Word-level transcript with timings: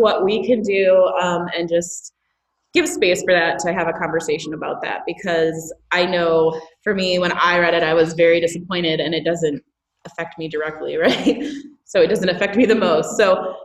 what 0.00 0.24
we 0.24 0.44
can 0.46 0.62
do 0.62 1.04
um, 1.20 1.46
and 1.56 1.68
just 1.68 2.14
give 2.72 2.88
space 2.88 3.22
for 3.22 3.32
that 3.32 3.58
to 3.58 3.72
have 3.72 3.88
a 3.88 3.92
conversation 3.92 4.54
about 4.54 4.80
that 4.82 5.02
because 5.06 5.74
I 5.90 6.06
know 6.06 6.60
for 6.82 6.94
me 6.94 7.18
when 7.18 7.32
I 7.32 7.58
read 7.58 7.74
it 7.74 7.82
I 7.82 7.94
was 7.94 8.14
very 8.14 8.40
disappointed 8.40 9.00
and 9.00 9.14
it 9.14 9.24
doesn't 9.24 9.62
affect 10.04 10.38
me 10.38 10.48
directly 10.48 10.96
right? 10.98 11.42
So 11.84 12.00
it 12.00 12.08
doesn't 12.08 12.28
affect 12.28 12.56
me 12.56 12.66
the 12.66 12.74
most. 12.74 13.16
So 13.16 13.56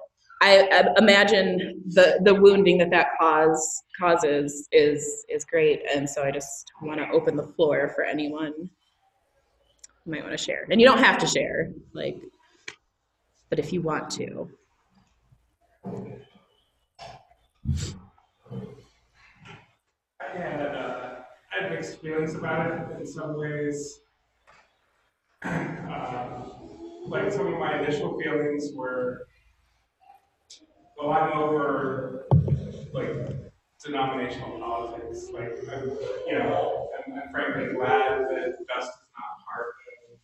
I, 0.41 0.67
I 0.71 0.99
imagine 0.99 1.81
the 1.87 2.19
the 2.23 2.33
wounding 2.33 2.78
that 2.79 2.90
that 2.92 3.08
cause 3.20 3.83
causes 3.97 4.67
is 4.72 5.26
is 5.29 5.46
great. 5.46 5.81
And 5.94 6.10
so 6.10 6.24
I 6.24 6.31
just 6.31 6.72
want 6.81 6.99
to 6.99 7.08
open 7.10 7.36
the 7.36 7.47
floor 7.56 7.92
for 7.96 8.04
anyone 8.04 8.54
who 10.04 10.12
might 10.12 10.24
want 10.24 10.38
to 10.38 10.44
share. 10.44 10.67
And 10.70 10.81
you 10.81 10.88
don't 10.88 10.99
have 10.99 11.17
to 11.20 11.28
share 11.28 11.72
like 11.94 12.17
but 13.49 13.60
if 13.60 13.72
you 13.72 13.81
want 13.81 14.10
to 14.12 14.49
I 20.20 20.38
had, 20.38 20.62
uh, 20.62 21.16
I 21.52 21.70
mixed 21.70 22.02
feelings 22.02 22.35
about 22.35 22.71
it 22.71 22.99
in 22.99 23.05
some 23.05 23.38
ways. 23.38 23.99
Um, 25.43 26.52
like 27.07 27.31
some 27.31 27.53
of 27.53 27.59
my 27.59 27.79
initial 27.79 28.20
feelings 28.20 28.71
were, 28.73 29.27
well, 30.98 31.12
I'm 31.12 31.38
over 31.38 32.26
like 32.93 33.09
denominational 33.84 34.59
politics. 34.59 35.27
Like, 35.31 35.57
I'm, 35.71 35.90
you 36.27 36.40
know, 36.40 36.90
I'm, 36.98 37.13
I'm 37.13 37.29
frankly 37.31 37.73
glad 37.76 38.21
that 38.21 38.55
Dust 38.67 38.90
is 38.90 39.07
not 39.13 39.45
part 39.45 39.76
of 40.12 40.17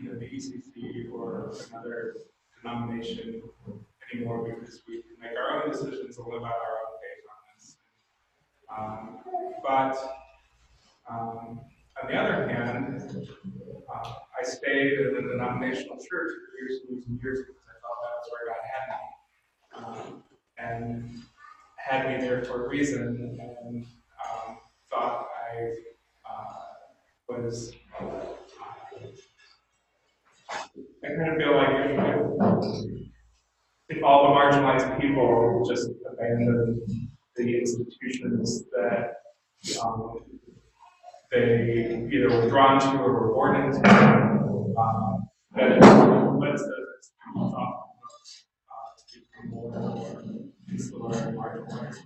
either 0.00 0.18
the 0.18 0.26
ECC 0.26 1.10
or 1.12 1.52
another 1.72 2.14
denomination 2.62 3.42
anymore 4.12 4.44
because 4.44 4.80
we 4.88 5.02
can 5.02 5.16
make 5.20 5.36
our 5.36 5.62
own 5.62 5.70
decisions 5.70 6.18
and 6.18 6.26
live 6.26 6.42
out 6.42 6.60
our 6.66 6.76
own 6.82 6.94
faith 7.00 7.24
on 7.30 7.40
this. 7.54 7.76
Um, 8.76 9.18
but 9.62 9.96
um, 11.08 11.60
on 12.02 12.10
the 12.10 12.16
other 12.16 12.48
hand, 12.48 13.28
uh, 13.92 14.12
I 14.38 14.44
stayed 14.44 14.98
in 15.00 15.14
the 15.14 15.22
denominational 15.22 15.96
church 15.96 16.32
for 16.32 16.58
years 16.58 16.80
and 16.80 16.90
years 16.90 17.04
and 17.08 17.20
years 17.22 17.38
because 17.40 17.62
I 17.68 17.76
thought 17.80 17.98
that 18.02 18.12
was 18.16 18.28
where 18.32 18.44
God 18.48 18.62
had 18.72 18.84
me. 18.90 20.12
Um, 20.12 20.22
and 20.58 21.22
had 21.76 22.08
me 22.08 22.26
there 22.26 22.44
for 22.44 22.66
a 22.66 22.68
reason 22.68 23.36
and 23.40 23.86
um, 24.22 24.58
thought 24.90 25.28
I 25.52 25.72
uh, 26.30 26.64
was. 27.28 27.72
Uh, 27.98 28.06
I 31.02 31.08
kind 31.16 31.30
of 31.30 31.36
feel 31.38 31.56
like 31.56 32.99
if, 33.90 34.02
all 34.02 34.22
the 34.22 34.34
marginalized 34.34 35.00
people 35.00 35.64
just 35.68 35.90
abandon 36.10 36.80
the 37.36 37.58
institutions 37.58 38.64
that 38.72 39.16
um, 39.84 40.18
they 41.30 42.08
either 42.12 42.28
were 42.28 42.48
drawn 42.48 42.80
to 42.80 42.98
or 42.98 43.12
were 43.12 43.34
born 43.34 43.56
into, 43.56 43.88
um, 44.78 45.28
that 45.54 45.72
it 45.72 45.80
lets 45.80 46.62
the 46.62 46.72
students 47.02 47.12
off 47.36 47.84
to 49.08 49.20
become 49.20 49.50
more 49.50 49.74
and 49.74 49.94
more 49.94 50.40
insular 50.70 51.16
and 51.16 51.36
marginalized. 51.36 51.98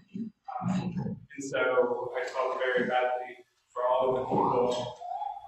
Um, 0.62 0.94
and 1.36 1.44
so 1.50 2.12
I 2.16 2.24
felt 2.28 2.58
very 2.58 2.88
badly 2.88 3.44
for 3.72 3.82
all 3.90 4.10
of 4.10 4.20
the 4.20 4.24
people, 4.24 4.96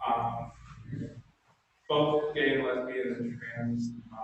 um, 0.07 0.53
both 1.89 2.34
gay 2.34 2.55
and 2.55 2.64
lesbian 2.64 3.14
and 3.19 3.39
trans 3.39 3.89
and 3.89 4.03
bi, 4.11 4.17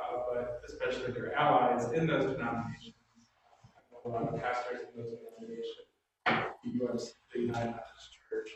uh, 0.00 0.20
but 0.32 0.62
especially 0.68 1.12
their 1.12 1.34
allies 1.34 1.90
in 1.92 2.06
those 2.06 2.24
denominations. 2.24 2.94
I 3.76 3.80
know 3.90 3.98
a 4.04 4.08
lot 4.08 4.32
of 4.32 4.40
pastors 4.40 4.80
in 4.80 5.02
those 5.02 5.12
denominations, 5.18 5.88
the 6.24 6.84
US, 6.86 7.12
the 7.32 7.40
United 7.40 7.66
Methodist 7.66 8.10
Church, 8.30 8.50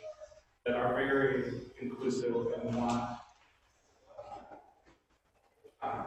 that 0.66 0.76
are 0.76 0.94
very 0.94 1.52
inclusive 1.80 2.34
and 2.34 2.74
want, 2.74 3.18
uh, 5.82 6.02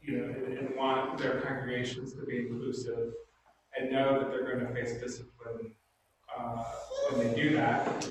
you 0.00 0.18
know, 0.18 0.24
and, 0.24 0.58
and 0.58 0.76
want 0.76 1.18
their 1.18 1.40
congregations 1.40 2.14
to 2.14 2.24
be 2.26 2.46
and 3.76 3.90
know 3.92 4.20
that 4.20 4.30
they're 4.30 4.44
going 4.44 4.66
to 4.66 4.72
face 4.74 5.00
discipline 5.00 5.72
uh, 6.36 6.64
when 7.10 7.28
they 7.28 7.34
do 7.34 7.54
that. 7.56 8.08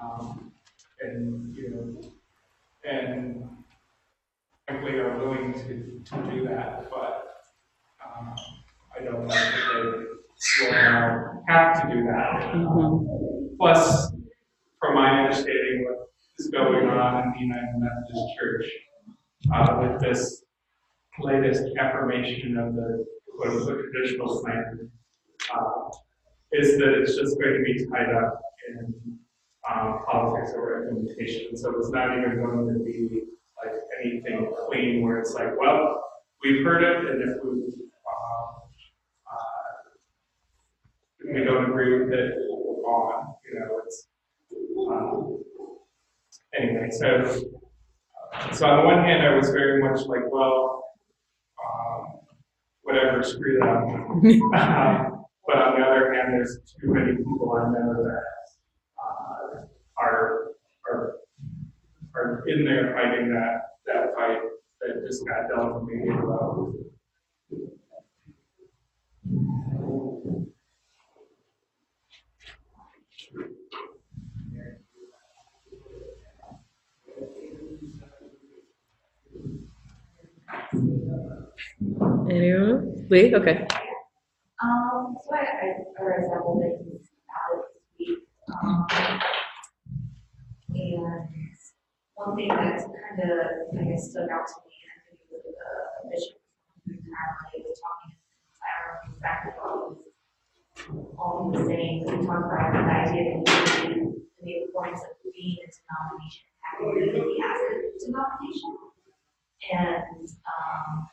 Um, 0.00 0.52
and, 1.00 1.54
you 1.54 1.70
know, 1.70 2.10
and 2.88 3.48
frankly 4.66 4.92
are 4.98 5.18
willing 5.18 5.52
to, 5.52 6.02
to 6.04 6.30
do 6.30 6.44
that, 6.46 6.90
but 6.90 7.42
um, 8.04 8.34
I 8.98 9.04
don't 9.04 9.28
think 9.28 9.30
that 9.30 10.06
they 10.60 10.66
will 10.66 10.72
now 10.72 11.42
have 11.48 11.82
to 11.82 11.94
do 11.94 12.04
that. 12.04 12.52
Mhm. 12.54 13.56
Plus, 13.58 14.12
from 14.80 14.94
my 14.94 15.22
understanding, 15.22 15.84
what 15.88 16.08
is 16.38 16.48
going 16.48 16.88
on 16.88 17.24
in 17.24 17.32
the 17.32 17.38
United 17.40 17.74
Methodist 17.78 18.38
Church 18.38 18.66
uh, 19.52 19.78
with 19.82 20.00
this 20.00 20.44
latest 21.20 21.64
affirmation 21.78 22.56
of 22.56 22.74
the 22.74 23.04
quote 23.36 23.62
plan 24.28 24.90
uh, 25.54 25.88
is 26.52 26.78
that 26.78 26.94
it's 27.00 27.16
just 27.16 27.38
going 27.40 27.54
to 27.54 27.62
be 27.64 27.86
tied 27.86 28.14
up 28.14 28.40
in 28.68 29.18
um, 29.70 30.00
politics 30.06 30.52
or 30.54 30.88
implementation. 30.88 31.56
So 31.56 31.74
it's 31.78 31.90
not 31.90 32.16
even 32.16 32.36
going 32.36 32.72
to 32.72 32.84
be 32.84 33.22
like 33.62 33.74
anything 34.00 34.52
clean 34.66 35.02
where 35.02 35.18
it's 35.18 35.34
like, 35.34 35.58
well, 35.58 36.02
we've 36.42 36.64
heard 36.64 36.82
it, 36.82 37.10
and 37.10 37.22
if 37.22 37.44
we 37.44 37.50
um, 37.50 38.54
uh, 39.30 39.78
we 41.32 41.44
don't 41.44 41.70
agree 41.70 41.98
with 41.98 42.12
it, 42.12 42.34
we'll. 42.48 42.68
You 43.50 43.60
know, 43.60 43.80
it's 43.86 44.08
um, 44.90 45.38
anyway. 46.58 46.88
So, 46.90 47.24
so 48.52 48.66
on 48.66 48.80
the 48.80 48.84
one 48.84 49.04
hand, 49.04 49.26
I 49.26 49.34
was 49.36 49.50
very 49.50 49.82
much 49.82 50.06
like, 50.06 50.30
well, 50.30 50.84
whatever, 53.18 53.22
screw 53.22 53.58
them. 53.58 54.42
Um, 54.58 55.24
but 55.46 55.56
on 55.56 55.80
the 55.80 55.86
other 55.86 56.12
hand, 56.12 56.34
there's 56.34 56.58
too 56.78 56.92
many 56.92 57.16
people 57.16 57.52
I 57.56 57.70
know 57.70 58.04
that 58.04 58.22
uh, 59.02 59.64
are 59.96 60.48
are 60.90 61.14
are 62.14 62.44
in 62.46 62.66
there 62.66 62.92
fighting 62.94 63.32
that 63.32 63.62
that 63.86 64.14
fight 64.14 64.40
that 64.82 65.06
just 65.06 65.26
got 65.26 65.48
dealt 65.48 65.80
with 65.80 65.84
me 65.84 66.10
about. 66.10 66.74
anyone 82.30 82.97
Lee 83.10 83.34
okay 83.34 83.66
Um, 84.62 85.16
so 85.24 85.34
I, 85.34 85.40
I, 85.40 85.66
I 85.98 86.02
read 86.02 86.24
several 86.28 86.60
things 86.60 87.08
about 87.24 87.50
it 87.56 87.72
this 87.72 87.88
week. 87.98 88.18
Um, 88.52 88.86
and 90.74 91.28
one 92.14 92.36
thing 92.36 92.48
that's 92.48 92.84
kind 92.84 93.18
of, 93.22 93.78
I 93.78 93.84
guess, 93.86 94.10
stuck 94.10 94.28
out 94.28 94.44
to 94.44 94.56
me, 94.66 94.74
and 94.82 94.90
I 94.92 94.98
think 95.08 95.20
it 95.30 95.40
was 95.40 95.56
the 95.56 96.10
bishop 96.10 96.36
who 96.84 96.98
apparently 96.98 97.64
was 97.64 97.78
talking, 97.80 98.18
I 98.60 98.68
don't 98.76 98.92
know 98.98 99.14
exactly 99.14 99.52
what 99.56 99.72
he 100.74 100.90
was, 100.92 101.14
all 101.16 101.48
he 101.48 101.56
was 101.56 101.66
saying, 101.70 102.02
but 102.04 102.18
he 102.18 102.26
talked 102.26 102.50
about 102.50 102.74
the 102.74 102.82
idea 102.82 103.22
that 103.24 103.46
unity 103.88 104.04
and 104.04 104.44
the 104.44 104.54
importance 104.66 105.00
of 105.06 105.16
being 105.32 105.56
a 105.62 105.66
denomination, 105.70 106.44
having 106.66 106.92
unity 106.98 107.40
as 107.40 107.58
a 107.62 107.74
denomination. 108.04 108.72
And, 109.70 110.28
um, 110.44 111.08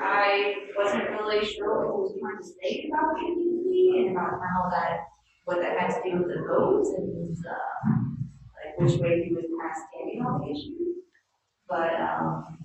I 0.00 0.54
wasn't 0.76 1.10
really 1.10 1.44
sure 1.44 1.88
what 1.90 2.12
he 2.12 2.20
was 2.20 2.20
trying 2.20 2.38
to 2.38 2.44
say 2.44 2.88
about 2.92 3.16
community 3.16 4.04
and 4.04 4.16
about 4.16 4.38
how 4.40 4.68
that, 4.70 5.00
what 5.44 5.58
that 5.60 5.78
had 5.78 5.96
to 5.96 6.10
do 6.10 6.18
with 6.18 6.28
the 6.28 6.44
votes 6.46 6.90
and, 6.96 7.34
uh, 7.34 7.90
like 8.60 8.78
which 8.78 9.00
way 9.00 9.24
he 9.26 9.34
was 9.34 9.44
kind 9.48 9.70
of 9.70 9.76
standing 9.88 10.22
on 10.22 10.40
the 10.40 10.52
issue. 10.52 11.00
But, 11.68 11.98
um, 12.00 12.58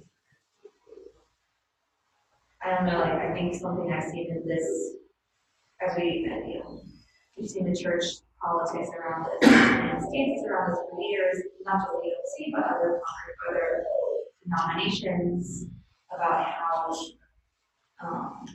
I 2.61 2.75
don't 2.75 2.85
know, 2.85 2.99
like, 2.99 3.13
I 3.13 3.33
something 3.59 3.91
I've 3.91 4.09
seen 4.09 4.31
in 4.31 4.47
this, 4.47 4.95
as 5.81 5.97
we, 5.97 6.27
you 6.47 6.59
know, 6.59 6.81
we've 7.37 7.49
seen 7.49 7.69
the 7.69 7.75
church 7.75 8.03
politics 8.41 8.89
around 8.99 9.25
this 9.25 9.49
and 9.49 10.03
stances 10.03 10.45
around 10.45 10.71
this 10.71 10.79
for 10.89 11.01
years, 11.01 11.37
not 11.65 11.79
just 11.79 11.93
ECC, 11.93 12.51
but 12.53 12.63
other, 12.63 13.01
other 13.49 13.83
denominations 14.43 15.65
about 16.15 16.45
how, 16.45 16.93
um, 18.03 18.45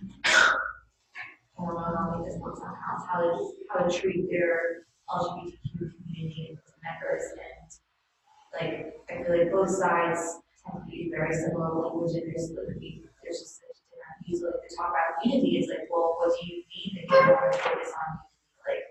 how 1.57 1.65
to 1.65 2.25
this 2.25 2.37
house, 2.43 3.03
how 3.11 3.21
to, 3.21 3.53
how 3.71 3.85
to 3.85 3.99
treat 3.99 4.29
their 4.31 4.87
LGBTQ 5.11 5.79
community 5.79 6.59
members 6.83 7.23
and 7.33 7.59
like, 8.55 8.95
I 9.11 9.23
feel 9.23 9.39
like 9.39 9.53
both 9.53 9.71
sides 9.71 10.41
tend 10.65 10.85
to 10.85 10.91
be 10.91 11.11
very 11.11 11.35
similar 11.35 11.75
language 11.75 12.15
and 12.15 12.23
there's, 12.33 12.51
like, 12.51 13.08
usually 14.29 14.53
to 14.53 14.77
talk 14.77 14.93
about 14.93 15.25
unity 15.25 15.57
is 15.59 15.69
like, 15.69 15.89
well, 15.91 16.17
what 16.21 16.29
do 16.29 16.47
you 16.47 16.63
mean 16.69 16.89
that 16.97 17.05
you 17.09 17.33
want 17.33 17.53
to 17.53 17.59
focus 17.59 17.91
on, 17.97 18.09
like, 18.69 18.85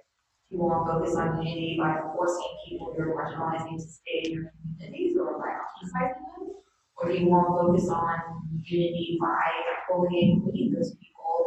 you 0.50 0.58
want 0.58 0.82
to 0.82 0.86
focus 0.90 1.14
on 1.16 1.46
unity 1.46 1.78
by 1.78 2.02
forcing 2.16 2.54
people 2.68 2.94
who 2.98 3.04
are 3.04 3.14
marginalizing 3.14 3.78
to 3.78 3.86
stay 3.86 4.26
in 4.26 4.32
your 4.34 4.52
communities 4.58 5.16
or 5.16 5.38
by 5.38 5.54
ostracizing 5.54 6.26
them? 6.26 6.58
Or 6.98 7.12
do 7.12 7.18
you 7.18 7.30
want 7.30 7.46
to 7.46 7.54
focus 7.62 7.90
on 7.90 8.18
unity 8.66 9.18
by 9.22 9.46
fully 9.88 10.34
including 10.34 10.74
those 10.74 10.96
people 10.98 11.46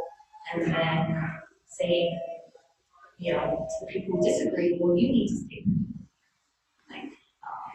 and 0.54 0.72
then 0.72 1.30
saying, 1.66 2.18
you 3.18 3.32
know, 3.32 3.66
to 3.68 3.86
people 3.92 4.18
who 4.18 4.22
disagree, 4.24 4.78
well, 4.80 4.96
you 4.96 5.08
need 5.08 5.28
to 5.28 5.34
stay. 5.34 5.64
Like, 6.88 7.12
um, 7.42 7.66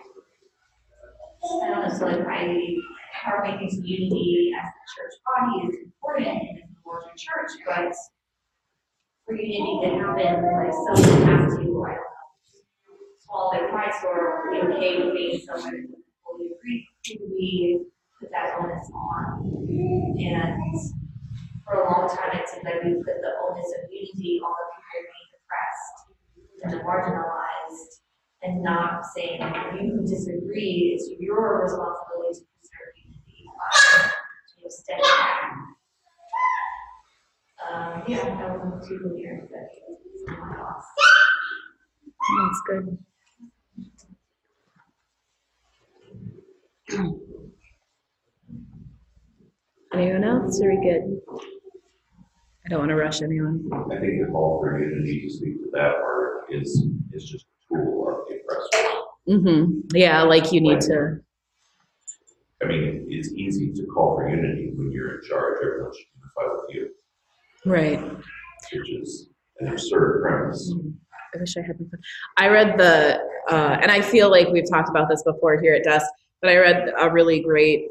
I 1.61 1.69
don't 1.69 1.89
know, 1.89 1.97
so 1.97 2.05
like 2.05 2.25
I, 2.27 2.75
our 3.27 3.43
making 3.43 3.69
some 3.69 3.83
unity 3.83 4.51
as 4.57 4.67
a 4.69 4.83
church 4.95 5.13
body 5.25 5.67
is 5.67 5.75
important 6.05 6.41
in 6.41 6.55
the 6.57 6.89
larger 6.89 7.15
church, 7.17 7.51
but 7.65 7.93
for 9.25 9.35
unity 9.35 9.79
to 9.83 9.89
happen, 9.97 10.43
like 10.45 10.73
someone 10.73 11.27
has 11.27 11.53
to, 11.55 11.61
I 11.61 11.65
don't 11.65 11.81
know, 11.81 11.97
swallow 13.19 13.51
their 13.51 13.69
pride 13.69 13.93
or 14.05 14.51
be 14.51 14.57
okay 14.61 15.03
with 15.03 15.13
being 15.15 15.41
someone 15.45 15.71
who 15.71 15.97
fully 16.23 16.51
agree, 16.53 16.87
do 17.03 17.17
we 17.31 17.85
put 18.19 18.29
that 18.31 18.53
onus 18.59 18.89
on? 18.93 19.49
And 20.19 20.79
for 21.65 21.73
a 21.73 21.83
long 21.89 22.07
time, 22.07 22.39
it 22.39 22.47
seemed 22.47 22.65
like 22.65 22.83
we 22.83 22.93
put 22.95 23.21
the 23.21 23.33
onus 23.49 23.73
of 23.81 23.89
unity 23.89 24.39
on 24.45 24.53
the 24.53 24.67
people 24.77 25.09
being 25.09 25.31
oppressed 25.41 25.97
and 26.63 26.73
marginalized, 26.85 28.01
and 28.43 28.61
not 28.61 29.05
saying, 29.15 29.41
you 29.81 29.95
who 29.95 30.01
disagree, 30.05 30.93
it's 30.95 31.09
your 31.19 31.63
responsibility 31.63 32.39
to 32.39 32.45
preserve 32.61 32.93
unity 32.95 33.49
uh, 33.49 34.03
by, 34.03 34.11
you 34.57 34.63
know, 34.63 34.69
stepping 34.69 35.03
back. 35.03 35.74
Um, 37.73 38.03
yeah, 38.07 38.23
that 38.23 38.59
was 38.59 38.87
too 38.87 38.99
clear, 38.99 39.47
but 39.49 39.69
my 40.27 40.55
thoughts. 40.55 40.87
That's 42.37 42.61
good. 42.67 42.97
Anyone 49.93 50.23
else? 50.23 50.61
Are 50.61 50.69
we 50.69 50.77
good? 50.77 51.21
I 52.65 52.69
don't 52.69 52.79
want 52.79 52.89
to 52.89 52.95
rush 52.95 53.21
anyone. 53.21 53.69
I 53.91 53.99
think 53.99 54.25
the 54.25 54.31
call 54.31 54.59
for 54.61 54.79
unity 54.79 55.21
to 55.21 55.29
speak 55.29 55.63
to 55.63 55.69
that 55.73 56.01
part 56.01 56.45
is, 56.49 56.87
is 57.13 57.29
just 57.29 57.45
a 57.45 57.75
tool 57.75 58.07
of 58.09 58.27
the 58.27 58.41
oppressor. 58.41 58.99
Mm-hmm. 59.29 59.95
Yeah, 59.95 60.23
like 60.23 60.51
you 60.51 60.61
need 60.61 60.81
to. 60.81 61.19
I 62.63 62.65
mean, 62.67 63.07
it's 63.09 63.31
easy 63.33 63.71
to 63.73 63.85
call 63.87 64.15
for 64.15 64.29
unity 64.29 64.71
when 64.75 64.91
you're 64.91 65.15
in 65.19 65.27
charge, 65.27 65.57
everyone 65.63 65.91
should 65.93 66.05
unify 66.17 66.53
with 66.53 66.75
you, 66.75 66.89
Right. 67.65 67.99
which 68.71 68.89
is 68.89 69.29
an 69.59 69.69
absurd 69.69 70.21
premise. 70.21 70.73
I 71.33 71.39
wish 71.39 71.57
I 71.57 71.61
had 71.61 71.79
my 71.79 71.87
phone. 71.87 72.01
I 72.37 72.47
read 72.47 72.77
the, 72.77 73.19
uh, 73.49 73.77
and 73.81 73.91
I 73.91 74.01
feel 74.01 74.29
like 74.29 74.49
we've 74.49 74.69
talked 74.69 74.89
about 74.89 75.09
this 75.09 75.23
before 75.23 75.59
here 75.59 75.73
at 75.73 75.83
Desk, 75.83 76.05
but 76.41 76.51
I 76.51 76.57
read 76.57 76.93
a 76.97 77.09
really 77.11 77.41
great 77.41 77.87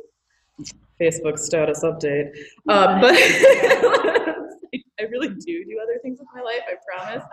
Facebook 1.00 1.38
status 1.38 1.82
update. 1.82 2.28
Um, 2.68 3.00
but 3.00 3.14
I 4.98 5.02
really 5.10 5.28
do 5.28 5.64
do 5.64 5.80
other 5.82 5.98
things 6.02 6.18
with 6.20 6.28
my 6.34 6.40
life, 6.40 6.62
I 6.68 6.76
promise. 6.86 7.24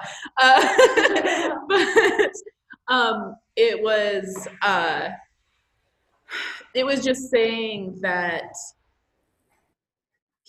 Uh, 0.41 1.55
but 2.87 2.93
um, 2.93 3.35
it 3.55 3.81
was, 3.81 4.47
uh, 4.63 5.09
it 6.73 6.85
was 6.85 7.03
just 7.03 7.29
saying 7.29 7.99
that 8.01 8.51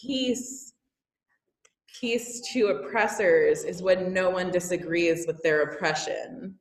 peace 0.01 0.72
peace 2.03 2.41
to 2.41 2.67
oppressors 2.67 3.63
is 3.63 3.81
when 3.81 4.13
no 4.13 4.29
one 4.29 4.51
disagrees 4.51 5.25
with 5.25 5.41
their 5.45 5.63
oppression. 5.63 6.57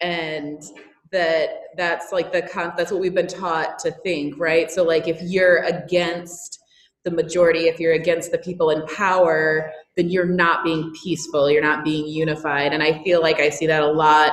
And 0.00 0.62
that 1.10 1.50
that's 1.76 2.12
like 2.12 2.32
the 2.32 2.42
that's 2.76 2.92
what 2.92 3.00
we've 3.00 3.14
been 3.14 3.26
taught 3.26 3.78
to 3.80 3.90
think 3.90 4.34
right? 4.38 4.70
So 4.70 4.84
like 4.84 5.08
if 5.08 5.20
you're 5.22 5.58
against 5.64 6.60
the 7.02 7.10
majority 7.10 7.66
if 7.66 7.78
you're 7.80 7.92
against 7.92 8.30
the 8.30 8.38
people 8.38 8.70
in 8.70 8.86
power 8.86 9.70
then 9.96 10.08
you're 10.08 10.24
not 10.24 10.64
being 10.64 10.92
peaceful 11.02 11.50
you're 11.50 11.62
not 11.62 11.84
being 11.84 12.06
unified. 12.06 12.72
And 12.72 12.82
i 12.82 13.02
feel 13.04 13.20
like 13.20 13.40
i 13.40 13.50
see 13.50 13.66
that 13.66 13.82
a 13.82 13.90
lot 13.90 14.32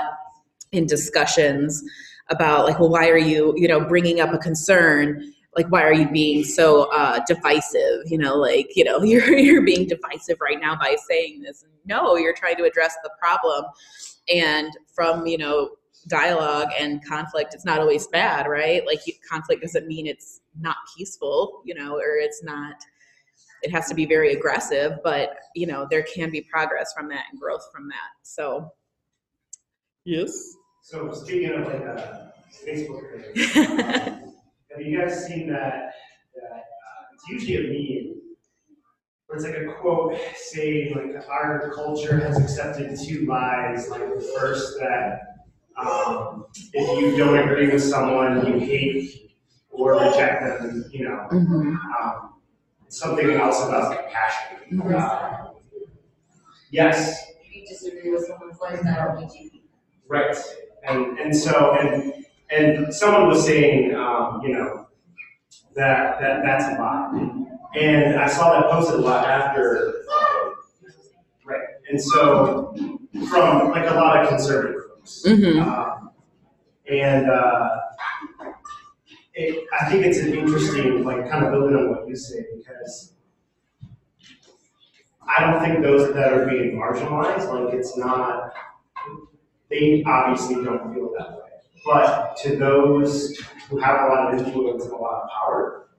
in 0.72 0.86
discussions 0.88 1.84
about 2.30 2.66
like 2.66 2.80
well 2.80 2.90
why 2.90 3.10
are 3.10 3.18
you 3.18 3.54
you 3.58 3.68
know 3.68 3.82
bringing 3.82 4.22
up 4.22 4.34
a 4.34 4.38
concern 4.38 5.34
like 5.56 5.68
why 5.68 5.84
are 5.84 5.94
you 5.94 6.10
being 6.10 6.44
so 6.44 6.84
uh, 6.92 7.20
divisive? 7.28 8.04
You 8.06 8.18
know 8.18 8.36
like 8.36 8.76
you 8.76 8.84
know 8.84 9.02
you're 9.04 9.38
you're 9.38 9.62
being 9.62 9.88
divisive 9.88 10.38
right 10.42 10.60
now 10.60 10.76
by 10.76 10.96
saying 11.10 11.42
this. 11.42 11.66
No 11.86 12.16
you're 12.16 12.36
trying 12.36 12.58
to 12.58 12.64
address 12.64 12.96
the 13.04 13.10
problem. 13.20 13.66
And 14.34 14.72
from 14.94 15.26
you 15.26 15.38
know 15.38 15.72
dialogue 16.08 16.70
and 16.80 17.06
conflict 17.06 17.54
it's 17.54 17.66
not 17.66 17.80
always 17.80 18.08
bad 18.08 18.48
right? 18.48 18.86
Like 18.86 19.06
you, 19.06 19.14
conflict 19.30 19.62
doesn't 19.62 19.88
mean 19.88 20.08
it's 20.08 20.42
not 20.60 20.76
peaceful 20.98 21.62
you 21.64 21.76
know 21.76 21.96
or 21.96 22.16
it's 22.16 22.44
not 22.44 22.74
it 23.62 23.72
has 23.72 23.88
to 23.88 23.94
be 23.94 24.08
very 24.08 24.34
aggressive 24.34 24.94
but 25.04 25.36
you 25.56 25.68
know 25.68 25.86
there 25.92 26.02
can 26.02 26.32
be 26.32 26.42
progress 26.42 26.92
from 26.98 27.08
that 27.10 27.26
and 27.32 27.40
growth 27.40 27.68
from 27.72 27.88
that. 27.88 28.10
So 28.24 28.72
yes? 30.06 30.56
So 30.82 31.12
speaking 31.14 31.52
of 31.52 31.68
like 31.68 31.84
a 31.84 32.34
Facebook 32.66 33.34
page, 33.34 34.14
have 34.82 34.92
you 34.92 35.00
guys 35.00 35.26
seen 35.26 35.52
that, 35.52 35.94
that, 36.36 36.52
uh, 36.52 37.04
it's 37.14 37.28
usually 37.30 37.58
a 37.58 38.06
meme, 38.08 38.22
where 39.28 39.38
it's 39.38 39.46
like 39.46 39.56
a 39.58 39.80
quote 39.80 40.18
saying 40.36 40.96
like 40.96 41.24
our 41.30 41.72
culture 41.74 42.20
has 42.20 42.40
accepted 42.40 42.98
two 42.98 43.26
lies, 43.26 43.90
like 43.90 44.02
the 44.02 44.34
first 44.40 44.78
that, 44.80 45.20
um, 45.78 46.46
if 46.74 47.02
you 47.02 47.18
don't 47.18 47.38
agree 47.38 47.72
with 47.72 47.84
someone, 47.84 48.46
you 48.46 48.60
hate 48.60 49.32
or 49.70 49.94
reject 49.94 50.42
them, 50.42 50.86
you 50.92 51.08
know, 51.08 51.28
mm-hmm. 51.32 51.76
um, 52.02 52.34
something 52.88 53.32
else 53.32 53.64
about 53.64 53.98
compassion. 53.98 54.58
Mhm. 54.72 55.00
Uh, 55.00 55.48
Yes, 56.74 57.34
If 57.44 57.54
you 57.54 57.66
disagree 57.66 58.12
with 58.12 58.26
someone's 58.26 58.58
lifestyle, 58.62 59.18
would 59.18 59.30
you? 59.34 59.50
Right, 60.08 60.34
and, 60.88 61.20
and 61.20 61.36
so, 61.36 61.76
and, 61.78 62.26
and 62.52 62.94
someone 62.94 63.28
was 63.28 63.46
saying, 63.46 63.96
um, 63.96 64.42
you 64.44 64.54
know, 64.54 64.88
that, 65.76 66.20
that, 66.20 66.44
that's 66.44 66.66
a 66.66 66.82
lie. 66.82 67.46
And 67.80 68.20
I 68.20 68.28
saw 68.28 68.60
that 68.60 68.70
posted 68.70 68.96
a 68.96 69.02
lot 69.02 69.26
after, 69.26 70.04
um, 70.12 70.56
right, 71.46 71.68
and 71.90 72.02
so, 72.02 72.76
from 73.30 73.72
like 73.72 73.90
a 73.90 73.94
lot 73.94 74.22
of 74.22 74.30
conservative 74.30 74.82
folks. 74.90 75.24
Mm-hmm. 75.26 75.62
Um, 75.62 76.12
And, 76.90 77.30
uh, 77.30 77.70
it, 79.34 79.66
I 79.80 79.90
think 79.90 80.06
it's 80.06 80.18
an 80.18 80.34
interesting, 80.34 81.06
like, 81.06 81.30
kind 81.30 81.46
of 81.46 81.52
building 81.54 81.78
on 81.78 81.90
what 81.90 82.06
you 82.06 82.18
say, 82.18 82.46
because 82.58 83.14
I 85.26 85.40
don't 85.40 85.62
think 85.64 85.82
those 85.82 86.14
that 86.14 86.34
are 86.34 86.46
being 86.46 86.76
marginalized, 86.76 87.48
like, 87.48 87.74
it's 87.74 87.96
not, 87.96 88.52
they 89.70 90.04
obviously 90.06 90.56
don't 90.56 90.94
feel 90.94 91.14
that 91.18 91.32
way. 91.38 91.41
But 91.86 92.38
to 92.44 92.56
those 92.58 93.38
who 93.70 93.78
have 93.78 94.02
a 94.02 94.14
lot 94.14 94.34
of 94.34 94.40
influence 94.40 94.84
and 94.84 94.94
a 94.94 94.98
lot 94.98 95.24
of 95.24 95.30
power, 95.30 95.90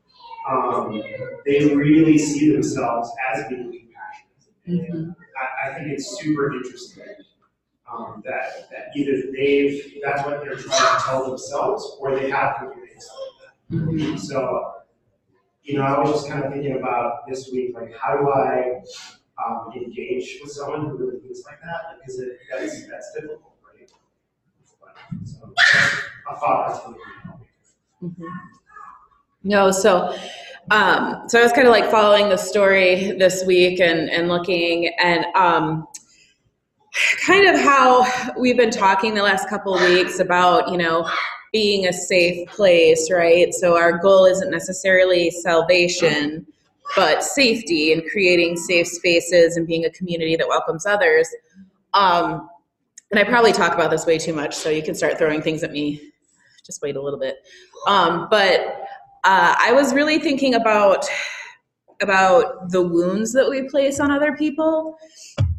um, 0.48 1.02
they 1.44 1.74
really 1.74 2.18
see 2.18 2.52
themselves 2.52 3.10
as 3.32 3.48
being 3.48 3.70
compassionate. 3.70 4.86
And 4.86 5.14
I, 5.36 5.70
I 5.70 5.74
think 5.74 5.92
it's 5.92 6.20
super 6.20 6.54
interesting 6.54 7.04
um, 7.90 8.22
that, 8.24 8.70
that 8.70 8.96
either 8.96 9.22
they've, 9.36 10.00
that's 10.04 10.24
what 10.24 10.40
they're 10.40 10.56
trying 10.56 10.98
to 10.98 11.04
tell 11.04 11.28
themselves, 11.28 11.96
or 12.00 12.14
they 12.18 12.30
have 12.30 12.56
something 12.58 12.80
like 12.80 12.90
that. 13.70 14.18
So, 14.18 14.72
you 15.62 15.78
know, 15.78 15.82
I 15.82 15.98
was 15.98 16.10
just 16.10 16.28
kind 16.28 16.44
of 16.44 16.52
thinking 16.52 16.76
about 16.76 17.26
this 17.28 17.50
week, 17.52 17.74
like, 17.74 17.92
how 17.96 18.16
do 18.16 18.30
I 18.30 18.80
um, 19.44 19.72
engage 19.76 20.38
with 20.42 20.52
someone 20.52 20.88
who 20.88 20.96
really 20.96 21.20
thinks 21.20 21.42
like 21.44 21.60
that? 21.62 21.98
Because 21.98 22.20
it, 22.20 22.38
that's, 22.50 22.86
that's 22.88 23.12
difficult? 23.14 23.51
Mhm. 28.02 28.26
No, 29.44 29.70
so 29.70 30.14
um, 30.70 31.24
so 31.28 31.40
I 31.40 31.42
was 31.42 31.52
kind 31.52 31.66
of 31.66 31.72
like 31.72 31.90
following 31.90 32.28
the 32.28 32.36
story 32.36 33.12
this 33.18 33.44
week 33.44 33.80
and 33.80 34.08
and 34.10 34.28
looking 34.28 34.92
and 35.02 35.24
um, 35.34 35.86
kind 37.26 37.48
of 37.48 37.60
how 37.60 38.06
we've 38.38 38.56
been 38.56 38.70
talking 38.70 39.14
the 39.14 39.22
last 39.22 39.48
couple 39.48 39.74
of 39.74 39.82
weeks 39.82 40.20
about 40.20 40.70
you 40.70 40.78
know 40.78 41.08
being 41.52 41.86
a 41.86 41.92
safe 41.92 42.48
place, 42.48 43.10
right? 43.10 43.52
So 43.52 43.76
our 43.76 43.98
goal 43.98 44.24
isn't 44.24 44.50
necessarily 44.50 45.30
salvation, 45.30 46.46
but 46.96 47.22
safety 47.22 47.92
and 47.92 48.02
creating 48.10 48.56
safe 48.56 48.86
spaces 48.86 49.56
and 49.56 49.66
being 49.66 49.84
a 49.84 49.90
community 49.90 50.34
that 50.36 50.48
welcomes 50.48 50.86
others. 50.86 51.28
Um, 51.92 52.48
and 53.12 53.20
I 53.20 53.24
probably 53.24 53.52
talk 53.52 53.74
about 53.74 53.90
this 53.90 54.06
way 54.06 54.16
too 54.16 54.32
much, 54.32 54.54
so 54.54 54.70
you 54.70 54.82
can 54.82 54.94
start 54.94 55.18
throwing 55.18 55.42
things 55.42 55.62
at 55.62 55.70
me. 55.70 56.00
Just 56.64 56.80
wait 56.80 56.96
a 56.96 57.02
little 57.02 57.18
bit. 57.18 57.36
Um, 57.86 58.26
but 58.30 58.86
uh, 59.22 59.54
I 59.58 59.72
was 59.72 59.92
really 59.92 60.18
thinking 60.18 60.54
about 60.54 61.06
about 62.00 62.70
the 62.70 62.82
wounds 62.82 63.32
that 63.32 63.48
we 63.48 63.68
place 63.68 64.00
on 64.00 64.10
other 64.10 64.34
people 64.34 64.96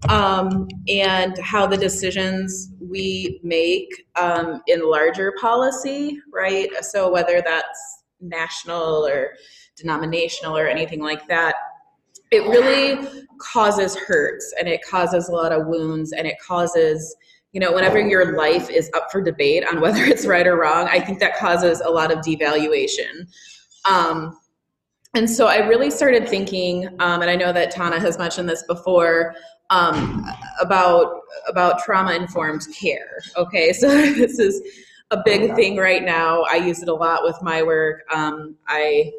um, 0.09 0.67
and 0.89 1.37
how 1.37 1.65
the 1.65 1.77
decisions 1.77 2.73
we 2.81 3.39
make 3.43 3.87
um, 4.15 4.61
in 4.67 4.89
larger 4.89 5.33
policy, 5.39 6.19
right? 6.33 6.69
So 6.83 7.09
whether 7.09 7.41
that's 7.45 8.03
national 8.19 9.07
or 9.07 9.29
denominational 9.77 10.57
or 10.57 10.67
anything 10.67 11.01
like 11.01 11.25
that, 11.27 11.55
it 12.31 12.41
really 12.47 13.07
causes 13.37 13.95
hurts 13.95 14.53
and 14.59 14.67
it 14.67 14.81
causes 14.85 15.29
a 15.29 15.31
lot 15.31 15.53
of 15.53 15.67
wounds 15.67 16.11
and 16.11 16.27
it 16.27 16.35
causes 16.45 17.15
you 17.53 17.59
know 17.59 17.71
whenever 17.71 17.99
your 17.99 18.35
life 18.35 18.69
is 18.69 18.89
up 18.93 19.11
for 19.11 19.21
debate 19.21 19.63
on 19.67 19.79
whether 19.79 20.03
it's 20.03 20.25
right 20.25 20.45
or 20.47 20.57
wrong 20.57 20.87
i 20.91 20.99
think 20.99 21.19
that 21.19 21.37
causes 21.37 21.81
a 21.81 21.89
lot 21.89 22.11
of 22.11 22.19
devaluation. 22.19 23.27
Um, 23.89 24.37
and 25.15 25.29
so 25.29 25.47
i 25.47 25.57
really 25.67 25.91
started 25.91 26.27
thinking 26.27 26.87
um, 26.99 27.21
and 27.21 27.29
i 27.29 27.35
know 27.35 27.53
that 27.53 27.71
tana 27.71 27.99
has 27.99 28.17
mentioned 28.17 28.49
this 28.49 28.63
before 28.63 29.35
um, 29.69 30.25
about 30.59 31.21
about 31.47 31.79
trauma 31.79 32.13
informed 32.13 32.65
care 32.77 33.19
okay? 33.37 33.71
So 33.73 33.87
this 33.87 34.39
is 34.39 34.61
a 35.13 35.21
big 35.23 35.55
thing 35.55 35.77
right 35.77 36.03
now. 36.03 36.43
I 36.43 36.55
use 36.55 36.81
it 36.81 36.89
a 36.89 36.93
lot 36.93 37.23
with 37.23 37.37
my 37.41 37.63
work. 37.63 38.01
Um, 38.13 38.55
i 38.67 39.11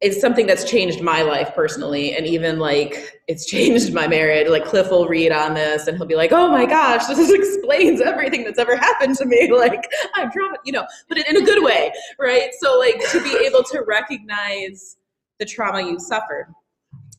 it's 0.00 0.20
something 0.20 0.46
that's 0.46 0.68
changed 0.70 1.00
my 1.00 1.22
life 1.22 1.54
personally 1.54 2.14
and 2.14 2.26
even 2.26 2.58
like 2.58 3.18
it's 3.28 3.46
changed 3.46 3.94
my 3.94 4.06
marriage. 4.06 4.48
Like 4.48 4.66
cliff 4.66 4.90
will 4.90 5.08
read 5.08 5.32
on 5.32 5.54
this 5.54 5.86
and 5.86 5.96
he'll 5.96 6.06
be 6.06 6.16
like 6.16 6.32
oh 6.32 6.50
my 6.50 6.66
gosh 6.66 7.06
this 7.14 7.32
explains 7.32 8.00
everything 8.00 8.44
that's 8.44 8.58
ever 8.58 8.76
happened 8.76 9.16
to 9.16 9.26
me. 9.26 9.50
Like 9.56 9.88
i'm 10.14 10.30
trauma 10.30 10.56
you 10.64 10.72
know 10.72 10.86
but 11.08 11.18
in 11.18 11.36
a 11.36 11.44
good 11.44 11.62
way 11.62 11.90
right? 12.18 12.50
So 12.60 12.78
like 12.78 13.00
to 13.10 13.22
be 13.22 13.34
able 13.46 13.62
to 13.64 13.82
recognize 13.86 14.96
the 15.38 15.46
trauma 15.46 15.80
you 15.80 15.98
suffered. 15.98 16.52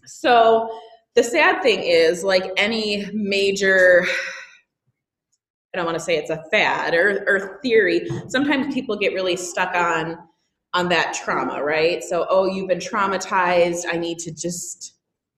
So 0.06 0.70
the 1.18 1.24
sad 1.24 1.64
thing 1.64 1.82
is 1.82 2.24
like 2.24 2.52
any 2.58 3.10
major 3.12 4.06
i 5.74 5.78
don't 5.78 5.86
want 5.86 5.98
to 5.98 6.04
say 6.04 6.16
it's 6.16 6.30
a 6.30 6.44
fad 6.52 6.94
or, 6.94 7.26
or 7.28 7.60
theory 7.64 8.08
sometimes 8.28 8.72
people 8.72 8.96
get 8.96 9.14
really 9.14 9.36
stuck 9.36 9.74
on 9.74 10.16
on 10.78 10.90
that 10.90 11.12
trauma, 11.14 11.64
right? 11.64 12.04
So, 12.04 12.28
oh, 12.30 12.46
you've 12.46 12.68
been 12.68 12.78
traumatized. 12.78 13.86
I 13.92 13.98
need 13.98 14.20
to 14.20 14.32
just 14.32 14.94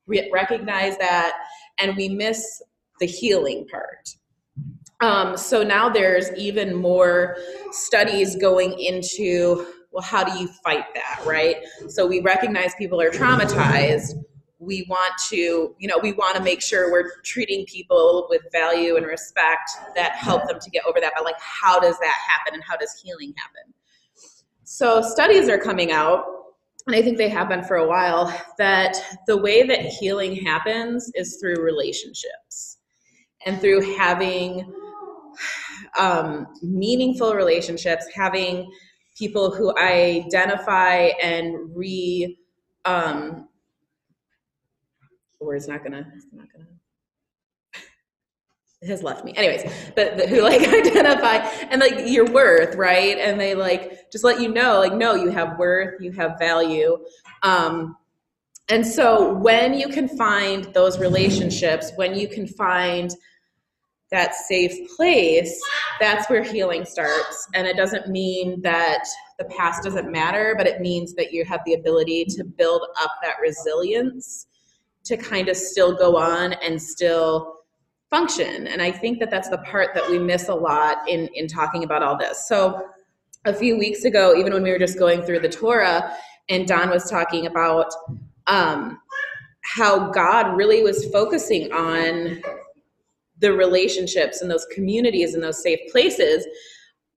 re- 0.06 0.30
recognize 0.34 0.98
that. 0.98 1.34
And 1.80 1.96
we 1.96 2.10
miss 2.10 2.62
the 3.00 3.06
healing 3.06 3.66
part. 3.72 4.10
Um, 5.00 5.38
so 5.38 5.64
now 5.64 5.88
there's 5.88 6.30
even 6.34 6.76
more 6.76 7.38
studies 7.72 8.36
going 8.36 8.78
into 8.78 9.66
well, 9.92 10.04
how 10.04 10.24
do 10.24 10.38
you 10.38 10.48
fight 10.64 10.86
that, 10.94 11.24
right? 11.26 11.56
So 11.88 12.06
we 12.06 12.20
recognize 12.20 12.76
people 12.76 13.02
are 13.02 13.10
traumatized. 13.10 14.14
We 14.60 14.86
want 14.88 15.14
to, 15.30 15.74
you 15.80 15.88
know, 15.88 15.98
we 15.98 16.12
want 16.12 16.36
to 16.36 16.44
make 16.44 16.62
sure 16.62 16.92
we're 16.92 17.10
treating 17.24 17.66
people 17.66 18.28
with 18.30 18.42
value 18.52 18.98
and 18.98 19.06
respect 19.08 19.72
that 19.96 20.12
help 20.12 20.48
them 20.48 20.60
to 20.60 20.70
get 20.70 20.84
over 20.86 21.00
that. 21.00 21.14
But 21.16 21.24
like, 21.24 21.40
how 21.40 21.80
does 21.80 21.98
that 21.98 22.18
happen 22.28 22.54
and 22.54 22.64
how 22.64 22.78
does 22.78 23.02
healing 23.04 23.34
happen? 23.38 23.74
So 24.80 25.02
studies 25.02 25.50
are 25.50 25.58
coming 25.58 25.92
out, 25.92 26.24
and 26.88 26.96
I 26.96 27.02
think 27.02 27.18
they 27.18 27.28
have 27.28 27.50
been 27.50 27.66
for 27.66 27.76
a 27.76 27.86
while, 27.86 28.34
that 28.60 28.96
the 29.28 29.36
way 29.36 29.64
that 29.64 29.82
healing 29.82 30.34
happens 30.38 31.12
is 31.16 31.36
through 31.36 31.62
relationships 31.62 32.78
and 33.46 33.60
through 33.60 33.98
having 33.98 34.74
um, 35.98 36.48
meaningful 36.62 37.36
relationships, 37.36 38.06
having 38.16 38.72
people 39.18 39.54
who 39.54 39.78
identify 39.78 41.10
and 41.22 41.76
re 41.76 42.38
um, 42.86 43.50
word's 45.42 45.68
not 45.68 45.84
gonna 45.84 46.10
it's 46.16 46.28
not 46.32 46.48
gonna 46.54 46.59
has 48.88 49.04
left 49.04 49.26
me. 49.26 49.34
Anyways 49.36 49.70
but, 49.96 50.30
who 50.30 50.42
like 50.42 50.62
identify 50.68 51.38
and 51.70 51.82
like 51.82 52.08
your 52.08 52.32
worth 52.32 52.76
right? 52.76 53.18
And 53.18 53.40
they 53.40 53.56
like 53.56 54.10
just 54.12 54.24
let 54.24 54.40
you 54.40 54.50
know 54.50 54.80
like 54.80 54.94
no 54.94 55.16
you 55.16 55.30
have 55.30 55.58
worth 55.60 56.02
you 56.02 56.12
have 56.14 56.40
value. 56.40 56.98
Um 57.44 57.98
and 58.70 58.86
so 58.86 59.34
when 59.34 59.74
you 59.74 59.90
can 59.90 60.08
find 60.08 60.66
those 60.74 61.00
relationships 61.00 61.92
when 61.96 62.16
you 62.16 62.28
can 62.28 62.48
find 62.48 63.12
that 64.12 64.34
safe 64.34 64.74
place 64.96 65.60
that's 66.00 66.30
where 66.30 66.42
healing 66.42 66.86
starts. 66.86 67.48
And 67.54 67.68
it 67.68 67.76
doesn't 67.76 68.08
mean 68.08 68.62
that 68.62 69.04
the 69.38 69.46
past 69.46 69.84
doesn't 69.84 70.10
matter 70.10 70.56
but 70.58 70.68
it 70.68 70.80
means 70.80 71.14
that 71.16 71.34
you 71.34 71.44
have 71.44 71.60
the 71.66 71.74
ability 71.74 72.26
to 72.26 72.46
build 72.46 72.84
up 73.02 73.12
that 73.24 73.36
resilience 73.42 74.48
to 75.04 75.18
kind 75.18 75.50
of 75.50 75.58
still 75.58 75.96
go 75.96 76.18
on 76.18 76.54
and 76.54 76.82
still 76.82 77.59
function. 78.10 78.68
And 78.68 78.82
I 78.82 78.92
think 78.92 79.20
that 79.20 79.30
that's 79.30 79.50
the 79.50 79.60
part 79.60 79.94
that 79.94 80.10
we 80.10 80.18
miss 80.20 80.50
a 80.50 80.56
lot 80.56 80.98
in, 81.08 81.28
in 81.34 81.48
talking 81.48 81.84
about 81.84 82.04
all 82.04 82.18
this. 82.18 82.48
So 82.48 82.88
a 83.46 83.54
few 83.54 83.78
weeks 83.78 84.04
ago, 84.04 84.36
even 84.36 84.54
when 84.54 84.64
we 84.64 84.72
were 84.72 84.80
just 84.80 84.98
going 84.98 85.22
through 85.22 85.40
the 85.40 85.50
Torah, 85.50 86.16
and 86.50 86.68
Don 86.68 86.90
was 86.90 87.10
talking 87.10 87.46
about 87.46 87.92
um, 88.48 89.00
how 89.64 90.10
God 90.10 90.58
really 90.58 90.82
was 90.82 91.06
focusing 91.12 91.72
on 91.72 92.42
the 93.38 93.54
relationships 93.54 94.42
and 94.42 94.50
those 94.50 94.66
communities 94.74 95.36
and 95.36 95.44
those 95.44 95.62
safe 95.62 95.80
places. 95.92 96.46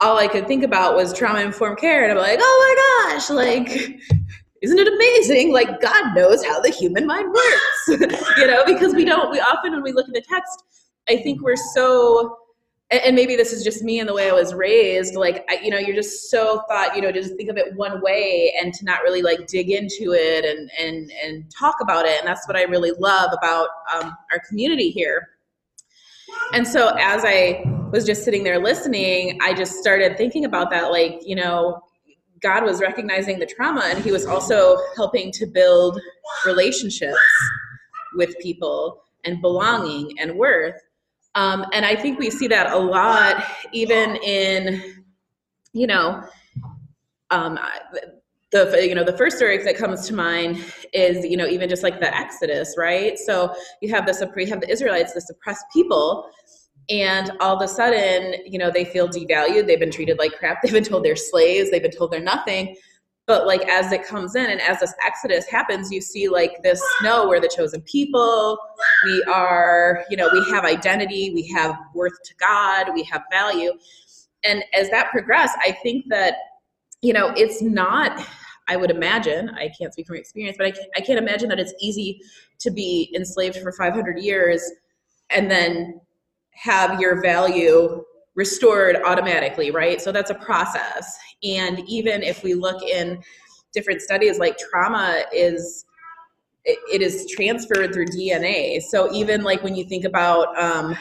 All 0.01 0.19
I 0.19 0.29
could 0.29 0.47
think 0.47 0.63
about 0.63 0.95
was 0.95 1.13
trauma 1.13 1.41
informed 1.41 1.79
care, 1.79 2.03
and 2.03 2.13
I'm 2.13 2.19
like, 2.19 2.39
oh 2.41 3.09
my 3.09 3.15
gosh, 3.15 3.31
like 3.31 4.01
isn't 4.63 4.79
it 4.79 4.89
amazing? 4.89 5.53
Like 5.53 5.81
God 5.81 6.15
knows 6.15 6.45
how 6.45 6.61
the 6.61 6.71
human 6.71 7.07
mind 7.07 7.29
works, 7.29 8.23
you 8.39 8.47
know, 8.47 8.65
because 8.65 8.95
we 8.95 9.05
don't, 9.05 9.31
we 9.31 9.41
often, 9.41 9.73
when 9.73 9.83
we 9.83 9.93
look 9.93 10.07
at 10.07 10.15
the 10.15 10.23
text, 10.23 10.65
I 11.09 11.17
think 11.17 11.43
we're 11.43 11.57
so, 11.57 12.37
and 12.91 13.17
maybe 13.17 13.37
this 13.37 13.53
is 13.53 13.65
just 13.65 13.83
me 13.83 14.01
and 14.01 14.09
the 14.09 14.15
way 14.15 14.29
I 14.29 14.33
was 14.33 14.55
raised, 14.55 15.15
like, 15.15 15.45
I, 15.49 15.59
you 15.63 15.71
know, 15.71 15.79
you're 15.79 15.97
just 15.97 16.31
so 16.31 16.63
thought, 16.69 16.95
you 16.95 17.03
know, 17.03 17.11
just 17.11 17.37
think 17.37 17.49
of 17.49 17.57
it 17.57 17.75
one 17.75 18.03
way 18.03 18.53
and 18.61 18.73
to 18.75 18.85
not 18.85 19.03
really 19.03 19.23
like 19.23 19.47
dig 19.47 19.71
into 19.71 20.13
it 20.13 20.45
and, 20.45 20.71
and, 20.79 21.11
and 21.25 21.51
talk 21.51 21.77
about 21.81 22.05
it. 22.05 22.19
And 22.19 22.27
that's 22.27 22.47
what 22.47 22.57
I 22.57 22.63
really 22.65 22.93
love 22.99 23.31
about 23.33 23.69
um, 23.95 24.15
our 24.31 24.41
community 24.49 24.91
here. 24.91 25.29
And 26.53 26.67
so 26.67 26.89
as 26.99 27.25
I 27.25 27.63
was 27.91 28.05
just 28.05 28.25
sitting 28.25 28.45
there 28.45 28.59
listening, 28.59 29.39
I 29.43 29.55
just 29.55 29.77
started 29.77 30.17
thinking 30.17 30.45
about 30.45 30.71
that, 30.71 30.91
like, 30.91 31.21
you 31.25 31.35
know, 31.35 31.81
God 32.41 32.65
was 32.65 32.81
recognizing 32.81 33.39
the 33.39 33.47
trauma 33.47 33.83
and 33.87 34.05
he 34.05 34.11
was 34.13 34.27
also 34.27 34.77
helping 34.97 35.31
to 35.33 35.47
build 35.47 36.01
relationships 36.45 37.17
with 38.15 38.39
people 38.41 39.03
and 39.25 39.41
belonging 39.41 40.19
and 40.19 40.35
worth. 40.37 40.81
Um, 41.35 41.65
and 41.73 41.85
I 41.87 41.97
think 41.97 42.19
we 42.19 42.31
see 42.31 42.47
that 42.49 42.73
a 42.73 42.79
lot, 42.79 43.45
even 43.73 44.17
in, 44.17 45.05
you 45.73 45.87
know, 45.87 46.23
um, 47.31 47.59
the 48.53 48.87
you 48.87 48.95
know 48.95 49.03
the 49.03 49.17
first 49.17 49.39
story 49.39 49.57
that 49.57 49.77
comes 49.79 50.07
to 50.07 50.15
mind 50.15 50.63
is 50.93 51.25
you 51.25 51.39
know 51.39 51.47
even 51.47 51.69
just 51.71 51.83
like 51.83 51.99
the 52.01 52.15
Exodus, 52.15 52.75
right? 52.77 53.19
So 53.19 53.55
you 53.81 53.93
have 53.95 54.05
the 54.07 54.33
you 54.37 54.47
have 54.49 54.61
the 54.61 54.71
Israelites, 54.71 55.15
the 55.15 55.23
suppressed 55.23 55.65
people, 55.73 56.31
and 56.91 57.33
all 57.41 57.57
of 57.57 57.63
a 57.63 57.69
sudden, 57.69 58.35
you 58.47 58.59
know, 58.59 58.71
they 58.71 58.85
feel 58.85 59.09
devalued. 59.09 59.67
They've 59.67 59.81
been 59.81 59.91
treated 59.91 60.19
like 60.19 60.33
crap. 60.33 60.61
They've 60.63 60.73
been 60.73 60.85
told 60.85 61.05
they're 61.05 61.17
slaves. 61.17 61.71
They've 61.71 61.83
been 61.83 61.91
told 61.91 62.13
they're 62.13 62.21
nothing. 62.21 62.77
But 63.33 63.47
like 63.47 63.67
as 63.67 63.93
it 63.93 64.07
comes 64.07 64.35
in 64.35 64.51
and 64.51 64.61
as 64.61 64.81
this 64.81 64.93
exodus 65.03 65.47
happens, 65.47 65.91
you 65.91 66.03
see 66.03 66.29
like 66.29 66.63
this 66.63 66.83
no, 67.03 67.27
we're 67.27 67.41
the 67.41 67.49
chosen 67.49 67.81
people. 67.81 68.59
We 69.07 69.25
are, 69.25 70.05
you 70.11 70.19
know, 70.19 70.29
we 70.31 70.45
have 70.51 70.67
identity, 70.67 71.33
we 71.33 71.49
have 71.49 71.79
worth 71.95 72.13
to 72.27 72.35
God, 72.35 72.93
we 72.93 73.05
have 73.05 73.23
value. 73.31 73.73
And 74.45 74.63
as 74.79 74.91
that 74.91 75.11
progresses, 75.13 75.57
I 75.63 75.73
think 75.83 76.05
that, 76.11 76.35
you 77.01 77.15
know, 77.15 77.33
it's 77.35 77.63
not, 77.63 78.23
I 78.69 78.77
would 78.77 78.91
imagine, 78.91 79.49
I 79.49 79.71
can't 79.79 79.95
speak 79.95 80.09
from 80.09 80.17
experience, 80.17 80.59
but 80.59 80.67
I 80.67 80.73
can't, 80.73 80.91
I 80.95 81.01
can't 81.01 81.19
imagine 81.19 81.49
that 81.49 81.59
it's 81.59 81.73
easy 81.81 82.21
to 82.59 82.71
be 82.71 83.11
enslaved 83.17 83.57
for 83.61 83.73
500 83.73 84.19
years 84.19 84.63
and 85.31 85.51
then 85.51 86.03
have 86.51 87.01
your 87.01 87.23
value 87.23 88.05
restored 88.35 88.97
automatically, 89.05 89.71
right? 89.71 90.01
So 90.01 90.13
that's 90.13 90.31
a 90.31 90.35
process. 90.35 91.17
And 91.43 91.81
even 91.89 92.23
if 92.23 92.43
we 92.43 92.55
look 92.55 92.83
in 92.83 93.23
different 93.73 94.01
studies, 94.01 94.39
like 94.39 94.57
trauma 94.59 95.25
is 95.33 95.85
it 96.65 97.03
is 97.03 97.29
transferred 97.29 97.93
through 97.93 98.07
DNA. 98.07 98.81
So 98.83 99.13
even 99.13 99.43
like 99.43 99.65
when 99.65 99.75
you 99.75 99.85
think 99.85 100.05
about 100.05 100.57
um, 100.57 100.97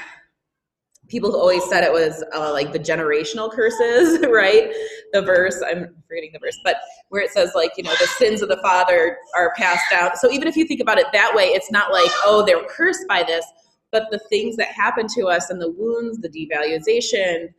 people 1.07 1.29
who 1.29 1.37
always 1.37 1.63
said 1.69 1.83
it 1.83 1.91
was 1.91 2.23
uh, 2.33 2.51
like 2.51 2.71
the 2.71 2.79
generational 2.79 3.51
curses, 3.51 4.25
right? 4.31 4.73
The 5.13 5.21
verse, 5.21 5.61
I'm 5.63 5.93
forgetting 6.07 6.31
the 6.33 6.39
verse, 6.39 6.57
but 6.63 6.77
where 7.09 7.21
it 7.21 7.31
says 7.31 7.51
like, 7.53 7.71
you 7.77 7.83
know, 7.83 7.93
the 7.99 8.07
sins 8.07 8.41
of 8.41 8.49
the 8.49 8.57
father 8.63 9.17
are 9.37 9.53
passed 9.55 9.85
down. 9.91 10.15
So 10.15 10.31
even 10.31 10.47
if 10.47 10.55
you 10.55 10.65
think 10.65 10.79
about 10.79 10.97
it 10.97 11.07
that 11.13 11.35
way, 11.35 11.47
it's 11.47 11.69
not 11.69 11.91
like, 11.91 12.09
oh, 12.25 12.43
they're 12.45 12.63
cursed 12.69 13.07
by 13.07 13.21
this, 13.23 13.45
but 13.91 14.09
the 14.11 14.19
things 14.19 14.55
that 14.57 14.67
happen 14.67 15.07
to 15.15 15.27
us 15.27 15.49
and 15.49 15.61
the 15.61 15.71
wounds, 15.71 16.19
the 16.19 16.29
devaluation, 16.29 17.49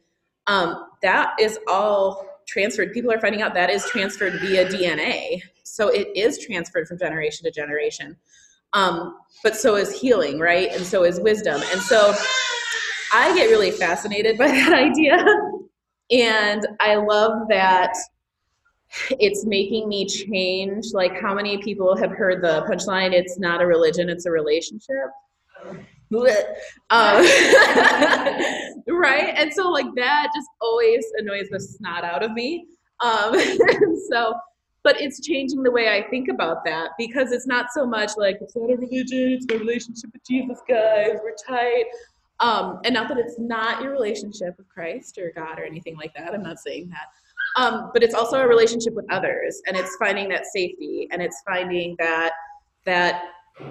um, 0.46 0.86
that 1.02 1.34
is 1.38 1.58
all 1.68 2.26
transferred. 2.46 2.92
People 2.92 3.12
are 3.12 3.20
finding 3.20 3.42
out 3.42 3.54
that 3.54 3.70
is 3.70 3.84
transferred 3.86 4.34
via 4.40 4.66
DNA. 4.66 5.42
so 5.64 5.88
it 5.88 6.08
is 6.16 6.38
transferred 6.38 6.88
from 6.88 6.98
generation 6.98 7.44
to 7.44 7.50
generation. 7.50 8.16
Um, 8.72 9.16
but 9.42 9.56
so 9.56 9.76
is 9.76 9.98
healing, 9.98 10.38
right? 10.38 10.70
And 10.72 10.84
so 10.84 11.04
is 11.04 11.20
wisdom. 11.20 11.60
And 11.72 11.80
so 11.80 12.14
I 13.12 13.34
get 13.36 13.46
really 13.46 13.70
fascinated 13.70 14.38
by 14.38 14.48
that 14.48 14.72
idea. 14.72 15.24
And 16.10 16.66
I 16.80 16.96
love 16.96 17.48
that 17.48 17.92
it's 19.10 19.46
making 19.46 19.88
me 19.88 20.06
change. 20.06 20.92
Like, 20.92 21.18
how 21.20 21.34
many 21.34 21.58
people 21.58 21.96
have 21.96 22.10
heard 22.10 22.42
the 22.42 22.62
punchline, 22.68 23.12
it's 23.12 23.38
not 23.38 23.62
a 23.62 23.66
religion, 23.66 24.10
it's 24.10 24.26
a 24.26 24.30
relationship? 24.30 25.10
Um, 26.90 27.24
right? 28.88 29.34
And 29.36 29.52
so, 29.52 29.70
like, 29.70 29.86
that 29.96 30.28
just 30.34 30.48
always 30.60 31.04
annoys 31.16 31.48
the 31.50 31.60
snot 31.60 32.04
out 32.04 32.22
of 32.22 32.32
me. 32.32 32.66
Um, 33.00 33.34
so, 34.10 34.34
but 34.84 35.00
it's 35.00 35.24
changing 35.24 35.62
the 35.62 35.70
way 35.70 35.88
I 35.88 36.08
think 36.10 36.28
about 36.28 36.64
that 36.64 36.90
because 36.98 37.32
it's 37.32 37.46
not 37.46 37.66
so 37.72 37.86
much 37.86 38.12
like 38.16 38.38
it's 38.40 38.56
not 38.56 38.70
a 38.70 38.76
religion, 38.76 39.38
it's 39.38 39.46
my 39.48 39.56
relationship 39.56 40.10
with 40.12 40.22
Jesus, 40.28 40.58
guys, 40.68 41.18
we're 41.22 41.34
tight. 41.46 41.84
Um, 42.40 42.80
and 42.84 42.94
not 42.94 43.08
that 43.08 43.18
it's 43.18 43.38
not 43.38 43.82
your 43.82 43.92
relationship 43.92 44.54
with 44.58 44.68
Christ 44.68 45.16
or 45.18 45.32
God 45.34 45.60
or 45.60 45.64
anything 45.64 45.96
like 45.96 46.12
that. 46.14 46.34
I'm 46.34 46.42
not 46.42 46.58
saying 46.58 46.90
that. 46.90 47.06
Um, 47.56 47.90
but 47.92 48.02
it's 48.02 48.14
also 48.14 48.40
a 48.40 48.48
relationship 48.48 48.94
with 48.94 49.04
others, 49.10 49.60
and 49.66 49.76
it's 49.76 49.94
finding 49.96 50.28
that 50.30 50.46
safety, 50.46 51.08
and 51.12 51.20
it's 51.20 51.42
finding 51.46 51.94
that 51.98 52.32
that 52.84 53.24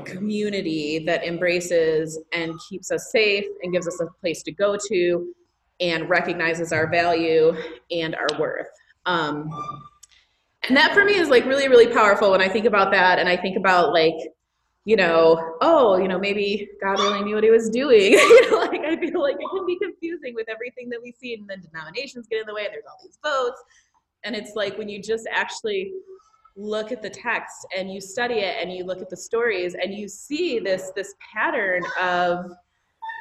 community 0.05 0.99
that 1.05 1.23
embraces 1.23 2.19
and 2.33 2.53
keeps 2.69 2.91
us 2.91 3.11
safe 3.11 3.45
and 3.63 3.73
gives 3.73 3.87
us 3.87 3.99
a 4.01 4.07
place 4.19 4.43
to 4.43 4.51
go 4.51 4.77
to, 4.87 5.33
and 5.79 6.09
recognizes 6.09 6.71
our 6.71 6.89
value 6.89 7.55
and 7.89 8.15
our 8.15 8.27
worth. 8.39 8.67
Um, 9.05 9.49
and 10.67 10.77
that 10.77 10.93
for 10.93 11.03
me 11.03 11.15
is 11.15 11.29
like 11.29 11.45
really 11.45 11.67
really 11.67 11.87
powerful 11.87 12.31
when 12.31 12.41
i 12.41 12.47
think 12.47 12.65
about 12.65 12.91
that 12.91 13.19
and 13.19 13.27
i 13.27 13.35
think 13.35 13.57
about 13.57 13.91
like 13.91 14.15
you 14.85 14.95
know 14.95 15.55
oh 15.61 15.97
you 15.97 16.07
know 16.07 16.19
maybe 16.19 16.67
god 16.81 16.99
really 16.99 17.23
knew 17.23 17.35
what 17.35 17.43
he 17.43 17.49
was 17.49 17.69
doing 17.69 18.11
you 18.13 18.51
know 18.51 18.57
like 18.57 18.81
i 18.81 18.95
feel 18.97 19.21
like 19.21 19.35
it 19.39 19.49
can 19.51 19.65
be 19.65 19.77
confusing 19.79 20.33
with 20.35 20.47
everything 20.49 20.89
that 20.89 20.99
we 21.01 21.11
see 21.11 21.33
and 21.33 21.47
then 21.49 21.61
denominations 21.61 22.27
get 22.27 22.41
in 22.41 22.47
the 22.47 22.53
way 22.53 22.65
and 22.65 22.73
there's 22.73 22.85
all 22.87 22.97
these 23.03 23.17
votes 23.23 23.61
and 24.23 24.35
it's 24.35 24.55
like 24.55 24.77
when 24.77 24.87
you 24.87 25.01
just 25.01 25.27
actually 25.31 25.91
look 26.57 26.91
at 26.91 27.01
the 27.01 27.09
text 27.09 27.65
and 27.77 27.91
you 27.91 28.01
study 28.01 28.35
it 28.35 28.57
and 28.61 28.71
you 28.71 28.83
look 28.83 29.01
at 29.01 29.09
the 29.09 29.17
stories 29.17 29.75
and 29.75 29.93
you 29.93 30.07
see 30.07 30.59
this 30.59 30.91
this 30.95 31.13
pattern 31.33 31.81
of 31.99 32.45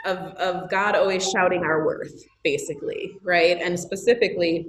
of 0.04 0.18
of 0.36 0.68
god 0.70 0.96
always 0.96 1.30
shouting 1.30 1.62
our 1.62 1.84
worth 1.84 2.24
basically 2.42 3.12
right 3.22 3.60
and 3.60 3.78
specifically 3.78 4.66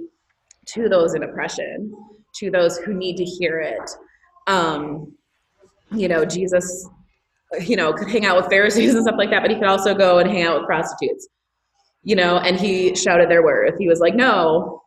to 0.66 0.88
those 0.88 1.14
in 1.14 1.24
oppression 1.24 1.92
to 2.34 2.50
those 2.50 2.78
who 2.78 2.94
need 2.94 3.16
to 3.16 3.24
hear 3.24 3.60
it. 3.60 3.90
Um, 4.46 5.14
you 5.90 6.08
know, 6.08 6.24
Jesus, 6.24 6.88
you 7.60 7.76
know, 7.76 7.92
could 7.92 8.08
hang 8.08 8.24
out 8.24 8.36
with 8.36 8.46
Pharisees 8.46 8.94
and 8.94 9.04
stuff 9.04 9.16
like 9.18 9.30
that, 9.30 9.42
but 9.42 9.50
he 9.50 9.56
could 9.56 9.66
also 9.68 9.94
go 9.94 10.18
and 10.18 10.30
hang 10.30 10.44
out 10.44 10.58
with 10.58 10.66
prostitutes, 10.66 11.28
you 12.02 12.16
know, 12.16 12.38
and 12.38 12.56
he 12.58 12.94
shouted 12.94 13.30
their 13.30 13.42
worth. 13.42 13.74
He 13.78 13.88
was 13.88 14.00
like, 14.00 14.14
no, 14.14 14.82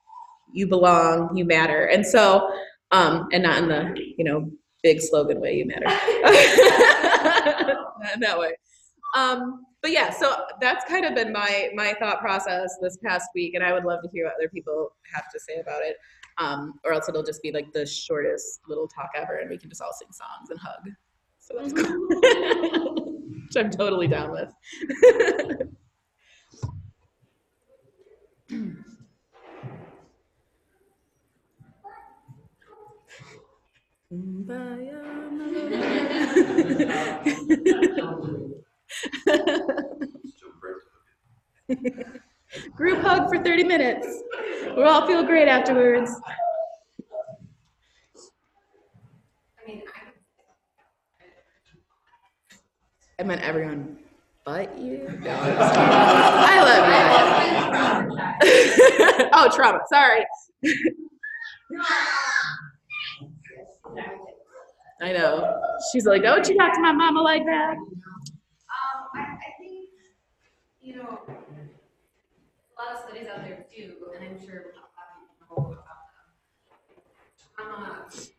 you 0.52 0.68
belong, 0.68 1.36
you 1.36 1.46
matter. 1.46 1.86
And 1.86 2.06
so, 2.06 2.50
um, 2.96 3.28
and 3.32 3.44
not 3.44 3.58
in 3.60 3.68
the, 3.68 3.96
you 4.18 4.24
know, 4.24 4.50
big 4.84 5.02
slogan 5.02 5.40
way, 5.40 5.56
you 5.56 5.66
matter. 5.66 5.86
in 8.14 8.20
that 8.20 8.38
way. 8.38 8.54
Um, 9.16 9.66
but 9.82 9.92
yeah, 9.92 10.10
so 10.10 10.36
that's 10.62 10.86
kind 10.86 11.06
of 11.06 11.16
been 11.16 11.32
my 11.32 11.70
my 11.76 11.94
thought 12.00 12.20
process 12.20 12.76
this 12.82 12.98
past 12.98 13.30
week, 13.36 13.54
and 13.54 13.64
I 13.64 13.72
would 13.72 13.86
love 13.86 14.02
to 14.04 14.10
hear 14.10 14.26
what 14.26 14.34
other 14.36 14.50
people 14.50 14.90
have 15.14 15.32
to 15.32 15.40
say 15.40 15.60
about 15.60 15.84
it 15.84 15.98
um, 16.38 16.80
or 16.84 16.94
else 16.94 17.10
it'll 17.10 17.24
just 17.24 17.42
be 17.42 17.52
like 17.52 17.72
the 17.72 17.84
shortest 17.86 18.60
little 18.68 18.88
talk 18.88 19.10
ever 19.16 19.38
and 19.38 19.50
we 19.50 19.58
can 19.58 19.70
just 19.70 19.82
all 19.82 19.94
sing 19.94 20.10
songs 20.12 20.50
and 20.50 20.60
hug. 20.60 20.90
So 21.40 21.56
that's 21.58 21.72
cool. 21.74 22.08
Which 23.46 23.58
I'm 23.58 23.70
totally 23.70 24.08
down 24.08 24.32
with. 24.32 24.52
Group 42.76 43.02
hug 43.02 43.28
for 43.28 43.44
30 43.44 43.66
minutes. 43.66 44.08
We'll 44.76 44.88
all 44.88 45.06
feel 45.06 45.24
great 45.24 45.50
afterwards. 45.50 46.10
I 49.62 49.68
mean, 49.68 49.82
I, 53.20 53.22
I 53.22 53.24
meant 53.24 53.42
everyone 53.42 53.98
but 54.46 54.78
you. 54.78 55.00
No, 55.22 55.32
I 55.32 56.62
love 56.62 58.08
you. 58.08 58.14
oh, 59.34 59.50
trauma. 59.54 59.80
Sorry. 59.90 60.26
I 65.02 65.12
know. 65.12 65.62
She's 65.92 66.06
like, 66.06 66.24
don't 66.24 66.48
you 66.48 66.58
talk 66.58 66.74
to 66.74 66.82
my 66.82 66.94
mama 66.94 67.22
like 67.22 67.44
that? 67.46 67.76
Um, 67.76 69.08
I, 69.14 69.20
I 69.20 69.38
think, 69.60 69.90
you 70.82 70.96
know, 70.96 71.20
a 71.28 71.32
lot 72.80 72.96
of 72.96 73.00
studies 73.06 73.28
out 73.28 73.44
there 73.44 73.66
do, 73.76 73.96
and 74.16 74.24
I'm 74.24 74.40
sure 74.46 74.72
about 74.72 74.92
them. 74.96 75.78
Um, 77.60 78.06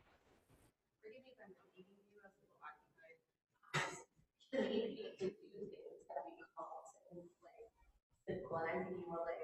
like 9.26 9.40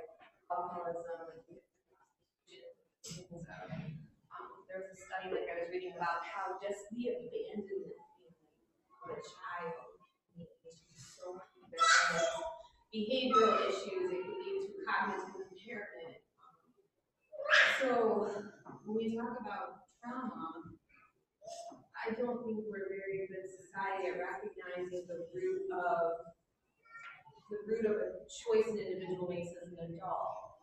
alcoholism 0.51 1.05
and 1.33 1.43
things 1.45 1.63
of, 3.41 3.53
um, 3.53 4.49
there 4.69 4.81
was 4.81 4.93
a 4.93 5.12
study 5.23 5.35
like 5.39 5.51
I 5.55 5.63
was 5.63 5.71
reading 5.71 5.95
about 5.95 6.27
how 6.27 6.59
just 6.59 6.91
the 6.91 7.15
abandonment 7.15 7.95
feeling 8.19 8.43
of 9.07 9.15
a 9.15 9.19
child 9.23 9.71
lead 10.35 10.51
to 10.51 10.71
so 10.99 11.39
many 11.39 11.63
different 11.71 12.27
behavioral 12.91 13.55
issues, 13.71 14.11
it 14.11 14.19
can 14.19 14.35
lead 14.43 14.59
to 14.67 14.71
cognitive 14.83 15.47
impairment. 15.47 16.19
So 17.79 17.91
when 18.83 18.97
we 18.99 19.15
talk 19.15 19.39
about 19.39 19.87
trauma, 20.03 20.75
I 21.95 22.19
don't 22.19 22.43
think 22.43 22.67
we're 22.67 22.87
a 22.87 22.91
very 22.91 23.31
good 23.31 23.47
society 23.47 24.11
at 24.11 24.19
recognizing 24.19 25.07
the 25.07 25.31
root 25.31 25.71
of 25.71 26.35
the 27.47 27.59
root 27.69 27.85
of 27.87 27.95
a 27.95 28.11
choice 28.27 28.75
an 28.75 28.81
individual 28.81 29.31
makes 29.31 29.55
as 29.55 29.71
an 29.71 29.79
adult. 29.87 30.59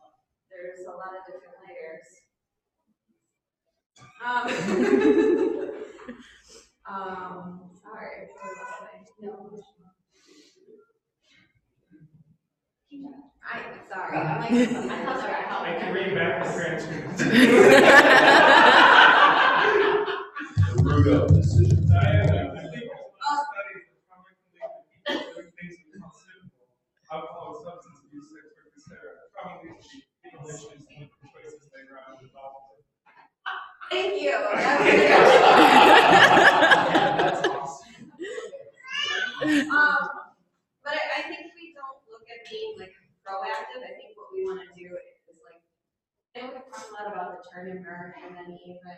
There's 0.52 0.84
a 0.84 0.92
lot 0.92 1.16
of 1.16 1.24
different 1.24 1.56
layers. 1.64 2.29
Um, 4.24 4.46
um, 6.88 7.70
sorry, 7.82 8.28
I 8.42 8.48
lost 8.48 9.12
no. 9.22 9.62
I, 13.42 13.60
sorry, 13.88 14.16
I'm 14.16 14.40
like, 14.40 14.50
I 14.50 14.54
thought 15.04 15.20
that 15.20 15.44
helped. 15.48 15.66
I 15.66 15.74
can 15.78 15.94
read 15.94 16.14
back 16.14 16.44
the 16.44 16.52
transcript. 16.52 17.18
The 20.76 20.82
root 20.84 21.28
decision. 21.34 21.90
I, 21.92 21.96
I 22.00 22.26
think 22.26 22.40
there's 22.40 22.84
a 22.84 22.88
lot 23.20 23.36
of 23.36 23.46
studies 23.50 23.86
that 23.90 24.00
probably 24.08 24.34
can 24.40 24.70
lead 24.84 25.20
to 25.20 25.34
doing 25.34 25.52
things 25.60 25.76
that 25.92 26.00
are 26.00 26.14
simple. 26.16 26.64
Alcohol, 27.12 27.52
substance 27.64 28.00
abuse, 28.06 28.28
sex 28.32 28.46
work, 28.56 28.72
et 28.80 29.28
probably 29.36 29.70
issues 29.76 30.04
and 30.32 31.04
the 31.04 31.26
choices 31.28 31.68
they 31.74 31.84
are 31.90 32.16
involved 32.20 32.72
with. 32.72 32.86
Thank 33.90 34.22
you. 34.22 34.30
Um, 39.70 40.04
but 40.84 40.92
I, 40.92 41.04
I 41.16 41.20
think 41.24 41.56
we 41.56 41.72
don't 41.72 41.96
look 42.12 42.28
at 42.28 42.44
being 42.44 42.76
like 42.76 42.92
proactive, 43.24 43.80
I 43.80 43.96
think 43.96 44.12
what 44.12 44.28
we 44.36 44.44
wanna 44.44 44.68
do 44.76 44.92
is 44.92 45.40
like, 45.40 45.64
I 46.36 46.44
know 46.44 46.52
we 46.52 46.60
talk 46.68 46.84
a 46.84 46.92
lot 46.92 47.08
about 47.08 47.40
the 47.40 47.48
turn 47.48 47.72
and 47.72 47.80
burn, 47.80 48.12
and 48.20 48.36
then 48.36 48.52
even 48.52 48.96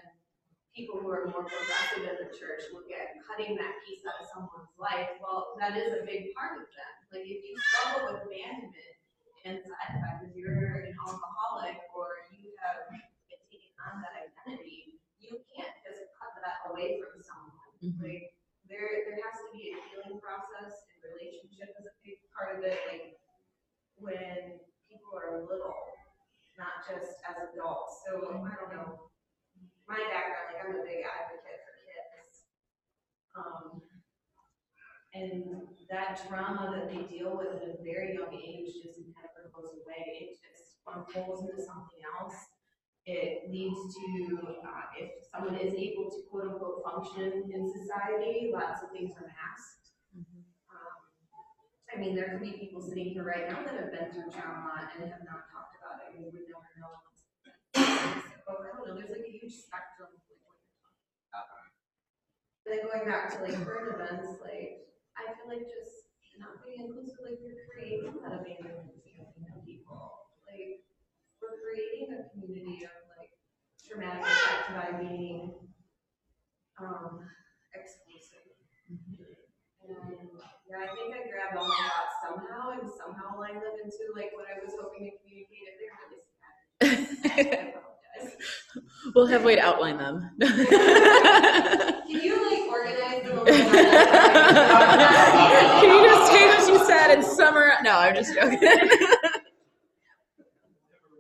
people 0.74 0.98
who 0.98 1.06
are 1.14 1.30
more 1.30 1.46
progressive 1.46 2.10
in 2.10 2.16
the 2.26 2.34
church 2.34 2.66
look 2.74 2.90
at 2.90 3.14
cutting 3.22 3.54
that 3.54 3.78
piece 3.86 4.02
out 4.02 4.18
of 4.18 4.26
someone's 4.34 4.74
life, 4.80 5.14
well, 5.22 5.54
that 5.60 5.76
is 5.78 5.94
a 5.94 6.02
big 6.02 6.34
part 6.34 6.58
of 6.58 6.66
them. 6.66 6.92
Like, 7.12 7.28
if 7.28 7.44
you 7.44 7.54
struggle 7.60 8.08
with 8.10 8.24
abandonment 8.26 8.96
and 9.44 9.60
side 9.62 9.90
effect, 9.94 10.26
if 10.26 10.32
you're 10.34 10.88
an 10.88 10.96
alcoholic, 10.96 11.76
or 11.92 12.24
you 12.34 12.50
have 12.66 12.88
been 12.88 13.04
taking 13.28 13.68
on 13.84 14.00
that 14.00 14.16
identity, 14.16 14.31
you 15.32 15.40
can't 15.48 15.76
just 15.80 16.04
cut 16.20 16.36
that 16.44 16.68
away 16.68 17.00
from 17.00 17.16
someone. 17.24 17.72
Mm 17.80 17.92
-hmm. 17.96 18.04
Like 18.04 18.24
there 18.68 18.88
there 19.08 19.18
has 19.24 19.36
to 19.44 19.48
be 19.56 19.72
a 19.72 19.76
healing 19.88 20.20
process 20.20 20.72
and 20.88 20.98
relationship 21.08 21.72
is 21.80 21.86
a 21.88 21.94
big 22.04 22.20
part 22.32 22.50
of 22.56 22.60
it. 22.68 22.78
Like 22.90 23.06
when 23.96 24.60
people 24.88 25.12
are 25.16 25.40
little, 25.48 25.80
not 26.60 26.84
just 26.84 27.10
as 27.28 27.36
adults. 27.48 28.04
So 28.04 28.10
I 28.44 28.52
don't 28.60 28.72
know. 28.76 28.90
My 29.88 30.00
background, 30.12 30.46
like 30.52 30.60
I'm 30.62 30.76
a 30.76 30.84
big 30.84 31.00
advocate 31.16 31.60
for 31.64 31.74
kids. 31.84 32.34
Um, 33.40 33.64
and 35.16 35.32
that 35.92 36.20
trauma 36.24 36.64
that 36.72 36.86
they 36.92 37.02
deal 37.14 37.36
with 37.36 37.52
at 37.56 37.68
a 37.68 37.82
very 37.90 38.08
young 38.16 38.32
age 38.32 38.72
just 38.84 38.96
kind 39.16 39.28
of 39.28 39.52
goes 39.52 39.72
away. 39.80 40.04
It 40.22 40.30
just 40.40 40.80
unfolds 40.88 41.40
into 41.44 41.60
something 41.70 42.00
else 42.16 42.51
it 43.04 43.50
leads 43.50 43.74
to, 43.98 44.38
uh, 44.62 44.86
if 44.94 45.26
someone 45.26 45.58
is 45.58 45.74
able 45.74 46.06
to 46.06 46.18
quote 46.30 46.54
unquote 46.54 46.86
function 46.86 47.50
in 47.50 47.66
society, 47.66 48.54
lots 48.54 48.82
of 48.82 48.94
things 48.94 49.10
are 49.18 49.26
masked. 49.26 49.90
Um, 50.70 50.98
I 51.90 51.98
mean, 51.98 52.14
there 52.14 52.30
could 52.30 52.46
be 52.46 52.54
people 52.54 52.80
sitting 52.80 53.10
here 53.10 53.26
right 53.26 53.50
now 53.50 53.66
that 53.66 53.74
have 53.74 53.90
been 53.90 54.06
through 54.14 54.30
trauma 54.30 54.86
and 54.94 55.10
have 55.10 55.26
not 55.26 55.50
talked 55.50 55.74
about 55.82 55.98
it, 56.06 56.14
we 56.14 56.30
would 56.30 56.46
never 56.46 56.70
know. 56.78 56.94
But 58.46 58.54
I 58.62 58.70
don't 58.70 58.86
know, 58.86 58.94
there's 58.94 59.10
like 59.10 59.26
a 59.26 59.34
huge 59.34 59.54
spectrum 59.66 60.14
of 60.14 60.22
like 60.22 60.38
what 60.46 60.54
you're 60.62 60.78
talking 60.78 61.18
about. 61.26 61.50
But 62.62 62.70
Then 62.70 62.80
going 62.86 63.04
back 63.10 63.34
to 63.34 63.36
like 63.42 63.58
current 63.66 63.98
events, 63.98 64.38
like, 64.46 64.86
I 65.18 65.34
feel 65.34 65.50
like 65.50 65.66
just 65.66 66.12
not 66.38 66.62
being 66.62 66.86
inclusive, 66.86 67.18
like 67.22 67.38
you're 67.42 67.66
creating 67.66 68.14
that 68.22 68.34
abandonment 68.34 68.94
feeling 69.02 69.30
of 69.50 69.58
people. 69.66 70.30
Like, 70.46 70.86
we're 71.42 71.58
creating 71.72 72.12
a 72.12 72.28
community 72.28 72.84
of 72.84 72.92
like 73.16 73.32
traumatic 73.80 74.20
effect 74.20 74.68
by 74.76 74.88
being, 75.00 75.56
um, 76.76 77.24
exclusive. 77.72 78.44
And, 78.88 79.00
yeah, 80.68 80.84
I 80.84 80.88
think 80.92 81.16
I 81.16 81.24
grabbed 81.32 81.56
all 81.56 81.64
my 81.66 81.80
thoughts 81.88 82.16
somehow 82.20 82.76
and 82.76 82.84
somehow 82.92 83.40
lined 83.40 83.56
them 83.56 83.72
into 83.80 84.12
like 84.14 84.28
what 84.36 84.44
I 84.52 84.60
was 84.60 84.76
hoping 84.76 85.08
to 85.08 85.12
communicate. 85.24 85.64
If 85.72 85.80
they're 85.80 85.96
really 86.82 87.50
apologize. 87.50 88.36
We'll 89.14 89.26
have 89.26 89.44
Wade 89.44 89.58
outline 89.58 89.98
them. 89.98 90.30
Can 90.40 90.48
you 92.08 92.50
like 92.50 92.62
organize 92.70 93.22
them? 93.24 93.44
Can 93.46 93.54
you 95.90 96.08
just 96.08 96.32
take 96.32 96.46
what 96.48 96.68
you 96.68 96.78
said 96.86 97.10
and 97.10 97.22
summarize? 97.24 97.78
No, 97.82 97.98
I'm 97.98 98.14
just 98.14 98.32
joking. 98.34 98.58
Have 98.62 98.62
a 98.62 98.66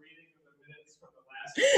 reading 0.00 0.28
of 0.32 0.38
the 0.46 0.52
minutes 0.62 0.96
from 1.00 1.10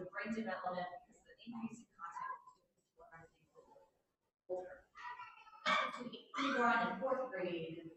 of 0.00 0.08
brain 0.14 0.34
development, 0.34 0.86
because 1.06 1.24
the 1.26 1.36
increase 1.46 1.82
in 1.82 1.90
contact 1.98 2.38
with 2.96 3.10
are 3.10 3.26
older. 4.48 4.78
Between 5.66 6.10
kindergarten 6.38 6.92
and 6.92 7.00
fourth 7.00 7.30
grade, 7.30 7.90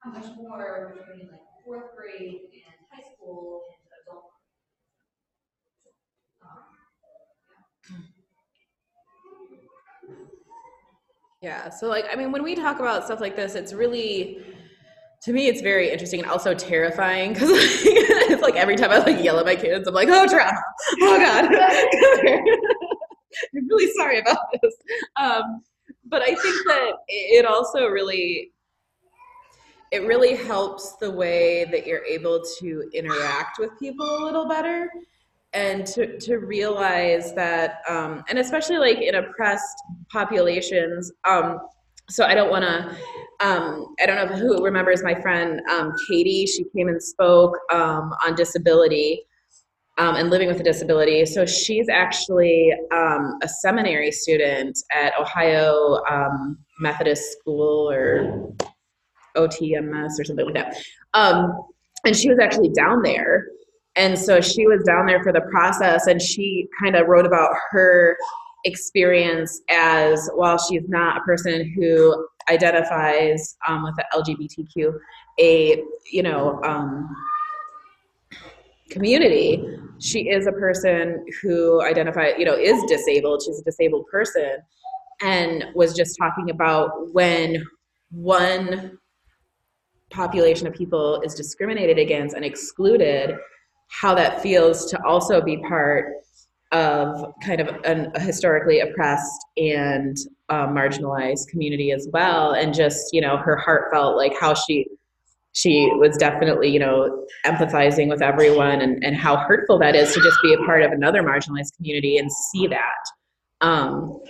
how 0.00 0.10
much 0.10 0.26
more 0.36 0.94
between 0.94 1.28
like 1.30 1.42
fourth 1.64 1.94
grade 1.96 2.48
and 2.54 2.74
high 2.90 3.04
school 3.14 3.64
and 3.74 3.82
adult. 4.02 4.30
Um, 6.42 6.78
Yeah, 11.40 11.68
so 11.68 11.86
like, 11.86 12.04
I 12.12 12.16
mean, 12.16 12.32
when 12.32 12.42
we 12.42 12.56
talk 12.56 12.80
about 12.80 13.04
stuff 13.04 13.20
like 13.20 13.36
this, 13.36 13.54
it's 13.54 13.72
really, 13.72 14.42
to 15.22 15.32
me, 15.32 15.48
it's 15.48 15.60
very 15.60 15.90
interesting 15.90 16.20
and 16.20 16.30
also 16.30 16.54
terrifying 16.54 17.32
because 17.32 17.50
it's 17.52 18.42
like 18.42 18.56
every 18.56 18.76
time 18.76 18.90
I 18.90 18.98
like 18.98 19.22
yell 19.22 19.38
at 19.38 19.46
my 19.46 19.56
kids, 19.56 19.88
I'm 19.88 19.94
like, 19.94 20.08
oh, 20.10 20.26
trauma, 20.26 20.52
oh 21.02 21.18
God. 21.18 21.44
I'm 23.56 23.68
really 23.68 23.92
sorry 23.92 24.20
about 24.20 24.38
this. 24.62 24.74
Um, 25.16 25.62
but 26.06 26.22
I 26.22 26.34
think 26.34 26.66
that 26.66 26.92
it 27.08 27.44
also 27.44 27.86
really, 27.86 28.52
it 29.90 30.06
really 30.06 30.34
helps 30.34 30.96
the 30.96 31.10
way 31.10 31.64
that 31.66 31.86
you're 31.86 32.04
able 32.04 32.42
to 32.60 32.90
interact 32.94 33.58
with 33.58 33.70
people 33.78 34.06
a 34.06 34.24
little 34.24 34.48
better 34.48 34.88
and 35.54 35.86
to, 35.86 36.18
to 36.20 36.36
realize 36.36 37.34
that 37.34 37.80
um, 37.88 38.22
and 38.28 38.38
especially 38.38 38.76
like 38.76 38.98
in 38.98 39.14
oppressed 39.14 39.76
populations 40.12 41.10
um, 41.26 41.58
so 42.10 42.24
i 42.24 42.34
don't 42.34 42.50
want 42.50 42.62
to 42.62 42.94
um, 43.40 43.94
i 44.00 44.06
don't 44.06 44.16
know 44.16 44.36
who 44.36 44.62
remembers 44.62 45.02
my 45.02 45.14
friend 45.20 45.60
um, 45.70 45.92
katie 46.08 46.46
she 46.46 46.64
came 46.76 46.88
and 46.88 47.02
spoke 47.02 47.56
um, 47.72 48.12
on 48.24 48.34
disability 48.34 49.22
um, 49.98 50.14
and 50.14 50.30
living 50.30 50.46
with 50.46 50.60
a 50.60 50.62
disability. 50.62 51.26
So 51.26 51.44
she's 51.44 51.88
actually 51.88 52.72
um, 52.92 53.36
a 53.42 53.48
seminary 53.48 54.12
student 54.12 54.78
at 54.92 55.12
ohio 55.20 56.00
um, 56.08 56.56
methodist 56.78 57.32
school 57.32 57.90
or 57.90 58.54
otms 59.36 60.20
or 60.20 60.24
something 60.24 60.46
like 60.46 60.54
that. 60.54 60.76
And 62.04 62.16
she 62.16 62.28
was 62.28 62.38
actually 62.38 62.70
down 62.70 63.02
there. 63.02 63.48
And 63.96 64.16
so 64.16 64.40
she 64.40 64.66
was 64.66 64.84
down 64.84 65.06
there 65.06 65.22
for 65.22 65.32
the 65.32 65.40
process 65.50 66.06
and 66.06 66.22
she 66.22 66.68
kind 66.80 66.94
of 66.94 67.08
wrote 67.08 67.26
about 67.26 67.52
her 67.70 68.16
experience 68.64 69.60
as 69.70 70.28
while 70.34 70.58
she's 70.58 70.88
not 70.88 71.18
a 71.18 71.20
person 71.20 71.72
who 71.76 72.26
identifies 72.50 73.56
um, 73.66 73.84
with 73.84 73.94
the 73.96 74.04
lgbtq 74.14 74.92
a 75.40 75.82
you 76.10 76.22
know 76.22 76.60
um, 76.64 77.08
community 78.90 79.78
she 79.98 80.28
is 80.28 80.46
a 80.46 80.52
person 80.52 81.24
who 81.42 81.82
identifies 81.82 82.34
you 82.38 82.44
know 82.44 82.54
is 82.54 82.82
disabled. 82.84 83.42
She's 83.44 83.60
a 83.60 83.64
disabled 83.64 84.06
person 84.10 84.58
and 85.22 85.64
was 85.74 85.94
just 85.94 86.16
talking 86.18 86.50
about 86.50 87.12
when 87.12 87.64
one 88.10 88.98
population 90.10 90.66
of 90.66 90.72
people 90.72 91.20
is 91.22 91.34
discriminated 91.34 91.98
against 91.98 92.34
and 92.34 92.44
excluded 92.44 93.36
how 93.90 94.14
that 94.14 94.40
feels 94.40 94.86
to 94.86 95.04
also 95.04 95.40
be 95.40 95.56
part 95.58 96.12
of 96.72 97.32
kind 97.42 97.60
of 97.60 97.68
an, 97.84 98.10
a 98.14 98.20
historically 98.20 98.80
oppressed 98.80 99.46
and 99.56 100.16
uh, 100.48 100.66
marginalized 100.66 101.48
community 101.48 101.92
as 101.92 102.08
well. 102.12 102.52
And 102.52 102.74
just 102.74 103.12
you 103.12 103.20
know 103.20 103.36
her 103.36 103.56
heartfelt 103.56 104.16
like 104.16 104.32
how 104.38 104.54
she 104.54 104.86
she 105.52 105.90
was 105.94 106.16
definitely 106.16 106.68
you 106.68 106.78
know 106.78 107.26
empathizing 107.46 108.08
with 108.08 108.22
everyone 108.22 108.80
and, 108.80 109.02
and 109.02 109.16
how 109.16 109.36
hurtful 109.36 109.78
that 109.78 109.96
is 109.96 110.12
to 110.14 110.20
just 110.20 110.38
be 110.42 110.54
a 110.54 110.58
part 110.58 110.82
of 110.82 110.92
another 110.92 111.22
marginalized 111.22 111.74
community 111.76 112.18
and 112.18 112.30
see 112.30 112.66
that 112.66 113.66
um, 113.66 114.20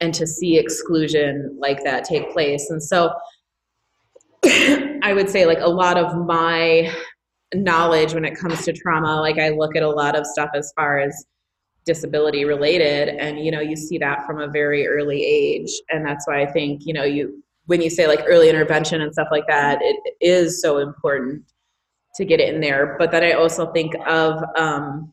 and 0.00 0.14
to 0.14 0.26
see 0.26 0.56
exclusion 0.56 1.56
like 1.60 1.82
that 1.84 2.04
take 2.04 2.32
place. 2.32 2.70
And 2.70 2.82
so 2.82 3.12
i 5.02 5.12
would 5.14 5.28
say 5.28 5.44
like 5.44 5.60
a 5.60 5.68
lot 5.68 5.98
of 5.98 6.16
my 6.26 6.90
knowledge 7.54 8.14
when 8.14 8.24
it 8.24 8.34
comes 8.38 8.64
to 8.64 8.72
trauma 8.72 9.20
like 9.20 9.38
i 9.38 9.50
look 9.50 9.76
at 9.76 9.82
a 9.82 9.88
lot 9.88 10.16
of 10.16 10.26
stuff 10.26 10.48
as 10.54 10.72
far 10.74 10.98
as 10.98 11.26
disability 11.84 12.44
related 12.44 13.08
and 13.08 13.44
you 13.44 13.50
know 13.50 13.60
you 13.60 13.76
see 13.76 13.98
that 13.98 14.24
from 14.26 14.40
a 14.40 14.48
very 14.48 14.86
early 14.86 15.24
age. 15.24 15.70
And 15.90 16.06
that's 16.06 16.26
why 16.26 16.42
i 16.42 16.46
think 16.46 16.82
you 16.84 16.92
know 16.92 17.04
you 17.04 17.42
when 17.66 17.80
you 17.80 17.90
say 17.90 18.06
like 18.06 18.22
early 18.26 18.48
intervention 18.48 19.00
and 19.00 19.12
stuff 19.12 19.28
like 19.30 19.46
that 19.46 19.78
it 19.80 19.96
is 20.20 20.60
so 20.60 20.78
important 20.78 21.42
to 22.16 22.24
get 22.24 22.40
it 22.40 22.54
in 22.54 22.60
there. 22.60 22.96
But 22.98 23.10
then 23.10 23.24
i 23.24 23.32
also 23.32 23.72
think 23.72 23.94
of 24.06 24.42
um, 24.56 25.12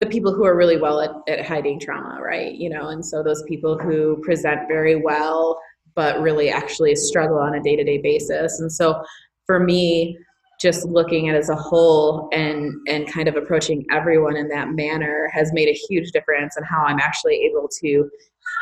the 0.00 0.06
people 0.06 0.34
who 0.34 0.44
are 0.44 0.56
really 0.56 0.78
well 0.78 1.00
at, 1.00 1.10
at 1.28 1.46
hiding 1.46 1.80
trauma 1.80 2.20
right? 2.22 2.54
You 2.54 2.70
know 2.70 2.88
and 2.88 3.04
so 3.04 3.22
those 3.22 3.42
people 3.44 3.78
who 3.78 4.22
present 4.22 4.68
very 4.68 4.96
well 4.96 5.60
but 5.96 6.20
really 6.20 6.50
actually 6.50 6.94
struggle 6.94 7.38
on 7.38 7.54
a 7.54 7.62
day-to-day 7.62 7.98
basis. 7.98 8.60
And 8.60 8.70
so 8.70 9.02
for 9.46 9.58
me 9.58 10.18
just 10.60 10.86
looking 10.86 11.28
at 11.28 11.36
as 11.36 11.48
a 11.48 11.56
whole 11.56 12.28
and 12.32 12.72
and 12.88 13.10
kind 13.12 13.28
of 13.28 13.36
approaching 13.36 13.84
everyone 13.90 14.36
in 14.36 14.48
that 14.48 14.70
manner 14.70 15.28
has 15.32 15.52
made 15.52 15.68
a 15.68 15.72
huge 15.72 16.10
difference 16.12 16.56
in 16.56 16.64
how 16.64 16.82
i'm 16.84 16.98
actually 16.98 17.34
able 17.34 17.68
to 17.68 18.08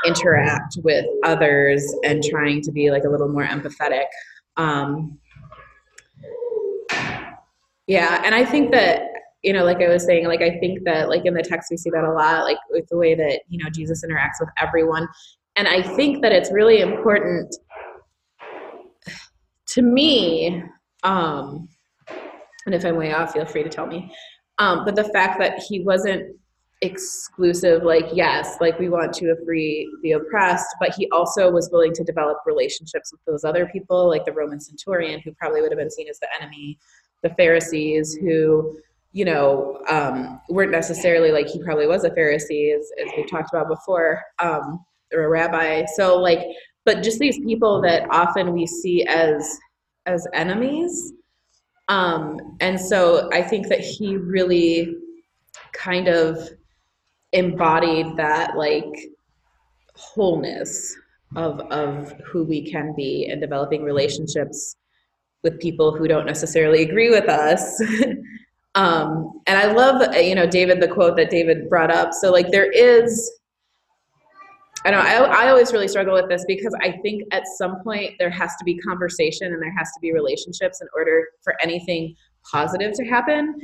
interact 0.04 0.78
with 0.82 1.06
others 1.24 1.94
and 2.04 2.22
trying 2.22 2.60
to 2.60 2.72
be 2.72 2.90
like 2.90 3.04
a 3.04 3.08
little 3.08 3.28
more 3.28 3.44
empathetic. 3.44 4.04
Um, 4.56 5.18
yeah 7.86 8.22
and 8.24 8.34
i 8.34 8.44
think 8.44 8.72
that 8.72 9.02
you 9.42 9.52
know 9.52 9.64
like 9.64 9.82
i 9.82 9.88
was 9.88 10.04
saying 10.04 10.26
like 10.26 10.40
i 10.40 10.58
think 10.58 10.82
that 10.84 11.08
like 11.08 11.26
in 11.26 11.34
the 11.34 11.42
text 11.42 11.68
we 11.70 11.76
see 11.76 11.90
that 11.90 12.04
a 12.04 12.12
lot 12.12 12.44
like 12.44 12.56
with 12.70 12.86
the 12.88 12.96
way 12.96 13.14
that 13.14 13.40
you 13.48 13.62
know 13.62 13.68
jesus 13.70 14.04
interacts 14.04 14.40
with 14.40 14.48
everyone. 14.60 15.06
And 15.56 15.68
i 15.68 15.82
think 15.82 16.22
that 16.22 16.32
it's 16.32 16.50
really 16.50 16.80
important 16.80 17.54
to 19.66 19.82
me 19.82 20.62
um 21.02 21.68
and 22.66 22.74
if 22.74 22.84
i'm 22.84 22.96
way 22.96 23.12
off 23.12 23.32
feel 23.32 23.46
free 23.46 23.62
to 23.62 23.68
tell 23.68 23.86
me. 23.86 24.12
Um 24.58 24.84
but 24.84 24.94
the 24.94 25.04
fact 25.04 25.38
that 25.40 25.58
he 25.68 25.80
wasn't 25.80 26.36
exclusive 26.82 27.82
like 27.82 28.04
yes 28.12 28.56
like 28.60 28.78
we 28.78 28.88
want 28.88 29.12
to 29.14 29.34
free 29.44 29.88
the 30.02 30.12
oppressed 30.12 30.66
but 30.80 30.94
he 30.94 31.08
also 31.10 31.50
was 31.50 31.70
willing 31.72 31.94
to 31.94 32.04
develop 32.04 32.38
relationships 32.44 33.10
with 33.10 33.24
those 33.26 33.44
other 33.44 33.66
people 33.66 34.08
like 34.08 34.24
the 34.26 34.32
roman 34.32 34.60
centurion 34.60 35.20
who 35.20 35.32
probably 35.32 35.62
would 35.62 35.70
have 35.70 35.78
been 35.78 35.90
seen 35.90 36.08
as 36.08 36.18
the 36.18 36.28
enemy 36.38 36.78
the 37.22 37.30
pharisees 37.30 38.14
who 38.20 38.76
you 39.14 39.24
know 39.24 39.80
um, 39.88 40.40
weren't 40.50 40.72
necessarily 40.72 41.30
like 41.30 41.46
he 41.46 41.62
probably 41.62 41.86
was 41.86 42.04
a 42.04 42.10
pharisee 42.10 42.76
as, 42.76 42.90
as 43.02 43.10
we've 43.16 43.30
talked 43.30 43.48
about 43.52 43.68
before 43.68 44.20
um, 44.40 44.84
or 45.14 45.24
a 45.24 45.28
rabbi. 45.28 45.84
So 45.96 46.18
like 46.18 46.40
but 46.84 47.02
just 47.02 47.18
these 47.18 47.38
people 47.38 47.80
that 47.82 48.06
often 48.10 48.52
we 48.52 48.66
see 48.66 49.04
as 49.06 49.58
as 50.06 50.26
enemies 50.34 51.14
um, 51.88 52.56
and 52.60 52.80
so 52.80 53.28
i 53.32 53.42
think 53.42 53.68
that 53.68 53.80
he 53.80 54.16
really 54.16 54.96
kind 55.72 56.08
of 56.08 56.38
embodied 57.32 58.16
that 58.16 58.56
like 58.56 59.10
wholeness 59.96 60.96
of 61.36 61.60
of 61.72 62.12
who 62.24 62.44
we 62.44 62.70
can 62.70 62.94
be 62.96 63.28
and 63.30 63.40
developing 63.40 63.82
relationships 63.82 64.76
with 65.42 65.60
people 65.60 65.94
who 65.94 66.08
don't 66.08 66.26
necessarily 66.26 66.82
agree 66.82 67.10
with 67.10 67.28
us. 67.28 67.80
Um, 68.76 69.40
and 69.46 69.56
i 69.56 69.70
love 69.70 70.16
you 70.16 70.34
know 70.34 70.48
david 70.48 70.80
the 70.80 70.88
quote 70.88 71.16
that 71.16 71.30
david 71.30 71.70
brought 71.70 71.92
up. 71.92 72.12
So 72.12 72.32
like 72.32 72.50
there 72.50 72.72
is 72.72 73.30
I 74.84 74.90
know 74.90 74.98
I, 74.98 75.46
I 75.46 75.48
always 75.48 75.72
really 75.72 75.88
struggle 75.88 76.12
with 76.12 76.28
this 76.28 76.44
because 76.46 76.74
I 76.82 76.92
think 77.02 77.22
at 77.32 77.44
some 77.56 77.82
point 77.82 78.14
there 78.18 78.30
has 78.30 78.54
to 78.56 78.64
be 78.64 78.78
conversation 78.78 79.52
and 79.52 79.62
there 79.62 79.74
has 79.76 79.90
to 79.92 80.00
be 80.00 80.12
relationships 80.12 80.80
in 80.82 80.88
order 80.94 81.26
for 81.42 81.54
anything 81.62 82.14
positive 82.50 82.92
to 82.94 83.04
happen. 83.04 83.56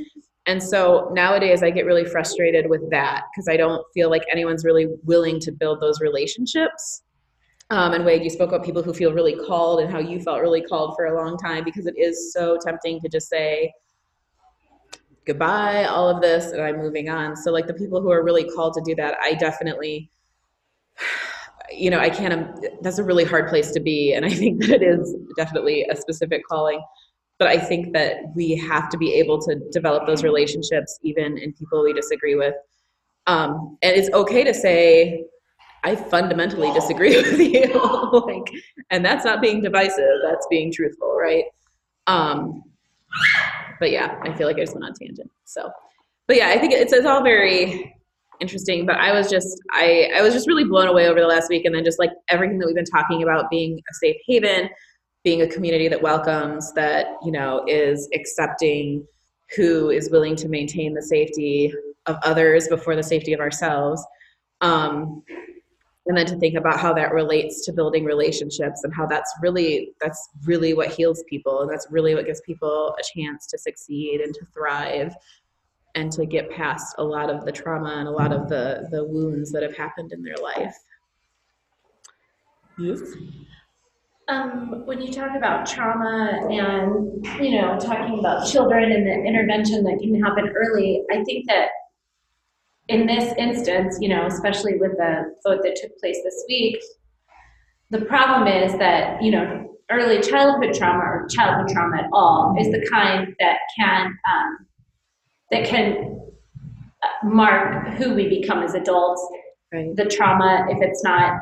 And 0.47 0.61
so 0.61 1.11
nowadays 1.13 1.61
I 1.61 1.69
get 1.69 1.85
really 1.85 2.05
frustrated 2.05 2.67
with 2.67 2.89
that 2.89 3.25
because 3.31 3.47
I 3.47 3.57
don't 3.57 3.85
feel 3.93 4.09
like 4.09 4.23
anyone's 4.31 4.65
really 4.65 4.87
willing 5.03 5.39
to 5.41 5.51
build 5.51 5.79
those 5.79 6.01
relationships. 6.01 7.03
Um, 7.69 7.93
and 7.93 8.03
Wade, 8.03 8.23
you 8.23 8.29
spoke 8.29 8.49
about 8.49 8.65
people 8.65 8.81
who 8.81 8.93
feel 8.93 9.13
really 9.13 9.35
called 9.45 9.79
and 9.79 9.91
how 9.91 9.99
you 9.99 10.19
felt 10.19 10.41
really 10.41 10.61
called 10.61 10.95
for 10.95 11.05
a 11.05 11.15
long 11.15 11.37
time 11.37 11.63
because 11.63 11.85
it 11.85 11.93
is 11.97 12.33
so 12.33 12.57
tempting 12.65 12.99
to 12.99 13.07
just 13.07 13.29
say, 13.29 13.71
goodbye, 15.25 15.85
all 15.85 16.09
of 16.09 16.21
this, 16.21 16.51
and 16.51 16.61
I'm 16.61 16.77
moving 16.77 17.09
on. 17.09 17.37
So, 17.37 17.51
like 17.51 17.67
the 17.67 17.73
people 17.73 18.01
who 18.01 18.11
are 18.11 18.23
really 18.23 18.43
called 18.43 18.73
to 18.73 18.81
do 18.83 18.93
that, 18.95 19.15
I 19.21 19.35
definitely 19.35 20.09
you 21.71 21.89
know, 21.89 21.99
I 21.99 22.09
can't, 22.09 22.65
that's 22.81 22.97
a 22.97 23.03
really 23.03 23.23
hard 23.23 23.47
place 23.47 23.71
to 23.71 23.79
be. 23.79 24.13
And 24.13 24.25
I 24.25 24.29
think 24.29 24.61
that 24.65 24.81
it 24.81 24.83
is 24.83 25.15
definitely 25.37 25.85
a 25.89 25.95
specific 25.95 26.41
calling. 26.47 26.81
But 27.39 27.47
I 27.47 27.57
think 27.57 27.93
that 27.93 28.17
we 28.35 28.55
have 28.55 28.89
to 28.89 28.97
be 28.97 29.13
able 29.15 29.41
to 29.41 29.55
develop 29.71 30.05
those 30.05 30.23
relationships 30.23 30.99
even 31.01 31.37
in 31.37 31.53
people 31.53 31.83
we 31.83 31.93
disagree 31.93 32.35
with. 32.35 32.53
Um, 33.25 33.77
and 33.81 33.95
it's 33.95 34.11
okay 34.11 34.43
to 34.43 34.53
say, 34.53 35.25
I 35.83 35.95
fundamentally 35.95 36.71
disagree 36.73 37.15
with 37.21 37.39
you. 37.39 37.73
like, 38.27 38.63
and 38.91 39.03
that's 39.03 39.25
not 39.25 39.41
being 39.41 39.61
divisive, 39.61 40.19
that's 40.23 40.45
being 40.49 40.71
truthful, 40.71 41.15
right? 41.17 41.45
Um, 42.07 42.63
but 43.79 43.91
yeah, 43.91 44.19
I 44.23 44.33
feel 44.33 44.47
like 44.47 44.57
I 44.57 44.61
just 44.61 44.73
went 44.73 44.85
on 44.85 44.93
tangent. 44.93 45.31
So, 45.45 45.71
but 46.27 46.37
yeah, 46.37 46.49
I 46.49 46.59
think 46.59 46.73
it's, 46.73 46.93
it's 46.93 47.05
all 47.05 47.23
very 47.23 47.95
interesting 48.41 48.85
but 48.85 48.97
i 48.97 49.13
was 49.13 49.29
just 49.29 49.61
i 49.71 50.09
i 50.15 50.21
was 50.21 50.33
just 50.33 50.47
really 50.47 50.63
blown 50.63 50.87
away 50.87 51.07
over 51.07 51.19
the 51.19 51.27
last 51.27 51.49
week 51.49 51.65
and 51.65 51.73
then 51.73 51.83
just 51.83 51.99
like 51.99 52.11
everything 52.27 52.57
that 52.57 52.65
we've 52.65 52.75
been 52.75 52.83
talking 52.83 53.23
about 53.23 53.49
being 53.49 53.79
a 53.79 53.93
safe 53.93 54.17
haven 54.27 54.69
being 55.23 55.43
a 55.43 55.47
community 55.47 55.87
that 55.87 56.01
welcomes 56.01 56.73
that 56.73 57.05
you 57.23 57.31
know 57.31 57.63
is 57.67 58.09
accepting 58.13 59.05
who 59.55 59.89
is 59.89 60.09
willing 60.09 60.35
to 60.35 60.49
maintain 60.49 60.93
the 60.93 61.01
safety 61.01 61.73
of 62.07 62.17
others 62.23 62.67
before 62.67 62.95
the 62.95 63.03
safety 63.03 63.31
of 63.33 63.39
ourselves 63.39 64.03
um, 64.61 65.23
and 66.07 66.17
then 66.17 66.25
to 66.25 66.35
think 66.37 66.55
about 66.55 66.79
how 66.79 66.93
that 66.93 67.13
relates 67.13 67.63
to 67.65 67.73
building 67.73 68.03
relationships 68.03 68.83
and 68.83 68.93
how 68.93 69.05
that's 69.05 69.31
really 69.41 69.91
that's 70.01 70.29
really 70.45 70.73
what 70.73 70.89
heals 70.89 71.23
people 71.29 71.61
and 71.61 71.71
that's 71.71 71.87
really 71.91 72.15
what 72.15 72.25
gives 72.25 72.41
people 72.41 72.95
a 72.99 73.19
chance 73.19 73.45
to 73.47 73.57
succeed 73.57 74.21
and 74.21 74.33
to 74.33 74.45
thrive 74.53 75.13
and 75.95 76.11
to 76.13 76.25
get 76.25 76.49
past 76.51 76.95
a 76.97 77.03
lot 77.03 77.29
of 77.29 77.45
the 77.45 77.51
trauma 77.51 77.95
and 77.97 78.07
a 78.07 78.11
lot 78.11 78.31
of 78.31 78.47
the 78.47 78.87
the 78.91 79.03
wounds 79.03 79.51
that 79.51 79.63
have 79.63 79.75
happened 79.75 80.11
in 80.11 80.21
their 80.21 80.37
life. 80.41 80.75
Yes. 82.77 83.01
Um, 84.27 84.85
when 84.85 85.01
you 85.01 85.11
talk 85.11 85.35
about 85.35 85.65
trauma 85.65 86.47
and, 86.49 87.25
you 87.43 87.59
know, 87.59 87.77
talking 87.77 88.19
about 88.19 88.49
children 88.49 88.91
and 88.91 89.05
the 89.05 89.11
intervention 89.11 89.83
that 89.83 89.99
can 89.99 90.21
happen 90.23 90.53
early, 90.55 91.03
I 91.11 91.21
think 91.25 91.47
that 91.47 91.67
in 92.87 93.05
this 93.05 93.33
instance, 93.37 93.97
you 93.99 94.07
know, 94.07 94.25
especially 94.27 94.77
with 94.77 94.91
the 94.91 95.35
vote 95.43 95.59
that 95.63 95.75
took 95.75 95.97
place 95.99 96.17
this 96.23 96.45
week, 96.47 96.81
the 97.89 98.05
problem 98.05 98.47
is 98.47 98.77
that, 98.77 99.21
you 99.21 99.31
know, 99.31 99.77
early 99.89 100.21
childhood 100.21 100.73
trauma 100.73 101.03
or 101.03 101.27
childhood 101.29 101.67
trauma 101.73 101.97
at 101.97 102.09
all 102.13 102.55
is 102.57 102.67
the 102.71 102.87
kind 102.89 103.35
that 103.39 103.57
can 103.77 104.07
um, 104.07 104.65
that 105.51 105.65
can 105.65 106.19
uh, 107.03 107.27
mark 107.27 107.89
who 107.97 108.13
we 108.13 108.27
become 108.27 108.63
as 108.63 108.73
adults. 108.73 109.25
Right. 109.73 109.95
The 109.95 110.05
trauma, 110.05 110.65
if 110.69 110.79
it's 110.81 111.03
not 111.03 111.39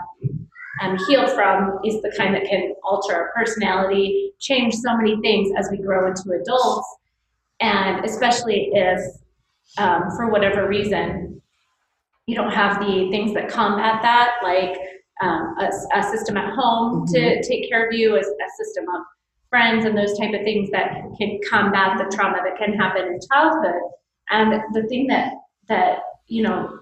um, 0.82 0.98
healed 1.08 1.32
from, 1.32 1.80
is 1.84 2.02
the 2.02 2.14
kind 2.16 2.36
that 2.36 2.46
can 2.46 2.74
alter 2.84 3.14
our 3.14 3.32
personality, 3.36 4.34
change 4.40 4.76
so 4.76 4.96
many 4.96 5.20
things 5.22 5.52
as 5.58 5.70
we 5.72 5.78
grow 5.78 6.08
into 6.08 6.32
adults. 6.32 6.88
And 7.60 8.06
especially 8.06 8.70
if, 8.74 9.00
um, 9.78 10.12
for 10.16 10.30
whatever 10.30 10.68
reason, 10.68 11.42
you 12.28 12.36
don't 12.36 12.52
have 12.52 12.80
the 12.80 13.10
things 13.10 13.34
that 13.34 13.50
combat 13.50 14.02
that, 14.04 14.36
like 14.44 14.78
um, 15.22 15.56
a, 15.60 15.70
a, 15.98 16.04
system 16.04 16.38
at 16.38 16.54
home 16.54 17.02
mm-hmm. 17.02 17.14
to 17.14 17.44
take 17.44 17.68
care 17.68 17.88
of 17.88 17.94
you, 17.94 18.16
a, 18.16 18.20
a 18.20 18.50
system 18.64 18.86
of 18.96 19.02
friends 19.50 19.86
and 19.86 19.98
those 19.98 20.18
type 20.18 20.34
of 20.34 20.42
things 20.44 20.70
that 20.70 21.02
can 21.18 21.40
combat 21.50 21.98
the 21.98 22.16
trauma 22.16 22.38
that 22.44 22.58
can 22.58 22.74
happen 22.74 23.08
in 23.08 23.20
childhood. 23.32 23.82
And 24.30 24.62
the 24.74 24.84
thing 24.88 25.08
that 25.08 25.34
that 25.68 26.00
you 26.28 26.44
know, 26.44 26.80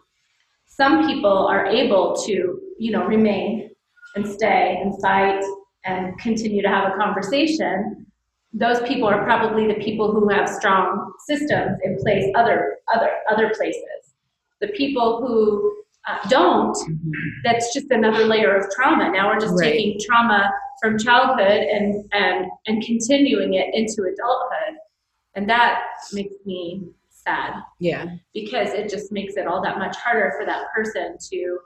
some 0.66 1.08
people 1.08 1.48
are 1.48 1.66
able 1.66 2.16
to 2.26 2.60
you 2.78 2.92
know 2.92 3.06
remain 3.06 3.70
and 4.16 4.28
stay 4.28 4.80
and 4.82 5.00
fight 5.02 5.44
and 5.86 6.18
continue 6.20 6.62
to 6.62 6.68
have 6.68 6.92
a 6.92 6.96
conversation. 6.98 8.06
Those 8.54 8.82
people 8.82 9.08
are 9.08 9.24
probably 9.24 9.68
the 9.68 9.76
people 9.76 10.12
who 10.12 10.30
have 10.30 10.50
strong 10.50 11.14
systems 11.28 11.78
in 11.84 11.98
place 11.98 12.26
other 12.36 12.78
other 12.94 13.12
other 13.32 13.52
places. 13.56 14.14
The 14.60 14.70
people 14.70 15.22
who 15.22 15.84
uh, 16.08 16.28
don't, 16.30 16.74
mm-hmm. 16.74 17.12
that's 17.44 17.74
just 17.74 17.88
another 17.92 18.26
layer 18.26 18.56
of 18.56 18.66
trauma. 18.72 19.12
Now 19.12 19.28
we're 19.28 19.40
just 19.40 19.60
right. 19.60 19.74
taking 19.74 20.00
trauma 20.00 20.50
from 20.82 20.98
childhood 20.98 21.62
and 21.62 22.06
and 22.14 22.46
and 22.66 22.84
continuing 22.84 23.54
it 23.54 23.74
into 23.74 24.04
adulthood, 24.04 24.78
and 25.36 25.50
that 25.50 25.84
makes 26.14 26.36
me 26.46 26.84
sad. 27.28 27.54
Yeah. 27.80 28.06
Because 28.34 28.70
it 28.70 28.90
just 28.90 29.12
makes 29.12 29.36
it 29.36 29.48
all 29.48 29.62
that 29.64 29.78
much 29.78 29.96
harder 29.98 30.34
for 30.38 30.46
that 30.46 30.66
person 30.74 31.18
to 31.32 31.60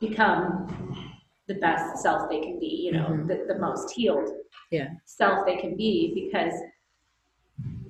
become 0.00 1.04
the 1.48 1.54
best 1.54 2.02
self 2.02 2.28
they 2.30 2.40
can 2.40 2.58
be, 2.58 2.66
you 2.66 2.92
know, 2.92 3.06
mm-hmm. 3.06 3.26
the, 3.26 3.44
the 3.48 3.58
most 3.58 3.90
healed 3.90 4.30
yeah. 4.70 4.88
self 5.04 5.46
they 5.46 5.56
can 5.56 5.76
be 5.76 6.12
because 6.14 6.54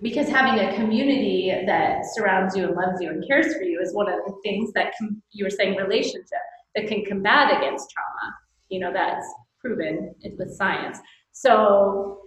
because 0.02 0.28
having 0.28 0.61
a 0.61 0.74
community 0.74 1.50
that 1.66 2.00
surrounds 2.12 2.54
you 2.54 2.64
and 2.64 2.76
loves 2.76 3.00
you 3.00 3.09
and 3.09 3.26
cares 3.26 3.54
for 3.54 3.62
you 3.62 3.80
is 3.80 3.94
one 3.94 4.07
of 4.07 4.18
the 4.26 4.35
things 4.42 4.70
that 4.74 4.92
com- 4.98 5.22
you 5.30 5.44
were 5.44 5.50
saying 5.50 5.76
relationship 5.76 6.44
that 6.74 6.87
can 6.87 7.04
combat 7.04 7.57
against 7.57 7.90
trauma 7.90 8.35
you 8.68 8.78
know 8.80 8.92
that's 8.92 9.26
proven 9.61 10.14
with 10.37 10.50
science 10.54 10.98
so 11.33 12.23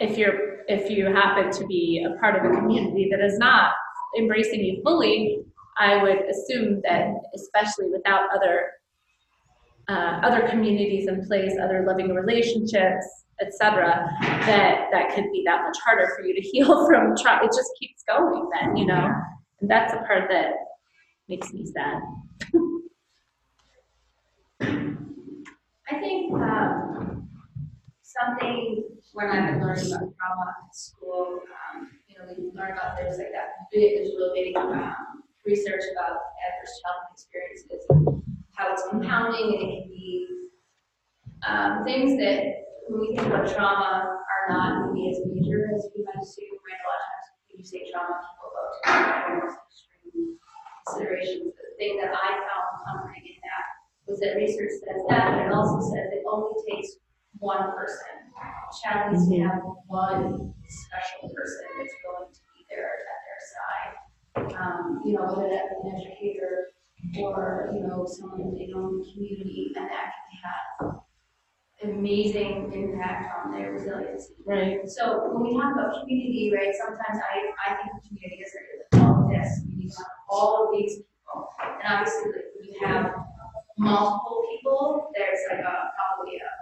if 0.00 0.16
you're 0.16 0.50
if 0.66 0.90
you 0.90 1.06
happen 1.06 1.50
to 1.50 1.66
be 1.66 2.04
a 2.06 2.18
part 2.20 2.36
of 2.36 2.50
a 2.50 2.54
community 2.54 3.08
that 3.10 3.20
is 3.24 3.38
not 3.38 3.72
embracing 4.18 4.60
you 4.60 4.80
fully, 4.82 5.40
I 5.78 6.02
would 6.02 6.22
assume 6.28 6.80
that 6.84 7.12
especially 7.34 7.90
without 7.90 8.28
other 8.34 8.70
uh, 9.88 10.20
other 10.22 10.46
communities 10.48 11.08
in 11.08 11.24
place, 11.26 11.52
other 11.62 11.84
loving 11.86 12.14
relationships, 12.14 13.06
etc., 13.40 14.08
that 14.20 14.86
that 14.92 15.14
could 15.14 15.30
be 15.32 15.42
that 15.46 15.62
much 15.62 15.76
harder 15.84 16.08
for 16.16 16.24
you 16.24 16.34
to 16.34 16.40
heal 16.52 16.86
from. 16.86 17.14
Tra- 17.16 17.44
it 17.44 17.50
just 17.54 17.70
keeps 17.78 18.02
going. 18.08 18.48
Then 18.58 18.76
you 18.76 18.86
know, 18.86 19.12
and 19.60 19.70
that's 19.70 19.92
the 19.92 19.98
part 19.98 20.28
that 20.30 20.52
makes 21.28 21.52
me 21.52 21.66
sad. 21.66 22.00
I 25.90 25.98
think 25.98 26.32
um, 26.34 27.28
something 28.02 28.84
when 29.12 29.26
I've 29.28 29.50
been 29.50 29.60
learning 29.60 29.86
about 29.86 30.12
trauma 30.14 30.54
at 30.66 30.74
school, 30.74 31.40
um, 31.74 31.90
you 32.06 32.14
know, 32.18 32.24
we 32.38 32.50
learn 32.54 32.72
about 32.72 32.98
things 32.98 33.18
like 33.18 33.32
that. 33.32 33.66
There's 33.72 34.14
really 34.14 34.52
big 34.52 34.56
um, 34.56 35.22
research 35.44 35.82
about 35.92 36.18
adverse 36.46 36.74
childhood 36.82 37.10
experiences, 37.12 37.82
and 37.90 38.22
how 38.54 38.72
it's 38.72 38.84
compounding, 38.90 39.58
and 39.58 39.62
it 39.62 39.82
can 39.82 39.88
be 39.90 40.26
um, 41.46 41.84
things 41.84 42.18
that 42.20 42.70
when 42.86 43.00
we 43.00 43.16
think 43.16 43.26
about 43.26 43.50
trauma 43.50 44.14
are 44.14 44.44
not 44.48 44.92
maybe 44.92 45.10
as 45.10 45.18
major 45.26 45.70
as 45.74 45.88
we 45.96 46.04
might 46.04 46.22
assume. 46.22 46.54
Right? 46.62 46.78
A 46.78 46.86
lot 46.86 46.98
of 46.98 47.06
times 47.10 47.26
when 47.50 47.58
you 47.58 47.64
say 47.66 47.90
trauma, 47.90 48.14
people 48.14 48.46
about 48.54 48.70
to 48.78 49.58
extreme 49.66 50.38
considerations. 50.86 51.50
The 51.50 51.74
thing 51.78 51.98
that 51.98 52.14
I 52.14 52.28
found 52.46 52.66
comforting 52.86 53.26
in 53.26 53.38
that 53.42 53.64
was 54.06 54.20
that 54.20 54.36
research 54.36 54.70
says 54.86 55.02
that, 55.08 55.34
but 55.34 55.46
it 55.46 55.52
also 55.52 55.82
says 55.90 56.14
it 56.14 56.22
only 56.30 56.54
takes 56.68 57.00
one 57.38 57.72
person. 57.74 58.19
Needs 59.10 59.28
to 59.28 59.38
have 59.40 59.60
one 59.86 60.54
special 60.68 61.28
person 61.34 61.66
that's 61.78 61.94
going 62.00 62.32
to 62.32 62.40
be 62.54 62.64
there 62.70 62.86
at 62.86 63.20
their 63.26 63.42
side. 63.52 63.92
Um, 64.56 65.02
you 65.04 65.12
know, 65.14 65.24
whether 65.24 65.48
that 65.50 65.82
be 65.82 65.88
an 65.88 65.96
educator 65.96 66.72
or, 67.18 67.70
you 67.72 67.80
know, 67.80 68.06
someone 68.06 68.54
they 68.54 68.68
know 68.68 68.88
in 68.88 68.98
the 68.98 69.04
community, 69.12 69.72
and 69.76 69.86
that 69.90 70.12
can 70.30 70.36
have 70.44 71.00
amazing 71.82 72.72
impact 72.72 73.32
on 73.44 73.52
their 73.52 73.72
resiliency. 73.72 74.34
Right. 74.46 74.88
So 74.88 75.28
when 75.32 75.42
we 75.42 75.60
talk 75.60 75.72
about 75.74 76.00
community, 76.00 76.52
right, 76.54 76.74
sometimes 76.76 77.18
I, 77.18 77.50
I 77.66 77.74
think 77.76 77.90
of 77.96 78.02
community 78.06 78.44
as 78.44 78.52
like 78.54 79.02
all 79.02 79.24
of 79.24 79.30
this, 79.30 79.50
to 79.64 79.98
have 79.98 80.06
all 80.28 80.66
of 80.66 80.78
these 80.78 80.96
people. 80.96 81.48
And 81.60 81.82
obviously, 81.88 82.32
like, 82.32 82.48
when 82.56 82.64
you 82.68 82.86
have 82.86 83.14
multiple 83.78 84.44
people, 84.52 85.10
there's 85.16 85.40
like 85.50 85.60
a, 85.60 85.90
probably 85.96 86.36
a, 86.36 86.59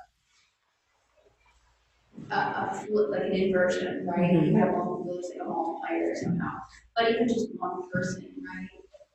a, 2.31 2.37
a 2.37 2.75
flip, 2.75 3.11
like 3.11 3.25
an 3.25 3.33
inversion, 3.33 4.07
right? 4.07 4.31
Mm-hmm. 4.33 4.47
You 4.47 4.59
have 4.59 4.73
multiple, 4.73 5.07
there's 5.12 5.31
like 5.33 5.47
a 5.47 5.49
multiplier 5.49 6.14
somehow. 6.14 6.59
But 6.97 7.11
even 7.11 7.29
just 7.29 7.49
one 7.57 7.88
person, 7.93 8.35
right, 8.43 8.69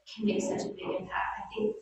can 0.09 0.25
make 0.25 0.41
such 0.41 0.61
a 0.61 0.69
big 0.73 0.89
impact. 0.99 1.33
I 1.37 1.43
think 1.53 1.75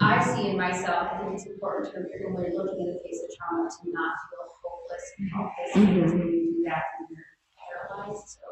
I 0.00 0.22
see 0.22 0.50
in 0.50 0.56
myself, 0.56 1.08
I 1.12 1.18
think 1.18 1.34
it's 1.34 1.46
important 1.46 1.92
to, 1.94 2.00
when 2.26 2.34
we're 2.34 2.52
looking 2.52 2.86
at 2.86 2.94
the 2.94 3.00
face 3.04 3.22
of 3.22 3.30
trauma, 3.36 3.68
to 3.70 3.90
not 3.90 4.12
feel 4.28 4.44
hopeless 4.60 5.04
and 5.18 5.26
helpless, 5.30 5.70
mm-hmm. 5.74 5.94
because 5.94 6.12
when 6.12 6.28
you 6.28 6.40
do 6.52 6.62
that, 6.68 6.84
then 6.98 7.16
you're 7.16 7.24
paralyzed, 7.56 8.28
so, 8.36 8.46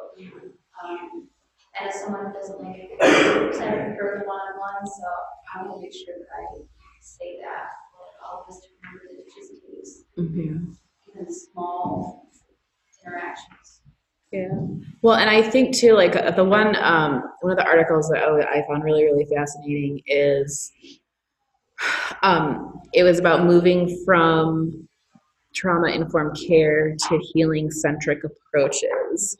um, 0.82 1.28
and 1.74 1.88
as 1.90 2.00
someone 2.00 2.26
who 2.26 2.32
doesn't 2.32 2.62
like, 2.62 2.76
it, 2.78 2.96
I 3.02 3.90
prefer 3.90 4.22
the 4.22 4.26
one-on-one, 4.30 4.86
so 4.86 5.06
I 5.52 5.66
want 5.66 5.74
to 5.74 5.82
make 5.82 5.92
sure 5.92 6.14
that 6.16 6.30
I 6.32 6.62
say 7.02 7.42
that, 7.42 7.66
for 7.92 8.06
all 8.24 8.42
of 8.42 8.48
us 8.48 8.62
to 8.62 8.68
remember 8.78 9.04
that 9.10 9.20
it 9.20 9.28
just 9.28 9.58
takes 9.58 10.06
small 11.28 12.28
interactions. 13.04 13.82
Yeah. 14.32 14.48
Well, 15.02 15.14
and 15.16 15.30
I 15.30 15.42
think 15.42 15.76
too, 15.76 15.92
like 15.92 16.12
the 16.34 16.44
one, 16.44 16.74
um, 16.82 17.22
one 17.40 17.52
of 17.52 17.58
the 17.58 17.64
articles 17.64 18.08
that 18.08 18.22
I 18.24 18.64
found 18.66 18.82
really, 18.82 19.04
really 19.04 19.26
fascinating 19.32 20.00
is, 20.06 20.72
um, 22.22 22.80
it 22.92 23.04
was 23.04 23.18
about 23.18 23.44
moving 23.44 24.02
from 24.04 24.88
trauma 25.54 25.88
informed 25.88 26.36
care 26.48 26.96
to 26.96 27.20
healing 27.32 27.70
centric 27.70 28.22
approaches. 28.24 29.36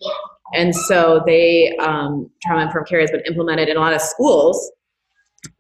And 0.55 0.73
so 0.75 1.23
they, 1.27 1.77
um, 1.79 2.31
trauma 2.43 2.67
informed 2.67 2.87
care 2.87 3.01
has 3.01 3.11
been 3.11 3.23
implemented 3.27 3.69
in 3.69 3.77
a 3.77 3.81
lot 3.81 3.95
of 3.95 4.01
schools. 4.01 4.71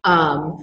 Um, 0.04 0.58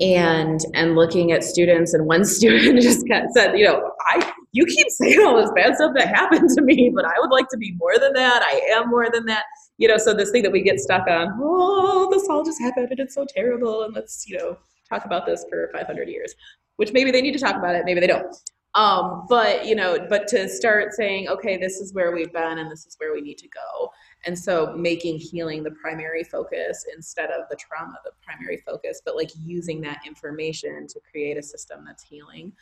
and 0.00 0.60
and 0.74 0.94
looking 0.94 1.32
at 1.32 1.44
students 1.44 1.94
and 1.94 2.06
one 2.06 2.24
student 2.36 2.80
just 2.82 3.06
got, 3.08 3.24
said, 3.34 3.58
you 3.58 3.64
know, 3.64 3.92
I 4.06 4.32
you 4.52 4.64
keep 4.64 4.88
saying 4.88 5.20
all 5.20 5.36
this 5.36 5.50
bad 5.54 5.76
stuff 5.76 5.92
that 5.96 6.08
happened 6.08 6.48
to 6.50 6.62
me, 6.62 6.90
but 6.94 7.04
I 7.04 7.12
would 7.18 7.30
like 7.30 7.48
to 7.50 7.58
be 7.58 7.74
more 7.78 7.98
than 7.98 8.12
that. 8.14 8.42
I 8.42 8.60
am 8.74 8.88
more 8.88 9.10
than 9.10 9.26
that. 9.26 9.44
You 9.78 9.88
know, 9.88 9.98
so 9.98 10.14
this 10.14 10.30
thing 10.30 10.42
that 10.44 10.52
we 10.52 10.62
get 10.62 10.80
stuck 10.80 11.06
on, 11.06 11.38
oh, 11.42 12.08
this 12.10 12.26
all 12.30 12.42
just 12.42 12.60
happened 12.60 12.88
and 12.90 13.00
it's 13.00 13.14
so 13.14 13.26
terrible, 13.28 13.82
and 13.82 13.94
let's, 13.94 14.24
you 14.26 14.38
know, 14.38 14.56
talk 14.88 15.04
about 15.04 15.26
this 15.26 15.44
for 15.50 15.68
500 15.74 16.08
years, 16.08 16.34
which 16.76 16.92
maybe 16.92 17.10
they 17.10 17.20
need 17.20 17.32
to 17.32 17.38
talk 17.38 17.56
about 17.56 17.74
it, 17.74 17.84
maybe 17.84 18.00
they 18.00 18.06
don't. 18.06 18.34
Um, 18.74 19.24
but 19.28 19.66
you 19.66 19.74
know, 19.74 19.98
but 20.08 20.26
to 20.28 20.48
start 20.48 20.92
saying, 20.92 21.28
okay, 21.28 21.56
this 21.56 21.76
is 21.76 21.94
where 21.94 22.14
we've 22.14 22.32
been 22.32 22.58
and 22.58 22.70
this 22.70 22.86
is 22.86 22.94
where 22.98 23.12
we 23.12 23.22
need 23.22 23.38
to 23.38 23.48
go. 23.48 23.90
And 24.26 24.36
so 24.36 24.74
making 24.76 25.18
healing 25.18 25.62
the 25.62 25.70
primary 25.70 26.24
focus 26.24 26.84
instead 26.94 27.30
of 27.30 27.48
the 27.48 27.56
trauma 27.56 27.94
the 28.04 28.10
primary 28.24 28.62
focus, 28.66 29.00
but 29.04 29.16
like 29.16 29.30
using 29.38 29.80
that 29.82 30.00
information 30.04 30.86
to 30.88 31.00
create 31.10 31.36
a 31.36 31.42
system 31.42 31.84
that's 31.86 32.02
healing 32.02 32.52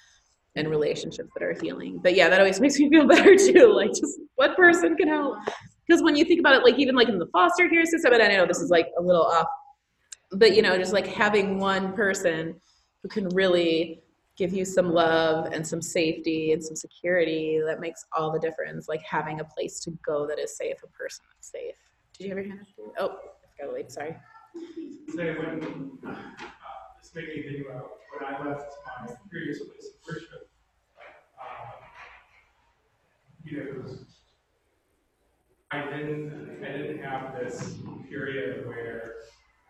and 0.57 0.66
mm-hmm. 0.66 0.72
relationships 0.72 1.31
that 1.35 1.42
are 1.42 1.57
healing. 1.61 1.98
But 2.03 2.14
yeah, 2.14 2.29
that 2.29 2.38
always 2.38 2.61
makes 2.61 2.79
me 2.79 2.90
feel 2.90 3.07
better 3.07 3.35
too. 3.37 3.72
Like 3.74 3.90
just 3.90 4.20
one 4.37 4.55
person 4.55 4.96
can 4.96 5.09
help. 5.09 5.38
Because 5.87 6.03
when 6.03 6.16
you 6.16 6.24
think 6.24 6.40
about 6.40 6.55
it, 6.55 6.64
like 6.64 6.79
even 6.79 6.94
like 6.94 7.09
in 7.09 7.18
the 7.18 7.27
foster 7.27 7.68
care 7.68 7.85
system, 7.85 8.12
and 8.12 8.22
I 8.22 8.29
know 8.29 8.46
this 8.46 8.61
is 8.61 8.70
like 8.70 8.88
a 8.98 9.03
little 9.03 9.24
off, 9.24 9.48
but 10.33 10.55
you 10.55 10.62
know, 10.62 10.77
just 10.79 10.92
like 10.92 11.07
having 11.07 11.59
one 11.59 11.94
person 11.94 12.61
who 13.03 13.09
can 13.09 13.29
really 13.31 14.04
give 14.37 14.53
you 14.53 14.64
some 14.64 14.92
love 14.92 15.53
and 15.53 15.66
some 15.66 15.81
safety 15.81 16.53
and 16.53 16.62
some 16.62 16.77
security 16.77 17.61
that 17.64 17.81
makes 17.81 18.05
all 18.16 18.33
the 18.33 18.38
difference. 18.38 18.88
Like 18.88 19.03
having 19.03 19.40
a 19.40 19.44
place 19.44 19.81
to 19.81 19.90
go 20.05 20.27
that 20.27 20.38
is 20.38 20.57
safe, 20.57 20.77
a 20.83 20.88
person 20.88 21.25
that's 21.33 21.51
safe. 21.51 21.75
Did 22.18 22.25
you 22.29 22.37
have 22.37 22.44
hand 22.47 22.61
up? 22.61 22.66
Oh, 22.99 23.07
I 23.07 23.62
forgot 23.62 23.70
to 23.70 23.77
leave. 23.77 23.90
Sorry. 23.90 24.16
say 25.14 25.35
when, 25.35 25.99
uh, 26.07 26.14
this 27.01 27.14
made 27.14 27.29
me 27.29 27.42
think 27.42 27.66
about 27.66 27.90
when 28.18 28.35
I 28.35 28.49
left 28.49 28.73
my 29.07 29.14
previous 29.31 29.59
place 29.59 29.87
of 29.88 30.07
worship. 30.09 30.49
um, 31.40 31.73
You 33.44 33.64
know, 33.64 33.97
I 35.70 35.85
didn't, 35.90 36.61
I 36.64 36.73
didn't 36.73 37.03
have 37.03 37.35
this 37.35 37.77
period 38.09 38.66
where 38.66 39.14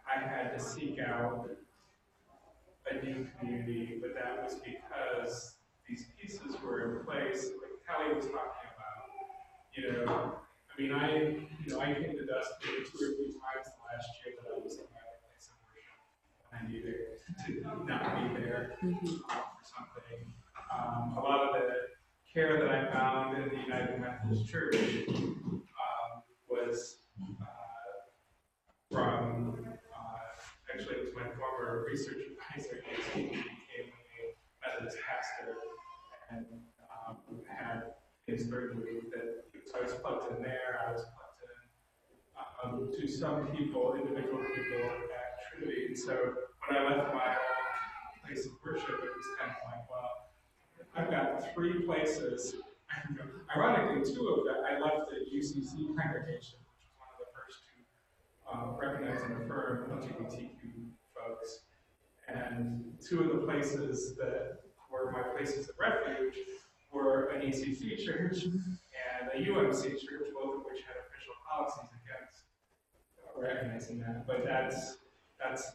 I 0.06 0.20
had 0.20 0.56
to 0.56 0.60
seek 0.60 0.98
out 1.00 1.48
a 2.90 3.04
new 3.04 3.26
community, 3.38 3.98
but 4.00 4.14
that 4.14 4.42
was 4.42 4.56
because 4.56 5.56
these 5.88 6.06
pieces 6.20 6.56
were 6.62 6.98
in 6.98 7.04
place, 7.04 7.50
like 7.60 7.72
Kelly 7.86 8.14
was 8.14 8.26
talking 8.26 8.68
about. 8.76 9.10
You 9.74 9.92
know, 9.92 10.34
I 10.70 10.80
mean, 10.80 10.92
I, 10.92 11.16
you 11.18 11.68
know, 11.68 11.80
I 11.80 11.94
came 11.94 12.16
to 12.16 12.26
Dustin 12.26 12.58
two 12.62 12.96
or 12.96 13.14
three 13.16 13.34
times 13.34 13.66
the 13.66 13.82
last 13.84 14.08
year 14.24 14.34
that 14.38 14.54
I 14.54 14.58
was 14.62 14.74
in 14.74 14.84
my 14.92 15.02
place 15.22 15.50
of 15.50 15.58
worship. 15.66 15.98
I 16.52 16.66
needed 16.70 17.18
to 17.46 17.86
not 17.86 18.02
be 18.22 18.40
there 18.40 18.78
uh, 18.82 18.86
for 18.86 19.64
something. 19.64 20.32
Um, 20.72 21.16
a 21.16 21.20
lot 21.20 21.48
of 21.48 21.54
the 21.54 21.68
care 22.32 22.58
that 22.60 22.68
I 22.68 22.92
found 22.92 23.36
in 23.36 23.48
the 23.48 23.62
United 23.62 24.00
Methodist 24.00 24.48
Church 24.48 24.76
um, 25.08 26.22
was 26.48 26.98
uh, 27.40 27.44
from, 28.90 29.66
uh, 29.94 30.72
actually, 30.72 30.96
it 30.96 31.04
was 31.04 31.14
my 31.14 31.23
former 31.36 31.84
research 31.86 32.22
advisor, 32.30 32.82
became 32.82 33.34
a 33.34 34.34
Methodist 34.62 34.98
pastor 35.02 35.56
and 36.30 36.46
um, 37.06 37.16
had 37.48 37.82
during 38.26 38.78
the 38.78 38.82
week 38.82 39.10
that, 39.10 39.44
so 39.66 39.78
I 39.78 39.82
was 39.82 39.92
plugged 39.94 40.36
in 40.36 40.42
there, 40.42 40.80
I 40.86 40.92
was 40.92 41.02
plugged 41.02 41.40
in 41.44 42.72
um, 42.72 42.90
to 42.90 43.08
some 43.08 43.48
people, 43.48 43.94
individual 43.94 44.38
people 44.54 44.80
at 44.84 45.38
Trinity. 45.50 45.86
And 45.88 45.98
so 45.98 46.34
when 46.68 46.78
I 46.80 46.96
left 46.96 47.12
my 47.14 47.36
place 48.24 48.46
of 48.46 48.52
worship, 48.64 48.88
it 48.88 49.12
was 49.16 49.26
kind 49.38 49.50
of 49.52 49.60
like, 49.68 49.84
well, 49.90 50.32
I've 50.96 51.10
got 51.10 51.54
three 51.54 51.82
places. 51.82 52.54
Ironically, 53.56 54.02
two 54.12 54.26
of 54.28 54.44
them, 54.46 54.64
I 54.64 54.80
left 54.80 55.10
the 55.10 55.36
UCC 55.36 55.94
congregation, 55.94 56.58
which 56.64 56.80
was 56.80 56.94
one 56.96 57.10
of 57.12 57.18
the 57.20 57.30
first 57.36 57.60
to 57.68 57.74
uh, 58.50 58.72
recognize 58.80 59.20
and 59.22 59.42
affirm 59.44 59.90
LGBTQ 59.90 60.83
And 62.28 62.96
two 63.06 63.20
of 63.22 63.40
the 63.40 63.46
places 63.46 64.16
that 64.16 64.60
were 64.90 65.12
my 65.12 65.22
places 65.36 65.68
of 65.68 65.74
refuge 65.78 66.38
were 66.92 67.28
an 67.28 67.42
ECC 67.42 68.04
church 68.04 68.44
and 68.44 69.30
a 69.34 69.50
UMC 69.50 69.82
church, 69.82 70.28
both 70.32 70.56
of 70.56 70.64
which 70.64 70.82
had 70.86 70.96
official 71.06 71.34
policies 71.48 71.90
against 72.04 72.44
recognizing 73.36 74.00
that. 74.00 74.26
But 74.26 74.44
that's 74.44 74.98
that's 75.38 75.72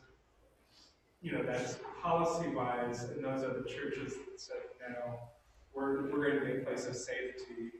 you 1.22 1.34
know 1.34 1.44
that's 1.44 1.78
policy 2.02 2.50
wise, 2.50 3.04
and 3.04 3.24
those 3.24 3.44
are 3.44 3.54
the 3.54 3.70
churches 3.70 4.14
that 4.14 4.40
said 4.40 4.58
no, 4.90 5.20
we're 5.74 6.10
we're 6.10 6.32
going 6.32 6.40
to 6.40 6.46
be 6.46 6.62
a 6.62 6.66
place 6.66 6.88
of 6.88 6.96
safety, 6.96 7.72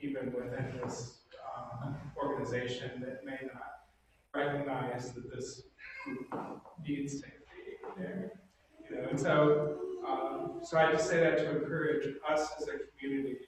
even 0.00 0.32
within 0.32 0.80
this 0.82 1.18
um, 1.56 1.96
organization 2.16 3.00
that 3.00 3.24
may 3.24 3.38
not 3.52 3.80
recognize 4.34 5.12
that 5.12 5.34
this 5.34 5.62
needs 6.86 7.14
safety 7.14 7.30
there. 7.96 8.32
You 8.90 8.96
know, 8.96 9.08
and 9.10 9.20
so 9.20 9.78
um, 10.06 10.60
so 10.62 10.78
I 10.78 10.92
just 10.92 11.08
say 11.08 11.20
that 11.20 11.38
to 11.38 11.58
encourage 11.58 12.06
us 12.28 12.48
as 12.60 12.68
a 12.68 12.72
community. 12.98 13.38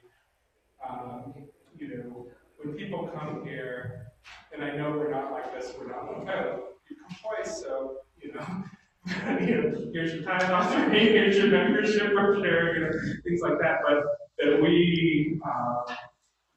Um, 0.89 1.35
you 1.79 1.89
know, 1.89 2.27
when 2.59 2.75
people 2.75 3.11
come 3.15 3.45
here, 3.45 4.13
and 4.53 4.65
I 4.65 4.77
know 4.77 4.91
we're 4.91 5.11
not 5.11 5.33
like 5.33 5.55
this, 5.55 5.75
we're 5.79 5.89
not 5.89 6.07
like, 6.07 6.37
oh, 6.37 6.69
you 6.89 6.97
come 6.97 7.17
twice, 7.23 7.61
so, 7.61 7.99
you 8.21 8.33
know, 8.33 8.65
you 9.41 9.63
know, 9.63 9.91
here's 9.93 10.15
your 10.15 10.23
time 10.23 10.51
off, 10.53 10.73
here's 10.93 11.37
your 11.37 11.49
membership 11.49 12.13
brochure, 12.13 12.75
you 12.75 12.85
know, 12.85 12.91
things 13.25 13.41
like 13.43 13.59
that, 13.61 13.79
but 13.87 14.05
that 14.39 14.61
we, 14.63 15.39
um, 15.45 15.85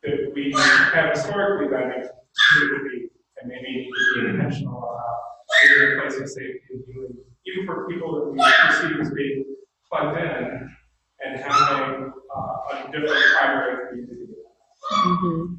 that 0.04 0.32
we 0.34 0.54
have 0.94 1.12
historically 1.12 1.68
done 1.70 1.92
it, 1.92 2.12
community, 2.54 3.10
and 3.42 3.50
maybe 3.50 3.62
need 3.64 3.90
to 4.16 4.22
be 4.22 4.30
intentional 4.30 4.89
greater 5.68 6.00
place 6.02 6.20
of 6.20 6.30
safety 6.30 6.62
and 6.72 6.84
healing, 6.88 7.18
even 7.46 7.66
for 7.66 7.88
people 7.88 8.16
that 8.16 8.32
we 8.32 8.38
perceive 8.40 9.00
as 9.02 9.12
being 9.12 9.46
plugged 9.90 10.20
in 10.20 10.70
and 11.26 11.40
having 11.40 12.14
uh, 12.36 12.88
a 12.88 12.92
different 12.92 13.24
primary 13.38 13.90
community. 13.90 14.34
Mm-hmm. 14.92 15.56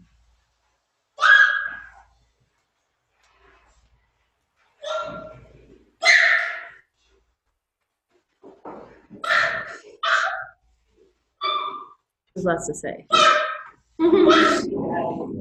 There's 12.35 12.45
less 12.47 12.67
to 12.69 12.75
say. 12.75 13.07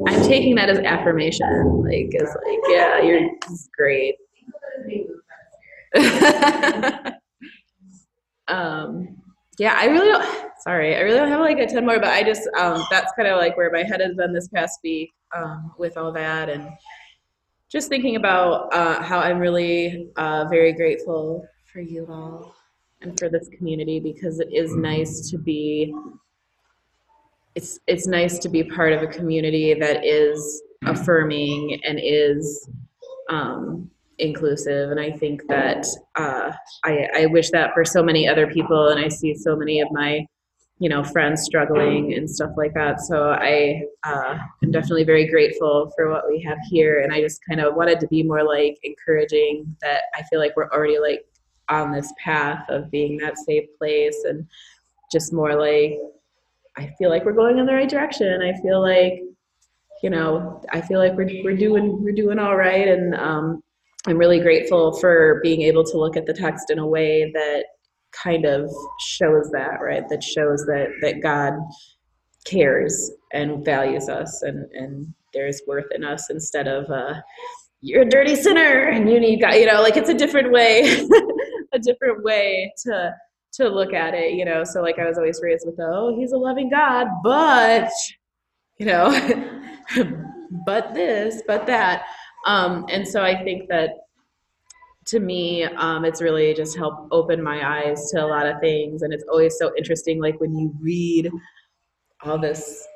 I'm 0.07 0.23
taking 0.23 0.55
that 0.55 0.69
as 0.69 0.79
affirmation. 0.79 1.83
Like, 1.83 2.09
it's 2.11 2.35
like, 2.35 2.59
yeah, 2.67 3.01
you're 3.01 3.29
great. 3.77 4.15
um, 8.47 9.17
yeah, 9.57 9.75
I 9.77 9.85
really 9.85 10.07
don't. 10.07 10.51
Sorry, 10.61 10.95
I 10.95 11.01
really 11.01 11.17
don't 11.17 11.29
have 11.29 11.39
like 11.39 11.57
a 11.57 11.67
ton 11.67 11.85
more, 11.85 11.99
but 11.99 12.09
I 12.09 12.23
just 12.23 12.47
um, 12.57 12.83
that's 12.89 13.11
kind 13.13 13.27
of 13.27 13.37
like 13.37 13.57
where 13.57 13.71
my 13.71 13.83
head 13.83 14.01
has 14.01 14.15
been 14.15 14.33
this 14.33 14.47
past 14.49 14.79
week 14.83 15.11
um, 15.35 15.73
with 15.77 15.97
all 15.97 16.11
that, 16.13 16.49
and 16.49 16.69
just 17.69 17.89
thinking 17.89 18.15
about 18.15 18.73
uh, 18.73 19.01
how 19.01 19.19
I'm 19.19 19.39
really 19.39 20.09
uh, 20.15 20.45
very 20.49 20.73
grateful 20.73 21.47
for 21.71 21.81
you 21.81 22.07
all 22.09 22.55
and 23.01 23.17
for 23.19 23.29
this 23.29 23.49
community 23.57 23.99
because 23.99 24.39
it 24.39 24.49
is 24.53 24.75
nice 24.75 25.29
to 25.29 25.37
be. 25.37 25.93
It's 27.55 27.79
it's 27.87 28.07
nice 28.07 28.39
to 28.39 28.49
be 28.49 28.63
part 28.63 28.93
of 28.93 29.01
a 29.01 29.07
community 29.07 29.73
that 29.73 30.05
is 30.05 30.61
affirming 30.85 31.81
and 31.83 31.99
is 32.01 32.69
um, 33.29 33.89
inclusive 34.19 34.91
and 34.91 34.99
i 34.99 35.11
think 35.11 35.41
that 35.47 35.85
uh, 36.15 36.51
I, 36.83 37.07
I 37.15 37.25
wish 37.27 37.49
that 37.51 37.73
for 37.73 37.85
so 37.85 38.03
many 38.03 38.27
other 38.27 38.47
people 38.47 38.89
and 38.89 38.99
i 38.99 39.07
see 39.07 39.33
so 39.33 39.55
many 39.55 39.79
of 39.79 39.89
my 39.91 40.25
you 40.79 40.87
know 40.87 41.03
friends 41.03 41.43
struggling 41.43 42.13
and 42.13 42.29
stuff 42.29 42.51
like 42.57 42.73
that. 42.73 43.01
So 43.01 43.31
i 43.31 43.83
uh, 44.03 44.37
am 44.63 44.71
definitely 44.71 45.03
very 45.03 45.27
grateful 45.27 45.91
for 45.95 46.09
what 46.09 46.27
we 46.27 46.41
have 46.41 46.57
here 46.69 47.01
and 47.01 47.13
i 47.13 47.21
just 47.21 47.41
kind 47.47 47.59
of 47.59 47.75
wanted 47.75 47.99
to 47.99 48.07
be 48.07 48.23
more 48.23 48.43
like 48.43 48.77
encouraging 48.83 49.75
that 49.81 50.03
i 50.15 50.23
feel 50.23 50.39
like 50.39 50.55
we're 50.55 50.69
already 50.69 50.97
like 50.97 51.25
on 51.67 51.91
this 51.91 52.11
path 52.23 52.65
of 52.69 52.89
being 52.89 53.17
that 53.17 53.37
safe 53.37 53.67
place 53.77 54.23
and 54.23 54.47
just 55.11 55.33
more 55.33 55.55
like 55.55 55.99
i 56.77 56.89
feel 56.97 57.09
like 57.09 57.25
we're 57.25 57.33
going 57.33 57.57
in 57.57 57.65
the 57.65 57.73
right 57.73 57.89
direction. 57.89 58.41
I 58.41 58.53
feel 58.61 58.81
like 58.81 59.21
you 60.01 60.09
know 60.09 60.61
i 60.71 60.79
feel 60.79 60.97
like 60.97 61.13
we're, 61.13 61.29
we're 61.43 61.57
doing 61.57 62.01
we're 62.01 62.13
doing 62.13 62.39
all 62.39 62.55
right 62.55 62.87
and 62.87 63.13
um, 63.15 63.61
I'm 64.09 64.17
really 64.17 64.39
grateful 64.39 64.97
for 64.97 65.39
being 65.43 65.61
able 65.61 65.83
to 65.83 65.97
look 65.97 66.17
at 66.17 66.25
the 66.25 66.33
text 66.33 66.71
in 66.71 66.79
a 66.79 66.87
way 66.87 67.31
that 67.31 67.65
kind 68.11 68.43
of 68.45 68.67
shows 68.99 69.51
that, 69.51 69.79
right? 69.81 70.03
That 70.09 70.23
shows 70.23 70.65
that 70.65 70.87
that 71.01 71.21
God 71.21 71.53
cares 72.45 73.11
and 73.33 73.63
values 73.63 74.09
us 74.09 74.41
and 74.41 74.65
and 74.73 75.13
there's 75.33 75.61
worth 75.67 75.85
in 75.93 76.03
us 76.03 76.31
instead 76.31 76.67
of 76.67 76.89
uh, 76.89 77.21
you're 77.81 78.01
a 78.01 78.09
dirty 78.09 78.35
sinner 78.35 78.89
and 78.89 79.07
you 79.11 79.19
need 79.19 79.41
God, 79.41 79.53
you 79.53 79.67
know, 79.67 79.83
like 79.83 79.95
it's 79.95 80.09
a 80.09 80.15
different 80.15 80.51
way, 80.51 81.07
a 81.73 81.77
different 81.77 82.23
way 82.23 82.73
to 82.85 83.13
to 83.53 83.69
look 83.69 83.93
at 83.93 84.15
it, 84.15 84.33
you 84.33 84.43
know. 84.43 84.63
So 84.63 84.81
like 84.81 84.97
I 84.97 85.05
was 85.05 85.19
always 85.19 85.39
raised 85.43 85.67
with, 85.67 85.79
oh, 85.79 86.15
he's 86.17 86.31
a 86.31 86.37
loving 86.37 86.71
God, 86.71 87.05
but 87.23 87.91
you 88.79 88.87
know, 88.87 89.09
but 90.65 90.95
this, 90.95 91.43
but 91.45 91.67
that. 91.67 92.05
Um, 92.45 92.85
and 92.89 93.07
so 93.07 93.21
I 93.21 93.43
think 93.43 93.69
that 93.69 93.91
to 95.09 95.19
me, 95.19 95.63
um, 95.63 96.05
it's 96.05 96.21
really 96.21 96.53
just 96.53 96.77
helped 96.77 97.07
open 97.11 97.41
my 97.41 97.83
eyes 97.83 98.11
to 98.11 98.23
a 98.23 98.27
lot 98.27 98.45
of 98.45 98.59
things. 98.59 99.01
And 99.01 99.13
it's 99.13 99.23
always 99.29 99.57
so 99.57 99.71
interesting, 99.75 100.21
like 100.21 100.39
when 100.39 100.55
you 100.55 100.73
read 100.79 101.31
all 102.23 102.37
this 102.37 102.87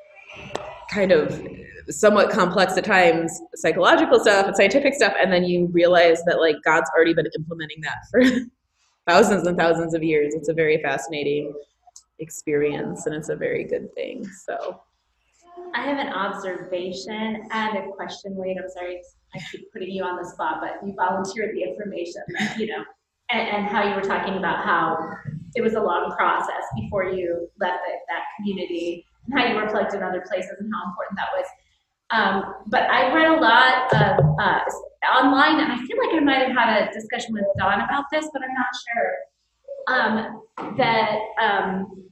kind 0.92 1.12
of 1.12 1.42
somewhat 1.90 2.30
complex 2.30 2.78
at 2.78 2.84
times 2.84 3.42
psychological 3.56 4.20
stuff 4.20 4.46
and 4.46 4.56
scientific 4.56 4.94
stuff, 4.94 5.14
and 5.20 5.34
then 5.34 5.44
you 5.44 5.68
realize 5.72 6.24
that 6.26 6.40
like 6.40 6.58
God's 6.64 6.90
already 6.96 7.16
been 7.16 7.28
implementing 7.36 7.82
that 7.82 7.98
for 8.12 8.22
thousands 9.08 9.48
and 9.48 9.58
thousands 9.58 9.96
of 9.96 10.04
years. 10.04 10.36
It's 10.36 10.50
a 10.50 10.54
very 10.54 10.82
fascinating 10.84 11.52
experience, 12.20 13.08
and 13.08 13.16
it's 13.16 13.30
a 13.30 13.36
very 13.36 13.64
good 13.64 13.94
thing. 13.96 14.26
So. 14.46 14.82
I 15.76 15.82
have 15.82 15.98
an 15.98 16.14
observation 16.14 17.48
and 17.52 17.78
a 17.78 17.92
question, 17.92 18.36
Wade. 18.36 18.58
I'm 18.62 18.70
sorry, 18.70 19.02
I 19.36 19.40
keep 19.52 19.72
putting 19.72 19.92
you 19.92 20.04
on 20.04 20.22
the 20.22 20.28
spot, 20.30 20.62
but 20.62 20.86
you 20.86 20.94
volunteered 20.96 21.56
the 21.56 21.64
information, 21.64 22.22
you 22.58 22.68
know, 22.68 22.84
and, 23.32 23.48
and 23.48 23.68
how 23.68 23.88
you 23.88 23.96
were 23.96 24.08
talking 24.08 24.38
about 24.38 24.64
how 24.64 24.98
it 25.56 25.62
was 25.62 25.74
a 25.74 25.82
long 25.82 26.14
process 26.18 26.64
before 26.76 27.06
you 27.06 27.50
left 27.60 27.80
the, 27.86 27.94
that 28.10 28.24
community 28.38 29.06
and 29.26 29.40
how 29.40 29.48
you 29.48 29.56
were 29.56 29.70
plugged 29.70 29.94
in 29.94 30.04
other 30.04 30.24
places 30.28 30.56
and 30.60 30.72
how 30.74 30.90
important 30.90 31.18
that 31.18 31.28
was. 31.36 31.48
Um, 32.12 32.56
but 32.68 32.84
I 32.92 33.14
read 33.14 33.28
a 33.28 33.42
lot 33.42 33.94
of 33.94 34.26
uh, 34.40 34.60
online, 35.18 35.60
and 35.60 35.72
I 35.72 35.78
feel 35.78 35.98
like 35.98 36.16
I 36.16 36.20
might 36.20 36.48
have 36.48 36.56
had 36.56 36.88
a 36.88 36.94
discussion 36.94 37.34
with 37.34 37.46
Don 37.58 37.82
about 37.82 38.06
this, 38.12 38.30
but 38.32 38.44
I'm 38.44 38.54
not 38.54 38.74
sure. 38.86 39.14
Um, 39.86 40.76
that 40.78 41.20
um, 41.42 42.10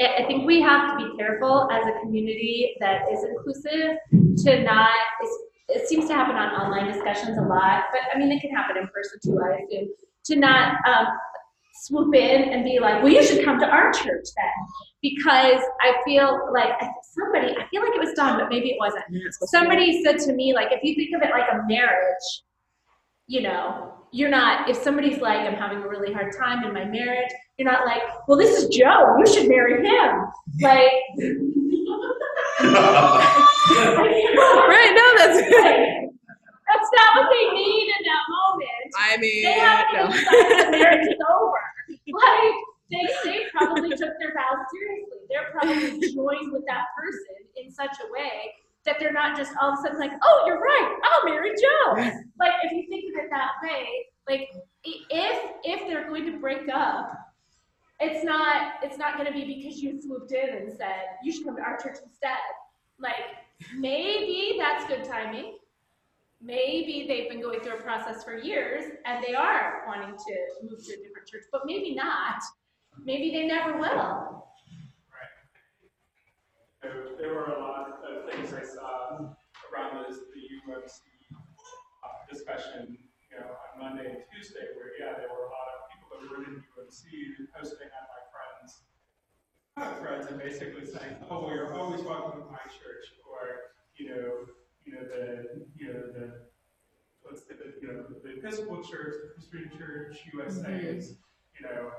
I 0.00 0.24
think 0.26 0.46
we 0.46 0.60
have 0.60 0.90
to 0.90 1.04
be 1.04 1.16
careful 1.16 1.68
as 1.70 1.86
a 1.86 2.00
community 2.00 2.74
that 2.80 3.02
is 3.12 3.24
inclusive 3.24 3.96
to 4.44 4.62
not, 4.64 4.90
it 5.68 5.88
seems 5.88 6.08
to 6.08 6.14
happen 6.14 6.34
on 6.34 6.48
online 6.50 6.92
discussions 6.92 7.38
a 7.38 7.42
lot, 7.42 7.84
but 7.92 8.00
I 8.12 8.18
mean, 8.18 8.32
it 8.32 8.40
can 8.40 8.50
happen 8.50 8.76
in 8.76 8.88
person 8.88 9.20
too, 9.24 9.40
I 9.40 9.62
assume, 9.62 9.88
to 10.24 10.36
not 10.36 10.76
um, 10.88 11.06
swoop 11.82 12.14
in 12.14 12.50
and 12.50 12.64
be 12.64 12.78
like, 12.80 13.02
well, 13.02 13.12
you 13.12 13.24
should 13.24 13.44
come 13.44 13.58
to 13.60 13.66
our 13.66 13.92
church 13.92 14.26
then. 14.36 14.66
Because 15.02 15.60
I 15.80 15.96
feel 16.04 16.48
like 16.52 16.72
somebody, 17.02 17.56
I 17.56 17.66
feel 17.68 17.82
like 17.82 17.94
it 17.94 18.00
was 18.00 18.12
Dawn, 18.14 18.38
but 18.38 18.48
maybe 18.48 18.70
it 18.70 18.76
wasn't. 18.78 19.04
Somebody 19.50 20.02
said 20.02 20.18
to 20.20 20.32
me, 20.32 20.54
like, 20.54 20.68
if 20.70 20.82
you 20.82 20.94
think 20.94 21.14
of 21.14 21.22
it 21.22 21.30
like 21.30 21.48
a 21.52 21.66
marriage, 21.66 22.42
you 23.26 23.42
know, 23.42 23.94
you're 24.12 24.28
not, 24.28 24.68
if 24.68 24.76
somebody's 24.76 25.20
like, 25.20 25.40
I'm 25.40 25.54
having 25.54 25.78
a 25.82 25.88
really 25.88 26.12
hard 26.12 26.34
time 26.36 26.64
in 26.64 26.74
my 26.74 26.84
marriage, 26.84 27.30
you're 27.56 27.70
not 27.70 27.86
like, 27.86 28.02
well, 28.28 28.36
this 28.36 28.56
is 28.56 28.68
Joe, 28.68 29.16
you 29.18 29.26
should 29.26 29.48
marry 29.48 29.86
him. 29.86 30.24
Like, 30.60 30.92
right, 34.68 34.92
no, 34.94 35.06
that's 35.18 35.40
that's 36.68 36.90
not 36.96 37.16
what 37.16 37.28
they 37.30 37.54
need 37.54 37.88
in 37.88 38.02
that 38.04 38.24
moment. 38.28 38.88
I 38.98 39.16
mean, 39.16 39.44
They 39.44 39.52
haven't 39.52 39.94
no. 39.94 40.04
even 40.04 40.20
decided 40.20 40.70
marriage 40.70 41.06
is 41.08 41.20
over. 41.32 41.60
Like, 42.12 42.54
they, 42.90 43.08
they 43.24 43.44
probably 43.52 43.90
took 43.90 44.12
their 44.20 44.34
vows 44.34 44.64
seriously. 44.72 45.18
They're 45.30 45.50
probably 45.52 46.12
joined 46.12 46.52
with 46.52 46.64
that 46.68 46.84
person 46.96 47.48
in 47.56 47.72
such 47.72 47.96
a 48.06 48.12
way 48.12 48.52
that 48.84 48.96
they're 48.98 49.12
not 49.12 49.36
just 49.36 49.52
all 49.60 49.72
of 49.72 49.78
a 49.78 49.82
sudden 49.82 49.98
like, 49.98 50.12
oh, 50.22 50.44
you're 50.46 50.60
right, 50.60 50.98
I'll 51.04 51.24
marry 51.24 51.50
Joe. 51.50 51.94
Like, 52.38 52.52
if 52.64 52.72
you 52.72 52.88
think 52.88 53.04
of 53.14 53.24
it 53.24 53.30
that 53.30 53.50
way, 53.62 53.86
like, 54.28 54.48
if 54.84 55.50
if 55.64 55.86
they're 55.88 56.08
going 56.08 56.26
to 56.26 56.38
break 56.38 56.68
up, 56.68 57.12
it's 58.00 58.24
not 58.24 58.74
it's 58.82 58.98
not 58.98 59.16
going 59.16 59.26
to 59.26 59.32
be 59.32 59.44
because 59.44 59.80
you 59.80 60.00
swooped 60.00 60.32
in 60.32 60.48
and 60.56 60.72
said 60.76 61.04
you 61.22 61.32
should 61.32 61.44
come 61.44 61.56
to 61.56 61.62
our 61.62 61.76
church 61.76 61.98
instead. 62.04 62.36
Like, 62.98 63.36
maybe 63.76 64.56
that's 64.58 64.84
good 64.86 65.04
timing. 65.04 65.58
Maybe 66.40 67.06
they've 67.06 67.30
been 67.30 67.40
going 67.40 67.60
through 67.60 67.74
a 67.78 67.82
process 67.82 68.24
for 68.24 68.36
years 68.36 68.84
and 69.04 69.24
they 69.24 69.34
are 69.34 69.84
wanting 69.86 70.16
to 70.16 70.34
move 70.64 70.84
to 70.84 70.94
a 70.94 70.96
different 70.96 71.28
church, 71.28 71.44
but 71.52 71.62
maybe 71.64 71.94
not. 71.94 72.42
Maybe 73.04 73.30
they 73.30 73.46
never 73.46 73.78
will. 73.78 74.48
So 76.82 76.88
there 77.16 77.32
were 77.32 77.44
a 77.44 77.60
lot 77.60 77.86
of 78.02 78.32
things 78.32 78.52
I 78.52 78.64
saw 78.64 79.20
around 79.72 80.04
this, 80.08 80.18
the 80.34 80.72
UMC 80.72 80.98
uh, 82.04 82.31
discussion, 82.42 82.98
you 83.30 83.38
know, 83.38 83.46
on 83.46 83.70
Monday 83.78 84.10
and 84.10 84.22
Tuesday, 84.34 84.74
where, 84.74 84.90
yeah, 84.98 85.14
there 85.18 85.30
were 85.30 85.46
a 85.46 85.52
lot 85.54 85.68
of 85.70 85.86
people 85.94 86.10
that 86.10 86.26
were 86.26 86.42
in 86.42 86.58
UMC 86.74 87.06
posting 87.54 87.86
on 87.86 88.04
my 88.10 88.22
friends' 88.34 88.82
threads 90.02 90.26
and 90.26 90.38
basically 90.38 90.84
saying, 90.84 91.16
oh, 91.30 91.46
we 91.46 91.54
are 91.54 91.72
always 91.74 92.02
welcome 92.02 92.42
at 92.42 92.50
my 92.50 92.66
church, 92.66 93.14
or, 93.30 93.72
you 93.96 94.10
know, 94.10 94.50
you 94.84 94.92
know, 94.92 95.04
the, 95.06 95.64
you 95.78 95.86
know, 95.86 96.02
the, 96.10 96.32
what's 97.22 97.42
the, 97.44 97.54
you 97.80 97.88
know, 97.88 98.04
the 98.24 98.38
Episcopal 98.38 98.82
Church, 98.82 99.14
the 99.22 99.28
Christian 99.34 99.78
Church 99.78 100.18
USA 100.34 100.68
mm-hmm. 100.68 100.98
is, 100.98 101.14
you 101.58 101.66
know, 101.66 101.90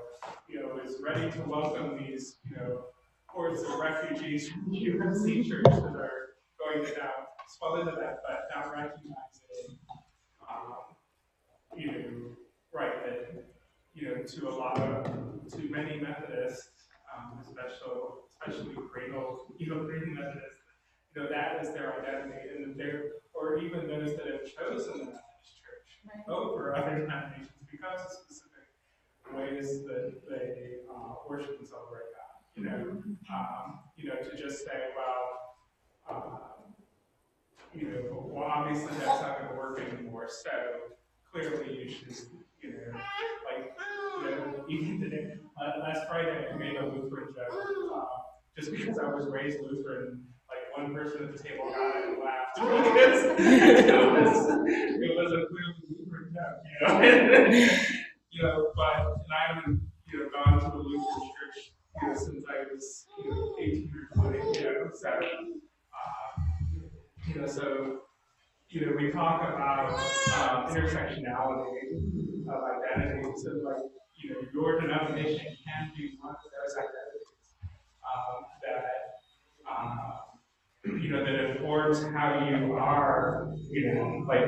you 0.50 0.60
know, 0.60 0.80
is 0.84 1.02
ready 1.02 1.32
to 1.32 1.42
welcome 1.48 1.98
these, 1.98 2.38
you 2.50 2.58
know, 2.58 2.86
hordes 3.28 3.62
of 3.64 3.80
refugees 3.80 4.50
from 4.50 4.70
the 4.70 4.78
UMC 4.78 5.48
church 5.48 5.64
that 5.64 5.96
are 5.96 6.36
going 6.60 6.86
to 6.86 6.92
now 7.00 7.32
swell 7.48 7.80
into 7.80 7.92
that, 7.92 8.22
but 8.28 8.48
not 8.56 8.72
recognizing, 8.72 9.43
you 11.78 11.92
know, 11.92 12.36
right, 12.74 13.04
that, 13.06 13.46
you 13.94 14.08
know, 14.08 14.24
to 14.24 14.48
a 14.48 14.54
lot 14.56 14.80
of, 14.80 15.04
to 15.52 15.70
many 15.70 16.00
Methodists, 16.00 16.70
um, 17.16 17.40
especially, 17.42 18.02
especially 18.30 18.76
cradle, 18.92 19.54
you 19.58 19.70
know, 19.70 19.86
cradle 19.86 20.10
Methodists, 20.10 20.50
you 21.16 21.22
know, 21.22 21.30
that 21.30 21.62
is 21.62 21.74
their 21.74 21.94
identity, 22.02 22.50
and 22.56 22.76
they're, 22.76 23.04
or 23.34 23.60
even 23.60 23.88
those 23.88 24.16
that 24.18 24.26
have 24.28 24.46
chosen 24.46 24.94
the 24.94 25.06
Methodist 25.06 25.54
Church 25.62 26.28
over 26.28 26.76
other 26.76 27.00
denominations 27.00 27.50
because 27.70 28.02
of 28.06 28.12
specific 28.12 28.50
ways 29.36 29.84
that 29.86 30.22
they 30.30 30.78
uh, 30.90 31.16
worship 31.28 31.58
and 31.60 31.68
celebrate 31.68 32.10
God. 32.14 32.34
You 32.56 32.64
know, 32.64 33.04
um, 33.34 33.80
you 33.98 34.10
know, 34.10 34.16
to 34.16 34.38
just 34.38 34.64
say, 34.66 34.90
well, 34.96 35.56
um, 36.10 36.40
you 37.74 37.88
know, 37.88 38.28
well, 38.28 38.44
obviously 38.44 38.92
that's 39.00 39.22
not 39.22 39.40
going 39.40 39.52
to 39.52 39.58
work 39.58 39.80
anymore. 39.80 40.30
So 40.30 40.52
clearly, 41.34 41.84
you 41.84 41.90
should, 41.90 42.16
you 42.62 42.72
know, 42.72 43.00
like, 43.50 43.74
you 44.22 44.30
know, 44.32 44.66
even 44.70 45.02
today, 45.02 45.34
uh, 45.60 45.80
last 45.82 46.08
Friday, 46.08 46.48
I 46.54 46.58
made 46.58 46.76
a 46.78 46.86
Lutheran 46.86 47.34
joke. 47.34 47.50
Uh, 47.96 48.06
just 48.58 48.72
because 48.72 49.00
I 49.00 49.08
was 49.10 49.28
raised 49.28 49.60
Lutheran, 49.62 50.26
like 50.48 50.78
one 50.78 50.94
person 50.94 51.24
at 51.24 51.36
the 51.36 51.44
table 51.44 51.66
got 51.72 51.96
it 51.98 52.06
and 52.10 52.20
laughed 52.24 52.56
because 52.56 53.24
it 53.40 53.96
was, 53.96 54.48
it 54.48 55.18
was 55.18 55.32
a 55.32 55.46
clearly 55.50 55.84
Lutheran 55.90 56.34
joke, 56.34 56.62
you 56.72 56.88
know? 56.88 57.70
You 58.36 58.42
know, 58.42 58.72
but, 58.76 58.96
and 59.14 59.32
I 59.32 59.54
haven't, 59.54 59.82
you 60.12 60.20
know, 60.20 60.30
gone 60.34 60.60
to 60.60 60.66
a 60.66 60.78
Lutheran 60.78 61.30
church, 61.38 61.74
you 62.02 62.08
know, 62.08 62.14
since 62.16 62.44
I 62.50 62.74
was, 62.74 63.06
you 63.24 63.30
know, 63.30 63.56
eighteen 63.60 63.92
or 63.94 64.22
twenty, 64.32 64.60
you 64.60 64.64
know, 64.66 64.90
so, 64.92 65.10
uh, 65.10 66.42
you 67.28 67.42
know, 67.42 67.46
so, 67.48 68.00
you 68.74 68.86
know, 68.86 68.94
we 68.98 69.12
talk 69.12 69.42
about, 69.42 69.94
uh, 70.34 70.68
intersectionality 70.68 72.42
of 72.50 72.60
identities, 72.74 73.46
and 73.46 73.64
like, 73.64 73.84
you 74.16 74.32
know, 74.32 74.40
your 74.54 74.82
denomination 74.82 75.46
can 75.64 75.92
be 75.96 76.18
one 76.20 76.32
of 76.32 76.38
those 76.42 76.76
identities, 76.76 77.56
um, 78.02 78.44
that, 78.64 78.86
uh, 79.70 80.92
you 81.02 81.10
know, 81.12 81.24
that 81.24 81.52
informs 81.52 82.04
how 82.16 82.48
you 82.50 82.74
are, 82.74 83.54
you 83.70 83.94
know, 83.94 84.26
like, 84.28 84.48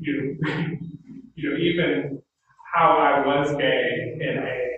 you 0.00 0.38
you 1.36 1.50
know, 1.50 1.56
even 1.56 2.20
how 2.74 2.98
I 2.98 3.24
was 3.24 3.54
gay 3.56 4.16
in 4.20 4.38
a 4.38 4.68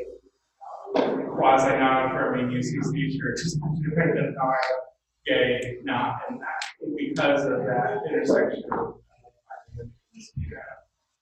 quasi 1.35 1.71
non-affirming 1.71 2.49
UCC 2.49 3.19
church. 3.19 3.41
Much 3.61 3.79
different 3.83 4.15
than 4.15 4.37
how 4.39 4.49
I 4.49 4.59
gay 5.27 5.79
not 5.85 6.21
in 6.29 6.39
that, 6.39 6.60
because 7.11 7.45
of 7.45 7.59
that 7.59 8.03
intersection. 8.09 8.63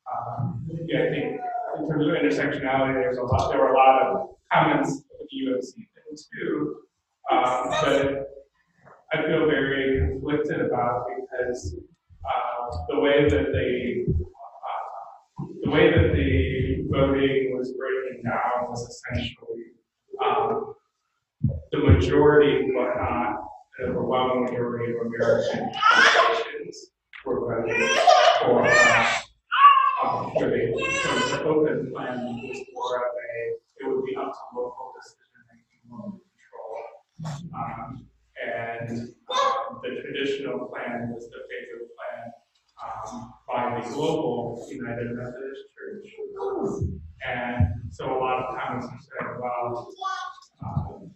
Um, 0.09 0.67
yeah, 0.87 1.03
I 1.03 1.09
think 1.11 1.41
in 1.79 1.89
terms 1.89 2.07
of 2.07 2.13
intersectionality, 2.13 2.95
there's 2.95 3.19
a 3.19 3.23
lot, 3.23 3.51
there 3.51 3.61
were 3.61 3.73
a 3.73 3.77
lot 3.77 4.03
of 4.03 4.29
comments 4.53 4.97
of 4.99 5.27
the 5.31 5.51
UMC 5.51 5.75
thing 5.75 6.17
too. 6.35 6.77
Um, 7.31 7.69
but 7.83 8.29
I 9.13 9.23
feel 9.27 9.47
very 9.47 10.09
conflicted 10.09 10.61
about 10.61 11.07
because, 11.17 11.77
uh, 12.25 12.77
the 12.89 13.01
way 13.01 13.29
that 13.29 13.53
they, 13.53 14.07
uh, 14.09 15.45
the 15.63 15.71
way 15.71 15.91
that 15.91 16.13
the 16.15 16.87
voting 16.91 17.57
was 17.57 17.73
breaking 17.73 18.23
down 18.25 18.69
was 18.69 18.83
essentially, 18.89 19.73
um, 20.25 20.75
the 21.71 21.79
majority, 21.79 22.71
but 22.75 22.97
not 23.01 23.48
an 23.79 23.91
overwhelming 23.91 24.45
majority 24.45 24.93
of 24.93 25.07
American 25.07 25.71
populations 25.73 26.91
were 27.25 27.41
voting 27.41 27.89
for, 28.41 28.67
uh, 28.67 30.31
the, 30.39 30.49
the 30.49 31.45
open 31.45 31.93
plan 31.93 32.41
was 32.43 32.59
more 32.73 32.97
of 32.97 33.03
a, 33.03 33.55
it 33.81 33.89
would 33.89 34.05
be 34.05 34.17
up 34.17 34.33
to 34.33 34.59
local 34.59 34.93
decision 35.01 35.41
making, 35.49 35.83
control. 35.89 36.75
Um, 37.55 38.07
and, 38.45 38.91
um, 39.31 39.81
the 39.83 39.91
traditional 40.03 40.67
plan 40.67 41.11
was 41.13 41.29
the 41.31 41.39
favorite 41.49 41.91
plan, 41.95 42.33
um, 42.83 43.33
by 43.47 43.81
the 43.81 43.95
global 43.95 44.67
United 44.71 45.11
Methodist 45.15 45.63
Church. 45.77 46.07
And 47.27 47.67
so 47.91 48.07
a 48.07 48.19
lot 48.19 48.45
of 48.45 48.57
times 48.57 48.85
are 48.85 48.99
saying, 48.99 49.41
well, 49.41 49.89
um, 50.65 51.11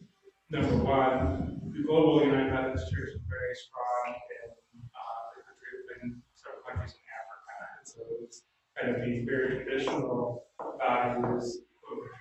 number 0.51 0.85
one, 0.85 1.62
the 1.73 1.83
global 1.85 2.23
United 2.25 2.53
Methodist 2.53 2.93
Church 2.93 3.11
is 3.15 3.23
very 3.29 3.55
strong 3.55 4.15
in, 4.45 4.51
uh, 4.93 5.25
the 5.37 5.43
country, 5.43 5.73
in 6.05 6.23
several 6.35 6.63
countries 6.69 6.93
in 6.93 7.05
Africa. 7.17 7.53
And 7.79 7.89
so 7.89 8.01
it's 8.23 8.43
kind 8.77 8.95
of 8.95 9.03
these 9.05 9.25
very 9.25 9.65
traditional 9.65 10.45
values, 10.79 11.63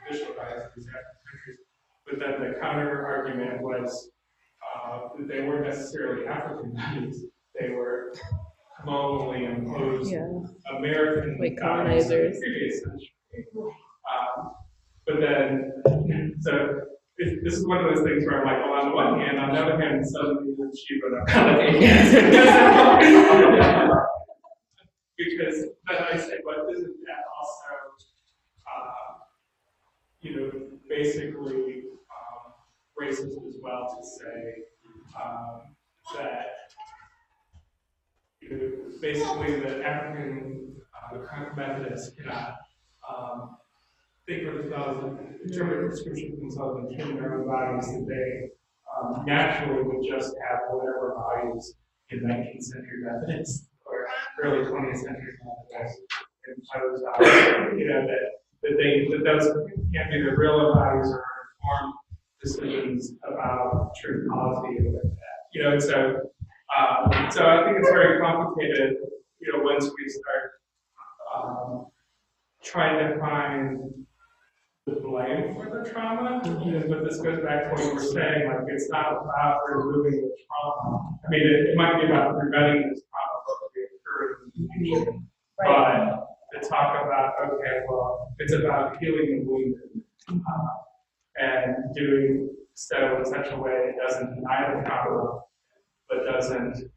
traditional 0.07 0.35
values 0.35 0.63
of 0.65 0.71
these 0.75 0.87
African 0.87 1.19
countries. 1.27 1.59
But 2.07 2.19
then 2.19 2.33
the 2.39 2.59
counter 2.59 3.05
argument 3.05 3.61
was, 3.61 4.11
uh, 4.63 5.09
that 5.17 5.27
they 5.27 5.41
weren't 5.41 5.67
necessarily 5.67 6.27
African 6.27 6.75
values, 6.75 7.25
they 7.59 7.69
were 7.69 8.13
colonially 8.83 9.45
imposed 9.45 10.11
Yeah. 10.11 10.27
American 10.77 11.37
Like 11.39 11.59
values 11.59 12.05
of 12.05 12.09
the 12.09 12.15
colonizers. 12.15 12.83
Um, 14.11 14.51
but 15.05 15.19
then, 15.19 16.37
so 16.41 16.81
this, 17.21 17.37
this 17.43 17.53
is 17.53 17.67
one 17.67 17.77
of 17.77 17.85
those 17.93 18.03
things 18.03 18.25
where 18.25 18.39
I'm 18.39 18.45
like, 18.45 18.57
well, 18.65 18.73
on 18.81 18.89
the 18.89 18.95
one 18.95 19.19
hand, 19.19 19.37
on 19.39 19.53
the 19.53 19.61
other 19.61 19.79
hand, 19.79 20.03
suddenly 20.07 20.55
the 20.57 20.75
Shiva 20.75 21.07
Because 25.17 25.65
then 25.87 25.97
I 26.11 26.17
say, 26.17 26.39
but 26.43 26.65
isn't 26.73 26.95
that 27.05 27.23
also, 27.37 27.73
uh, 28.65 29.13
you 30.21 30.31
know, 30.35 30.49
basically, 30.89 31.83
um, 32.09 32.53
racist 32.99 33.37
as 33.47 33.55
well 33.61 33.85
to 33.95 34.01
say, 34.07 34.63
um, 35.21 35.61
that 36.15 36.57
you 38.41 38.49
know, 38.49 38.71
basically 38.99 39.59
the 39.59 39.85
African, 39.85 40.75
uh, 41.13 41.17
Methodists 41.55 42.15
cannot, 42.15 42.55
um, 43.07 43.57
think 44.31 44.47
for 44.47 44.57
themselves, 44.61 45.03
and 45.03 45.51
interpret 45.51 45.91
for 45.91 46.37
themselves 46.39 46.79
and 46.79 46.97
think 46.97 47.19
their 47.19 47.41
own 47.41 47.47
values, 47.47 47.87
that 47.87 48.05
they, 48.07 48.49
um, 48.91 49.25
naturally 49.25 49.83
would 49.83 50.05
just 50.07 50.35
have 50.47 50.59
whatever 50.69 51.15
values 51.17 51.75
in 52.09 52.27
nineteenth 52.27 52.63
century 52.63 53.03
Methodists 53.03 53.67
or 53.85 54.07
early 54.43 54.69
twentieth 54.69 54.99
century 54.99 55.33
Methodists 55.71 56.01
imposed 56.47 57.03
on, 57.05 57.23
them. 57.23 57.79
you 57.79 57.87
know, 57.87 58.01
that, 58.07 58.23
that 58.63 58.77
they, 58.77 59.07
that 59.11 59.23
those 59.23 59.45
can't 59.93 60.11
be 60.11 60.21
the 60.21 60.35
real 60.35 60.73
values 60.73 61.09
or 61.09 61.23
inform 61.63 61.93
decisions 62.43 63.13
about 63.27 63.91
true 64.01 64.27
policy 64.29 64.79
or 64.79 64.91
like 64.93 65.03
that. 65.03 65.39
You 65.53 65.63
know, 65.63 65.71
and 65.73 65.83
so, 65.83 66.17
um, 66.77 67.31
so 67.31 67.45
I 67.45 67.63
think 67.65 67.77
it's 67.79 67.89
very 67.89 68.19
complicated, 68.19 68.95
you 69.39 69.53
know, 69.53 69.63
once 69.63 69.85
we 69.85 70.09
start, 70.09 70.51
um, 71.35 71.85
trying 72.63 73.13
to 73.13 73.19
find 73.19 74.05
the 74.87 74.93
blame 74.93 75.55
for 75.55 75.69
the 75.83 75.89
trauma, 75.89 76.41
you 76.65 76.83
but 76.89 77.03
this 77.03 77.21
goes 77.21 77.43
back 77.43 77.65
to 77.65 77.69
what 77.71 77.83
you 77.85 77.93
were 77.93 77.99
saying, 77.99 78.47
like, 78.47 78.63
it's 78.67 78.89
not 78.89 79.11
about 79.23 79.59
removing 79.69 80.21
the 80.21 80.35
trauma. 80.47 81.17
I 81.23 81.29
mean, 81.29 81.41
it, 81.41 81.69
it 81.69 81.77
might 81.77 82.01
be 82.01 82.07
about 82.07 82.39
preventing 82.39 82.89
this 82.89 83.03
trauma 83.09 83.37
from 83.45 83.69
reoccurring 83.77 84.55
in 84.55 84.67
the 84.67 85.03
future. 85.05 85.19
But 85.57 86.59
to 86.61 86.67
talk 86.67 87.05
about, 87.05 87.33
okay, 87.53 87.81
well, 87.87 88.33
it's 88.39 88.53
about 88.53 88.97
healing 88.97 89.45
the 89.45 89.51
wounded, 89.51 90.03
uh, 90.29 90.67
and 91.39 91.75
doing 91.95 92.49
so 92.73 93.17
in 93.19 93.25
such 93.25 93.51
a 93.51 93.57
way 93.57 93.93
it 93.93 93.95
doesn't 94.03 94.33
deny 94.35 94.73
the 94.75 94.81
trauma, 94.87 95.41
but 96.09 96.25
doesn't, 96.25 96.89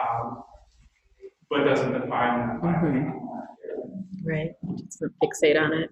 um, 0.00 0.42
but 1.50 1.64
doesn't 1.64 1.92
define 1.92 2.48
them. 2.48 2.60
by 2.60 2.72
Mhm. 2.72 3.12
Right. 4.24 4.54
Just 4.76 5.02
fixate 5.22 5.60
on 5.60 5.72
it. 5.74 5.90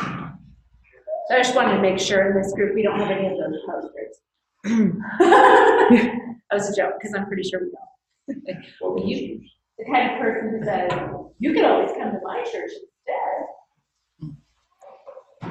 So 0.00 1.34
I 1.36 1.38
just 1.38 1.54
wanted 1.54 1.76
to 1.76 1.82
make 1.82 1.98
sure 1.98 2.30
in 2.30 2.36
this 2.42 2.52
group, 2.54 2.74
we 2.74 2.82
don't 2.82 2.98
have 2.98 3.10
any 3.10 3.26
of 3.28 3.34
those 3.38 3.60
posters. 3.66 4.18
That 6.52 6.58
was 6.58 6.68
a 6.68 6.74
joke, 6.74 6.94
because 7.00 7.14
I'm 7.14 7.26
pretty 7.26 7.44
sure 7.48 7.60
we 7.60 7.70
don't. 7.70 8.58
Well, 8.80 8.98
You, 9.06 9.40
the 9.78 9.84
kind 9.84 10.10
of 10.12 10.18
person 10.20 10.50
who 10.58 10.64
says, 10.64 10.90
you 11.38 11.52
can 11.52 11.64
always 11.64 11.92
come 11.92 12.10
to 12.10 12.18
my 12.24 12.42
church 12.42 12.72
instead. 12.72 13.46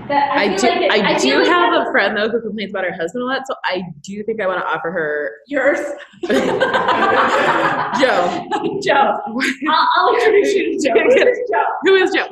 That, 0.10 0.32
I 0.34 0.36
I 0.43 0.45
do. 0.58 0.68
like 0.68 0.82
it- 0.82 0.91
I 0.91 1.18
feel 1.20 1.38
do 1.38 1.43
like 1.43 1.47
have 1.47 1.74
a 1.88 1.91
friend 1.91 2.18
though 2.18 2.28
who 2.30 2.41
complains 2.41 2.72
about 2.72 2.84
her 2.84 2.91
husband 2.93 3.24
a 3.24 3.28
lot, 3.28 3.47
so 3.47 3.56
I 3.64 3.82
do 4.04 4.22
think 4.24 4.41
I 4.41 4.47
want 4.47 4.60
to 4.60 4.66
offer 4.68 4.91
her 4.91 5.32
Yours. 5.47 5.80
Joe. 8.00 8.06
Joe. 8.84 9.20
I'll, 9.70 9.88
I'll 9.95 10.14
introduce 10.16 10.54
you 10.54 10.80
to 10.80 10.88
Joe. 10.88 10.93
This 11.10 11.38
is 11.38 11.50
Joe. 11.50 11.66
Who 11.84 11.95
is 11.95 12.12
Joe? 12.14 12.28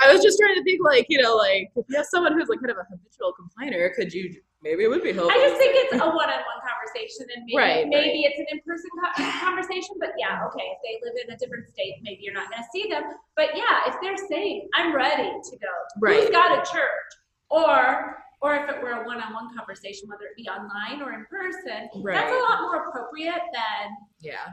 He's 0.00 0.06
my 0.06 0.10
secretary. 0.10 0.10
I 0.10 0.14
was 0.14 0.22
just 0.24 0.38
trying 0.38 0.54
to 0.56 0.62
think, 0.64 0.80
like 0.84 1.06
you 1.08 1.18
know, 1.22 1.34
like 1.36 1.70
if 1.76 1.84
you 1.88 1.96
have 1.96 2.06
someone 2.06 2.32
who's 2.38 2.48
like 2.48 2.60
kind 2.60 2.70
of 2.70 2.78
a 2.78 2.86
habitual 2.90 3.32
complainer, 3.32 3.90
could 3.90 4.12
you? 4.12 4.34
Maybe 4.60 4.82
it 4.82 4.88
would 4.90 5.04
be 5.04 5.12
helpful. 5.12 5.30
I 5.30 5.38
just 5.38 5.56
think 5.56 5.70
it's 5.76 5.94
a 5.94 6.06
one-on-one 6.06 6.60
conversation, 6.66 7.30
and 7.34 7.44
maybe 7.46 7.56
Right, 7.56 7.86
maybe 7.86 8.26
it's 8.26 8.40
an 8.40 8.46
in-person 8.50 8.90
co- 8.98 9.30
conversation. 9.38 9.94
But 10.00 10.10
yeah, 10.18 10.42
okay, 10.50 10.66
if 10.74 10.78
they 10.82 10.98
live 11.06 11.14
in 11.14 11.30
a 11.32 11.38
different 11.38 11.68
state, 11.68 11.94
maybe 12.02 12.18
you're 12.22 12.34
not 12.34 12.50
going 12.50 12.62
to 12.62 12.68
see 12.74 12.88
them. 12.90 13.04
But 13.36 13.54
yeah, 13.54 13.86
if 13.86 13.94
they're 14.02 14.18
saying, 14.28 14.68
"I'm 14.74 14.94
ready 14.94 15.30
to 15.30 15.54
go," 15.58 15.72
who's 16.02 16.24
Right. 16.26 16.32
got 16.32 16.58
a 16.58 16.62
church, 16.72 17.10
or 17.50 18.18
or 18.40 18.54
if 18.54 18.68
it 18.70 18.82
were 18.82 18.92
a 19.02 19.06
one-on-one 19.06 19.54
conversation, 19.56 20.08
whether 20.08 20.24
it 20.26 20.36
be 20.36 20.48
online 20.48 21.02
or 21.02 21.12
in 21.12 21.24
person, 21.26 21.88
that's 22.04 22.32
a 22.32 22.40
lot 22.50 22.62
more 22.62 22.86
appropriate 22.88 23.42
than 23.54 23.96
Yeah. 24.20 24.46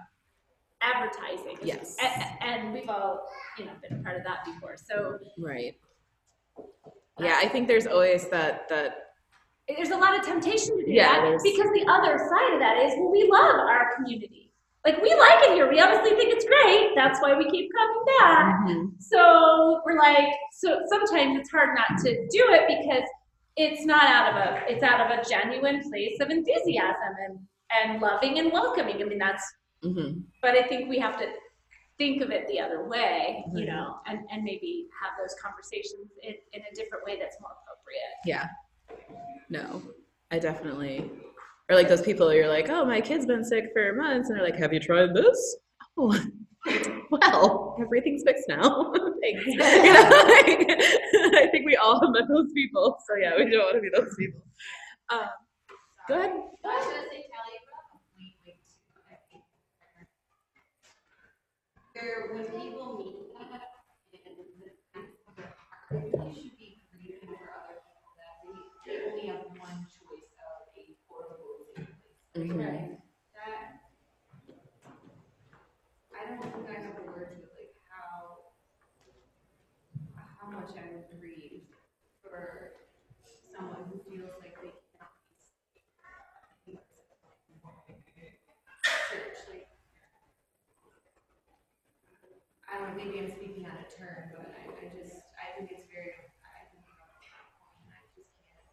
Advertising. 0.81 1.57
Yes. 1.63 1.95
and, 2.01 2.23
and 2.41 2.73
we've 2.73 2.89
all 2.89 3.25
you 3.57 3.65
know 3.65 3.71
been 3.81 3.99
a 3.99 4.03
part 4.03 4.17
of 4.17 4.23
that 4.23 4.45
before. 4.45 4.75
So 4.77 5.17
Right. 5.37 5.75
Yeah, 7.19 7.37
I 7.41 7.47
think 7.47 7.67
there's 7.67 7.87
always 7.87 8.27
that 8.29 8.67
that 8.69 8.95
there's 9.67 9.89
a 9.89 9.97
lot 9.97 10.17
of 10.17 10.25
temptation 10.25 10.77
to 10.77 10.85
do 10.85 10.91
Yeah, 10.91 11.07
that 11.13 11.21
there's- 11.21 11.41
because 11.43 11.71
the 11.73 11.85
other 11.89 12.17
side 12.29 12.53
of 12.53 12.59
that 12.59 12.77
is 12.85 12.93
well 12.97 13.11
we 13.11 13.27
love 13.31 13.55
our 13.67 13.95
community 13.95 14.51
like 14.85 15.01
we 15.01 15.09
like 15.15 15.43
it 15.45 15.53
here 15.55 15.67
we 15.67 15.79
obviously 15.79 16.15
think 16.15 16.31
it's 16.31 16.45
great 16.45 16.91
that's 16.95 17.19
why 17.19 17.35
we 17.35 17.49
keep 17.49 17.71
coming 17.73 18.03
back 18.19 18.59
Mhm. 18.67 18.91
so 19.01 19.81
we're 19.85 19.97
like 19.97 20.27
so 20.51 20.81
sometimes 20.87 21.39
it's 21.39 21.49
hard 21.49 21.75
not 21.75 21.97
to 22.03 22.11
do 22.27 22.43
it 22.53 22.67
because 22.67 23.09
it's 23.57 23.85
not 23.85 24.03
out 24.03 24.29
of 24.31 24.35
a, 24.35 24.71
it's 24.71 24.83
out 24.83 24.99
of 25.09 25.17
a 25.17 25.23
genuine 25.27 25.81
place 25.89 26.17
of 26.19 26.29
enthusiasm 26.29 27.13
and, 27.25 27.39
and 27.71 28.01
loving 28.01 28.37
and 28.37 28.51
welcoming. 28.51 29.01
I 29.01 29.05
mean, 29.05 29.17
that's, 29.17 29.41
Mm-hmm. 29.85 30.19
but 30.41 30.51
I 30.55 30.63
think 30.67 30.89
we 30.89 30.97
have 30.99 31.17
to 31.19 31.27
think 31.97 32.21
of 32.21 32.29
it 32.31 32.47
the 32.47 32.59
other 32.59 32.87
way, 32.87 33.43
you 33.53 33.63
Mhm. 33.63 33.67
know, 33.67 33.99
and, 34.07 34.19
and 34.31 34.43
maybe 34.43 34.87
have 35.01 35.13
those 35.21 35.33
conversations 35.41 36.11
in, 36.23 36.33
in 36.53 36.61
a 36.69 36.75
different 36.75 37.05
way 37.05 37.17
that's 37.19 37.37
more 37.39 37.51
appropriate. 37.51 38.15
Yeah. 38.25 38.47
No, 39.49 39.81
I 40.31 40.39
definitely. 40.39 41.09
Or 41.69 41.75
like 41.75 41.87
those 41.87 42.01
people, 42.01 42.33
you're 42.33 42.47
like, 42.49 42.69
oh, 42.69 42.83
my 42.85 42.99
kid's 43.01 43.25
been 43.25 43.43
sick 43.45 43.65
for 43.73 43.93
months, 43.93 44.29
and 44.29 44.37
they're 44.37 44.43
like, 44.45 44.57
have 44.57 44.73
you 44.73 44.79
tried 44.79 45.13
this? 45.13 45.57
Oh, 45.97 46.19
well, 47.11 47.77
everything's 47.79 48.23
fixed 48.23 48.45
now. 48.49 48.91
Thanks. 49.21 49.45
You 49.45 49.55
know, 49.57 49.63
like, 49.63 50.65
I 51.37 51.47
think 51.51 51.65
we 51.67 51.75
all 51.77 52.01
have 52.01 52.09
met 52.11 52.27
those 52.27 52.51
people. 52.53 52.97
So 53.07 53.15
yeah, 53.15 53.33
we 53.37 53.49
don't 53.51 53.63
want 53.65 53.75
to 53.75 53.81
be 53.81 53.89
those 53.93 54.13
people. 54.17 54.41
Um, 55.11 55.29
go 56.09 56.15
ahead. 56.19 56.31
I 56.31 56.33
was 56.33 56.85
gonna 56.85 57.05
say, 57.11 57.21
Kelly, 57.29 57.53
you 57.53 57.61
brought 57.69 57.85
up 57.85 58.01
a 58.01 58.11
point, 58.17 58.33
like, 58.45 58.57
too, 58.65 58.81
I 59.07 59.15
think. 59.29 59.43
Where 61.95 62.27
when 62.33 62.43
people 62.59 62.97
meet 62.99 63.15
and 63.39 63.47
the, 63.55 63.59
you 66.27 66.35
should 66.35 66.59
be 66.59 66.83
grieving 66.91 67.23
for 67.23 67.47
other 67.55 67.79
people 67.87 68.11
that 68.19 68.43
they, 68.43 68.59
they 68.83 68.99
only 69.11 69.27
have 69.31 69.47
one 69.55 69.79
choice 69.87 70.27
of 70.43 70.75
a 70.75 70.91
portable 71.07 71.71
place. 71.71 71.87
Mhm. 72.35 72.59
Like, 72.59 72.99
That, 73.31 73.79
I 76.11 76.35
don't 76.35 76.43
think 76.43 76.67
I 76.69 76.83
have 76.83 76.95
the 76.99 77.07
words 77.11 77.39
of 77.39 77.47
like 77.55 77.79
how, 77.87 78.51
how 80.19 80.51
much 80.51 80.75
I 80.75 80.91
would 80.99 81.07
grieve 81.19 81.63
for 82.21 82.73
someone 83.55 83.87
who 83.87 84.03
feels 84.03 84.35
like 84.43 84.59
they 84.61 84.73
cannot 84.75 85.15
be 86.67 86.75
church, 88.83 89.47
like. 89.49 89.67
I 92.67 92.79
don't 92.79 92.97
know, 92.97 93.03
maybe 93.05 93.19
I'm 93.23 93.31
speaking 93.31 93.63
out 93.65 93.79
of 93.79 93.87
turn, 93.93 94.33
but 94.35 94.51
I, 94.51 94.67
I 94.67 94.85
just, 94.91 95.15
I 95.39 95.55
think 95.55 95.71
it's 95.71 95.87
very, 95.87 96.11
I 96.43 96.67
think 96.73 96.83
you're 96.89 96.99
on 97.07 97.15
that 97.23 97.45
point, 97.55 97.77
and 97.87 97.93
I 97.93 98.03
just 98.11 98.35
can't 98.43 98.67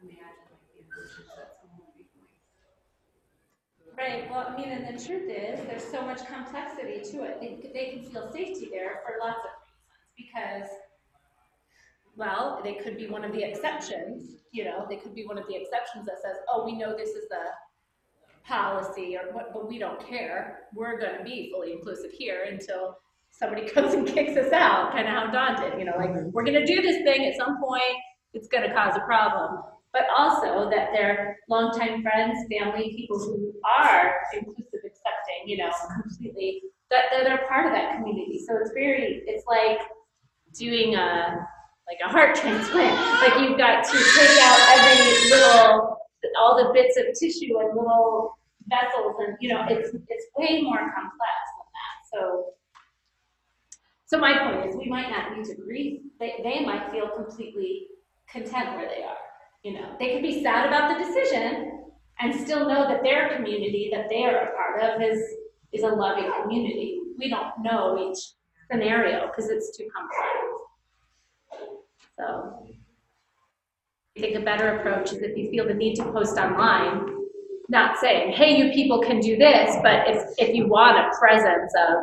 imagine 0.00 0.48
like 0.48 0.64
the 0.72 0.88
emotions 0.88 1.28
that 1.36 1.60
someone 1.60 1.92
would 1.92 1.98
be 2.00 2.08
going 2.16 2.32
through. 3.76 3.91
Right, 4.02 4.28
well, 4.28 4.48
I 4.48 4.56
mean, 4.56 4.68
and 4.68 4.84
the 4.98 5.04
truth 5.04 5.30
is, 5.30 5.64
there's 5.68 5.84
so 5.84 6.02
much 6.02 6.26
complexity 6.26 7.08
to 7.12 7.22
it. 7.22 7.38
They, 7.40 7.70
they 7.72 7.90
can 7.92 8.02
feel 8.02 8.32
safety 8.32 8.68
there 8.68 9.00
for 9.06 9.14
lots 9.24 9.38
of 9.44 9.52
reasons, 10.18 10.66
because, 10.66 10.68
well, 12.16 12.60
they 12.64 12.74
could 12.74 12.96
be 12.96 13.06
one 13.06 13.22
of 13.24 13.30
the 13.30 13.44
exceptions, 13.44 14.42
you 14.50 14.64
know, 14.64 14.86
they 14.88 14.96
could 14.96 15.14
be 15.14 15.24
one 15.24 15.38
of 15.38 15.46
the 15.46 15.54
exceptions 15.54 16.06
that 16.06 16.16
says, 16.20 16.34
oh, 16.52 16.64
we 16.64 16.72
know 16.72 16.96
this 16.96 17.10
is 17.10 17.28
the 17.28 17.44
policy, 18.44 19.16
or 19.16 19.32
but 19.32 19.68
we 19.68 19.78
don't 19.78 20.04
care. 20.04 20.62
We're 20.74 20.98
gonna 20.98 21.22
be 21.22 21.52
fully 21.52 21.70
inclusive 21.72 22.10
here 22.10 22.46
until 22.50 22.98
somebody 23.30 23.68
comes 23.68 23.94
and 23.94 24.04
kicks 24.04 24.36
us 24.36 24.52
out, 24.52 24.90
kind 24.90 25.06
of 25.06 25.14
how 25.14 25.30
daunted, 25.30 25.78
you 25.78 25.84
know, 25.84 25.94
like, 25.96 26.10
we're 26.32 26.44
gonna 26.44 26.66
do 26.66 26.82
this 26.82 27.04
thing 27.04 27.24
at 27.26 27.36
some 27.36 27.62
point, 27.62 27.94
it's 28.34 28.48
gonna 28.48 28.74
cause 28.74 28.96
a 28.96 29.04
problem 29.06 29.62
but 29.92 30.04
also 30.16 30.70
that 30.70 30.88
they're 30.92 31.38
longtime 31.48 32.02
friends, 32.02 32.38
family, 32.50 32.94
people 32.96 33.18
who 33.18 33.52
are 33.64 34.14
inclusive, 34.32 34.80
accepting, 34.84 35.46
you 35.46 35.58
know, 35.58 35.70
completely, 36.02 36.62
that, 36.90 37.04
that 37.12 37.26
are 37.26 37.46
part 37.46 37.66
of 37.66 37.72
that 37.72 37.96
community. 37.96 38.42
So 38.46 38.56
it's 38.56 38.70
very, 38.72 39.22
it's 39.26 39.44
like 39.46 39.80
doing 40.58 40.94
a, 40.94 41.46
like 41.86 41.98
a 42.04 42.08
heart 42.08 42.34
transplant. 42.40 42.96
Like 43.20 43.40
you've 43.40 43.58
got 43.58 43.84
to 43.84 43.92
take 43.92 44.38
out 44.40 44.58
every 44.78 45.30
little, 45.30 45.98
all 46.40 46.56
the 46.56 46.72
bits 46.72 46.96
of 46.96 47.04
tissue 47.18 47.58
and 47.58 47.76
little 47.76 48.38
vessels 48.68 49.16
and, 49.18 49.36
you 49.40 49.52
know, 49.52 49.66
it's, 49.68 49.90
it's 49.92 50.26
way 50.36 50.62
more 50.62 50.78
complex 50.78 51.40
than 51.58 51.68
that. 51.76 51.96
So, 52.12 52.44
so 54.06 54.18
my 54.18 54.38
point 54.38 54.70
is 54.70 54.76
we 54.76 54.88
might 54.88 55.10
not 55.10 55.36
need 55.36 55.44
to 55.46 55.54
grieve. 55.56 56.00
They, 56.18 56.40
they 56.42 56.64
might 56.64 56.90
feel 56.90 57.10
completely 57.10 57.88
content 58.30 58.76
where 58.76 58.88
they 58.88 59.02
are. 59.02 59.31
You 59.62 59.74
know, 59.74 59.96
they 59.98 60.12
could 60.12 60.22
be 60.22 60.42
sad 60.42 60.66
about 60.66 60.98
the 60.98 61.04
decision 61.04 61.84
and 62.18 62.34
still 62.40 62.68
know 62.68 62.88
that 62.88 63.02
their 63.02 63.34
community 63.34 63.90
that 63.92 64.08
they 64.08 64.24
are 64.24 64.36
a 64.36 64.50
part 64.54 64.82
of 64.82 65.02
is 65.02 65.20
is 65.72 65.82
a 65.82 65.88
loving 65.88 66.30
community. 66.42 66.98
We 67.18 67.30
don't 67.30 67.62
know 67.62 68.10
each 68.10 68.18
scenario 68.70 69.28
because 69.28 69.50
it's 69.50 69.76
too 69.76 69.88
complex. 69.94 70.28
So 72.18 72.66
I 74.16 74.20
think 74.20 74.36
a 74.36 74.40
better 74.40 74.76
approach 74.76 75.12
is 75.12 75.18
if 75.18 75.36
you 75.36 75.50
feel 75.50 75.66
the 75.66 75.74
need 75.74 75.94
to 75.96 76.04
post 76.12 76.36
online, 76.38 77.06
not 77.68 77.98
saying, 77.98 78.32
hey, 78.32 78.56
you 78.56 78.72
people 78.72 79.00
can 79.00 79.20
do 79.20 79.36
this, 79.36 79.76
but 79.82 80.08
if 80.08 80.24
if 80.38 80.54
you 80.54 80.66
want 80.66 80.98
a 80.98 81.10
presence 81.18 81.72
of 81.88 81.94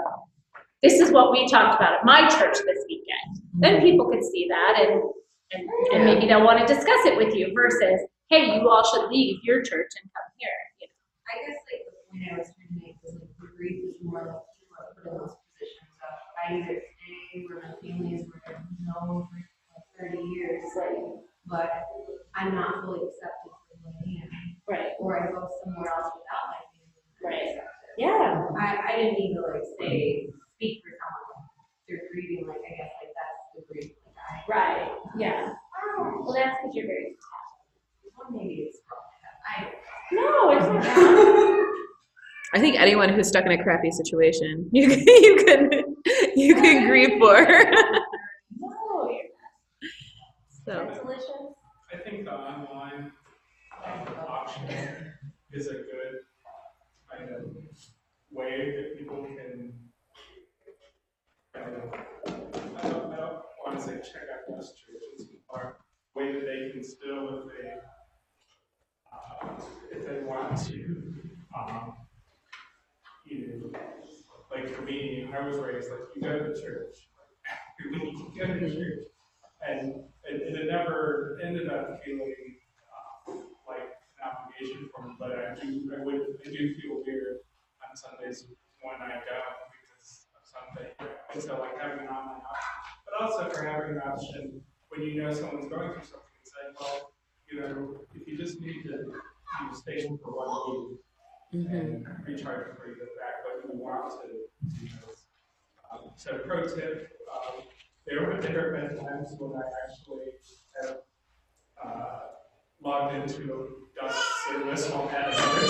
this 0.82 1.00
is 1.02 1.12
what 1.12 1.32
we 1.32 1.48
talked 1.50 1.76
about 1.76 1.94
at 1.94 2.06
my 2.06 2.28
church 2.30 2.56
this 2.66 2.86
weekend, 2.88 3.44
then 3.54 3.76
mm-hmm. 3.76 3.86
people 3.86 4.10
could 4.10 4.24
see 4.24 4.48
that 4.50 4.80
and 4.80 5.04
and, 5.52 5.68
and 5.94 6.06
maybe 6.06 6.28
they'll 6.28 6.46
want 6.46 6.60
to 6.60 6.68
discuss 6.68 7.06
it 7.06 7.18
with 7.18 7.34
you 7.36 7.52
versus, 7.54 8.00
hey, 8.30 8.56
you 8.56 8.70
all 8.70 8.84
should 8.86 9.10
leave 9.10 9.40
your 9.44 9.62
church 9.62 9.90
and 10.02 10.06
come 10.14 10.30
here. 10.38 10.60
You 10.82 10.88
know? 10.88 10.98
I 11.30 11.34
guess 11.46 11.60
like 11.70 11.82
the 11.86 11.94
point 12.10 12.24
I 12.30 12.38
was 12.38 12.48
trying 12.54 12.70
to 12.70 12.78
make 12.86 12.96
was 13.04 13.14
like 13.18 13.34
the 13.42 13.50
grief 13.58 13.78
is 13.90 13.98
more 14.02 14.22
like 14.26 14.44
people 14.58 14.78
are 14.78 14.90
put 14.94 15.06
in 15.10 15.18
those 15.18 15.36
positions 15.58 15.94
of 16.06 16.14
I 16.38 16.44
either 16.62 16.78
stay 16.82 17.46
where 17.50 17.60
my 17.66 17.74
family 17.82 18.14
is 18.18 18.26
where 18.30 18.42
I've 18.46 18.66
known 18.82 19.26
for 19.30 19.38
like 19.38 19.86
thirty 19.98 20.22
years, 20.38 20.64
like, 20.78 20.98
but 21.50 21.70
I'm 22.38 22.54
not 22.54 22.86
fully 22.86 23.10
accepted 23.10 23.52
for 23.68 23.76
who 23.82 23.90
I 23.90 24.26
am, 24.26 24.30
Right. 24.70 24.94
or 25.02 25.18
I 25.18 25.34
go 25.34 25.50
somewhere 25.66 25.90
else 25.90 26.14
without 26.14 26.46
my 26.54 26.62
family. 26.70 27.02
Right. 27.26 27.58
accepted. 27.58 27.98
Yeah. 27.98 28.48
I, 28.54 28.66
I 28.86 28.92
didn't 28.96 29.18
mean 29.20 29.34
to 29.36 29.42
like 29.50 29.66
say, 29.82 30.30
speak 30.56 30.80
for 30.86 30.94
someone, 30.94 31.50
they're 31.90 32.06
grieving, 32.14 32.46
like, 32.48 32.62
I 32.64 32.72
guess, 32.80 32.94
like, 33.02 33.12
that's 33.18 33.42
the 33.58 33.62
grief, 33.68 33.92
Right. 34.48 34.90
Yeah. 35.18 35.54
Well, 35.98 36.34
that's 36.36 36.58
because 36.62 36.76
you're 36.76 36.88
very. 36.88 37.16
well, 38.18 38.32
maybe 38.32 38.70
it's 38.70 38.80
wrong, 38.92 39.02
I, 39.58 39.72
No, 40.12 40.52
it's 40.52 40.88
not. 40.88 40.98
wrong. 40.98 41.66
I 42.54 42.60
think 42.60 42.80
anyone 42.80 43.10
who's 43.10 43.28
stuck 43.28 43.46
in 43.46 43.52
a 43.52 43.62
crappy 43.64 43.92
situation, 43.92 44.70
you 44.74 44.88
can, 44.90 45.02
you 45.08 45.44
can 45.46 45.96
you 46.36 46.56
can 46.56 46.88
grieve 46.88 47.20
for. 47.20 47.36
no, 48.60 49.10
you're 49.12 49.30
so 50.66 50.74
not. 50.86 50.94
Delicious. 51.02 51.30
I 51.94 51.98
think 52.10 52.26
the 52.26 52.32
online 52.34 53.12
um, 53.86 54.16
option 54.28 55.14
is 55.54 55.68
a 55.68 55.74
good 55.74 56.20
kind 57.12 57.30
of 57.36 57.56
way 58.32 58.76
that 58.78 58.98
people 59.00 59.26
can 59.26 59.74
kind 61.54 61.76
of, 61.76 61.94
I 61.94 62.04
don't, 62.30 62.36
I 62.36 62.39
to 63.80 63.86
say 63.86 64.12
check 64.12 64.24
out 64.34 64.56
those 64.56 64.74
churches, 64.74 65.30
or 65.48 65.78
way 66.16 66.34
that 66.34 66.42
they 66.42 66.72
can 66.72 66.84
still, 66.84 67.40
if 67.40 67.46
they, 67.48 67.70
uh, 69.14 69.62
if 69.92 70.06
they 70.06 70.26
want 70.26 70.58
to, 70.68 71.14
um, 71.58 71.94
you 73.26 73.72
know, 73.74 73.80
like 74.52 74.70
for 74.74 74.82
me, 74.82 75.30
I 75.34 75.48
was 75.48 75.58
raised 75.58 75.90
like, 75.90 76.00
you 76.16 76.22
go 76.22 76.40
to 76.40 76.62
church. 76.62 76.96
Every 77.80 78.00
week 78.00 78.18
you 78.34 78.46
go 78.46 78.54
to 78.54 78.70
church. 78.70 79.06
And 79.68 80.04
it, 80.24 80.42
it 80.42 80.72
never 80.72 81.40
ended 81.44 81.70
up 81.70 82.02
feeling, 82.04 82.34
uh, 83.30 83.34
like 83.68 83.92
an 84.18 84.32
obligation 84.32 84.90
for 84.96 85.08
me, 85.08 85.16
but 85.20 85.32
I 85.32 85.56
do, 85.62 85.92
I 85.96 86.04
would, 86.04 86.16
I 86.16 86.50
do 86.50 86.76
feel 86.76 87.04
weird 87.06 87.40
on 87.84 87.96
Sundays 87.96 88.46
when 88.82 88.96
I 89.02 89.16
go 89.16 89.40
because 89.72 90.26
of 90.36 90.44
something. 90.48 91.10
And 91.34 91.44
so 91.44 91.60
like 91.60 91.78
having 91.80 92.08
an 92.08 92.08
online 92.08 92.42
option, 92.42 92.79
also 93.20 93.50
for 93.50 93.64
having 93.64 93.92
an 93.92 94.02
option 94.06 94.62
when 94.90 95.02
you 95.04 95.22
know 95.22 95.34
someone's 95.34 95.68
going 95.70 95.92
through 95.94 96.04
something 96.04 96.36
and 96.38 96.46
saying, 96.46 96.74
well, 96.80 97.12
you 97.52 97.60
know, 97.60 98.02
if 98.16 98.28
you 98.28 98.38
just 98.38 98.60
need 98.62 98.84
to, 98.84 98.90
you 98.90 99.12
know, 99.12 99.74
stay 99.74 100.08
home 100.08 100.20
for 100.24 100.32
one 100.32 100.50
week 101.52 101.68
and 101.72 102.06
recharge 102.26 102.70
before 102.72 102.88
you 102.88 102.96
go 102.96 103.06
back, 103.20 103.44
but 103.44 103.54
you 103.68 103.80
want 103.80 104.12
to 104.22 104.28
do 104.28 104.88
this. 105.08 105.26
Um, 105.92 106.12
So 106.18 106.38
pro 106.40 106.68
tip, 106.68 107.10
um, 107.34 107.64
there 108.06 108.22
were, 108.26 108.42
there 108.42 108.76
have 108.76 108.90
been 108.90 109.06
times 109.06 109.30
when 109.38 109.52
I 109.62 109.64
actually 109.84 110.32
have, 110.84 110.98
uh, 111.84 112.20
logged 112.82 113.16
into 113.16 113.54
a 113.54 114.02
dust 114.02 114.24
service 114.48 114.90
while 114.90 115.10
at 115.10 115.28
another 115.28 115.68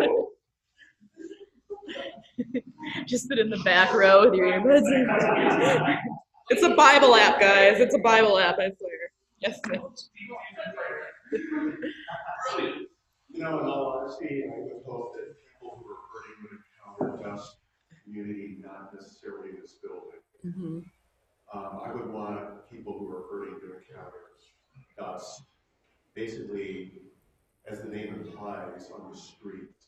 church. 0.00 0.08
just 3.06 3.28
sit 3.28 3.38
in 3.38 3.50
the 3.50 3.58
back 3.64 3.92
row 3.94 4.24
with 4.24 4.34
your 4.34 4.46
earbuds. 4.52 4.82
It's 6.50 6.62
a 6.62 6.74
Bible 6.74 7.14
app, 7.14 7.40
guys. 7.40 7.80
It's 7.80 7.94
a 7.94 7.98
Bible 7.98 8.38
app. 8.38 8.58
I 8.58 8.70
swear. 8.78 8.92
Yes. 9.40 9.58
Mitch. 9.68 9.80
You 13.30 13.42
know, 13.42 13.60
in 13.60 13.66
all 13.66 13.98
honesty, 14.00 14.44
I 14.44 14.58
would 14.60 14.82
hope 14.86 15.14
that 15.14 15.34
people 15.54 15.82
who 15.82 15.90
are 15.90 16.00
hurting 16.12 16.36
would 16.42 16.58
encounter 17.08 17.30
dust 17.30 17.56
community, 18.04 18.58
not 18.62 18.94
necessarily 18.94 19.52
this 19.60 19.78
building. 19.82 20.20
Mhm. 20.44 20.84
Um, 21.54 21.80
I 21.84 21.92
would 21.94 22.10
want 22.12 22.68
people 22.70 22.98
who 22.98 23.10
are 23.10 23.22
hurting 23.30 23.60
to 23.60 23.76
encounter 23.78 24.18
us, 24.98 25.42
basically, 26.14 27.00
as 27.66 27.82
the 27.82 27.88
name 27.88 28.14
implies, 28.14 28.90
on 28.90 29.10
the 29.10 29.16
streets. 29.16 29.81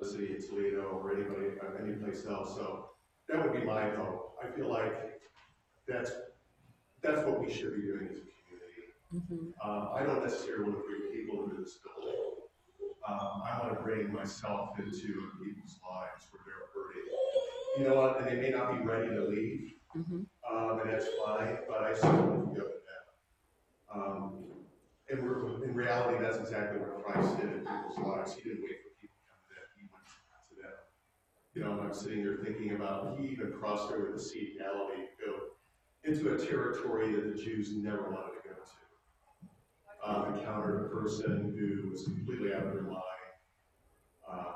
The 0.00 0.06
city 0.08 0.34
of 0.36 0.48
Toledo 0.48 0.82
or 0.82 1.12
anybody, 1.14 1.46
uh, 1.62 1.82
any 1.82 1.94
place 1.94 2.26
else, 2.26 2.56
so 2.56 2.90
that 3.28 3.42
would 3.42 3.52
be 3.58 3.64
my 3.64 3.90
hope. 3.90 4.36
I 4.42 4.50
feel 4.56 4.68
like 4.68 5.20
that's, 5.86 6.10
that's 7.02 7.24
what 7.26 7.40
we 7.40 7.52
should 7.52 7.74
be 7.76 7.82
doing 7.82 8.08
as 8.10 8.18
a 8.18 8.26
community. 8.26 8.94
Um, 9.64 9.88
I 9.94 10.02
don't 10.04 10.22
necessarily 10.24 10.64
want 10.64 10.76
to 10.78 10.84
bring 10.88 11.12
people 11.12 11.44
into 11.44 11.62
this 11.62 11.78
building. 11.84 12.18
Um, 13.08 13.42
I 13.44 13.58
want 13.62 13.76
to 13.76 13.82
bring 13.82 14.12
myself 14.12 14.78
into 14.78 15.30
people's 15.42 15.78
lives 15.88 16.26
where 16.30 16.42
they're 16.46 16.66
hurting. 16.74 17.08
You 17.78 17.84
know 17.88 17.96
what, 18.00 18.18
and 18.20 18.26
they 18.26 18.40
may 18.40 18.50
not 18.50 18.72
be 18.78 18.84
ready 18.84 19.08
to 19.14 19.22
leave, 19.26 19.72
um, 20.50 20.80
and 20.80 20.90
that's 20.90 21.06
fine, 21.24 21.58
but 21.68 21.82
I 21.82 21.94
still 21.94 22.10
want 22.12 22.54
to 22.54 22.60
go 22.60 22.66
with 22.66 22.84
them. 22.90 23.04
Um, 23.94 24.44
and 25.10 25.18
in 25.64 25.74
reality, 25.74 26.22
that's 26.22 26.38
exactly 26.38 26.80
what 26.80 27.04
Christ 27.04 27.36
did 27.40 27.50
in 27.52 27.60
people's 27.60 27.98
lives. 27.98 28.34
He 28.34 28.42
didn't 28.42 28.62
wait 28.64 28.80
for 28.82 28.90
people 29.00 29.18
to 29.18 29.24
come 29.28 29.40
to 29.44 29.52
them, 29.52 29.66
he 29.76 29.84
went 29.92 30.06
to 30.06 30.54
them. 30.62 30.78
You 31.54 31.64
know, 31.64 31.72
and 31.72 31.82
I'm 31.82 31.94
sitting 31.94 32.24
there 32.24 32.38
thinking 32.42 32.74
about, 32.74 33.18
he 33.18 33.28
even 33.28 33.52
crossed 33.52 33.92
over 33.92 34.10
the 34.12 34.18
Sea 34.18 34.52
of 34.52 34.64
Galilee 34.64 35.06
to 35.06 35.26
go 35.26 35.32
into 36.04 36.34
a 36.34 36.46
territory 36.46 37.12
that 37.14 37.36
the 37.36 37.42
Jews 37.42 37.76
never 37.76 38.10
wanted 38.10 38.42
to 38.42 38.48
go 38.48 38.54
to 38.54 38.72
um, 40.04 40.34
encountered 40.34 40.86
a 40.86 40.88
person 40.88 41.54
who 41.56 41.90
was 41.90 42.04
completely 42.04 42.52
out 42.52 42.66
of 42.66 42.72
their 42.72 42.82
mind, 42.82 43.02
uh, 44.30 44.52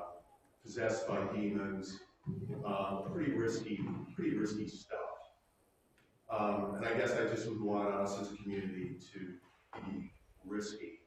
possessed 0.62 1.06
by 1.06 1.24
demons, 1.32 2.00
um, 2.64 3.04
pretty 3.12 3.32
risky, 3.32 3.78
pretty 4.14 4.36
risky 4.36 4.66
stuff. 4.66 4.98
Um, 6.30 6.74
and 6.76 6.84
I 6.84 6.94
guess 6.94 7.12
I 7.12 7.28
just 7.28 7.46
would 7.48 7.60
want 7.60 7.94
us 7.94 8.18
as 8.20 8.32
a 8.32 8.36
community 8.36 8.96
to 9.12 9.34
be 9.88 10.10
risky 10.44 11.00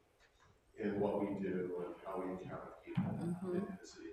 in 0.78 1.00
what 1.00 1.20
we 1.20 1.28
do 1.42 1.84
and 1.86 1.96
how 2.06 2.24
we 2.24 2.32
encounter 2.32 2.74
people. 2.86 3.04
In 3.22 3.66
the 3.82 3.88
city 3.88 4.09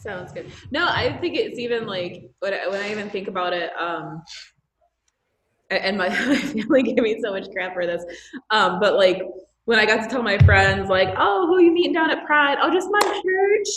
Sounds 0.00 0.32
good. 0.32 0.50
No, 0.70 0.86
I 0.86 1.18
think 1.20 1.36
it's 1.36 1.58
even 1.58 1.86
like 1.86 2.30
when 2.38 2.54
I, 2.54 2.68
when 2.68 2.80
I 2.80 2.90
even 2.90 3.10
think 3.10 3.28
about 3.28 3.52
it, 3.52 3.70
um, 3.78 4.22
and 5.70 5.98
my, 5.98 6.08
my 6.26 6.36
family 6.36 6.82
gave 6.82 6.98
me 6.98 7.20
so 7.22 7.32
much 7.32 7.46
crap 7.52 7.74
for 7.74 7.86
this, 7.86 8.02
um, 8.50 8.80
but 8.80 8.94
like 8.96 9.22
when 9.66 9.78
I 9.78 9.86
got 9.86 10.02
to 10.02 10.08
tell 10.08 10.22
my 10.22 10.38
friends, 10.38 10.88
like, 10.88 11.14
oh, 11.18 11.46
who 11.46 11.62
you 11.62 11.70
meeting 11.72 11.92
down 11.92 12.10
at 12.10 12.24
Pride? 12.24 12.58
Oh, 12.60 12.72
just 12.72 12.88
my 12.90 13.00
church. 13.00 13.68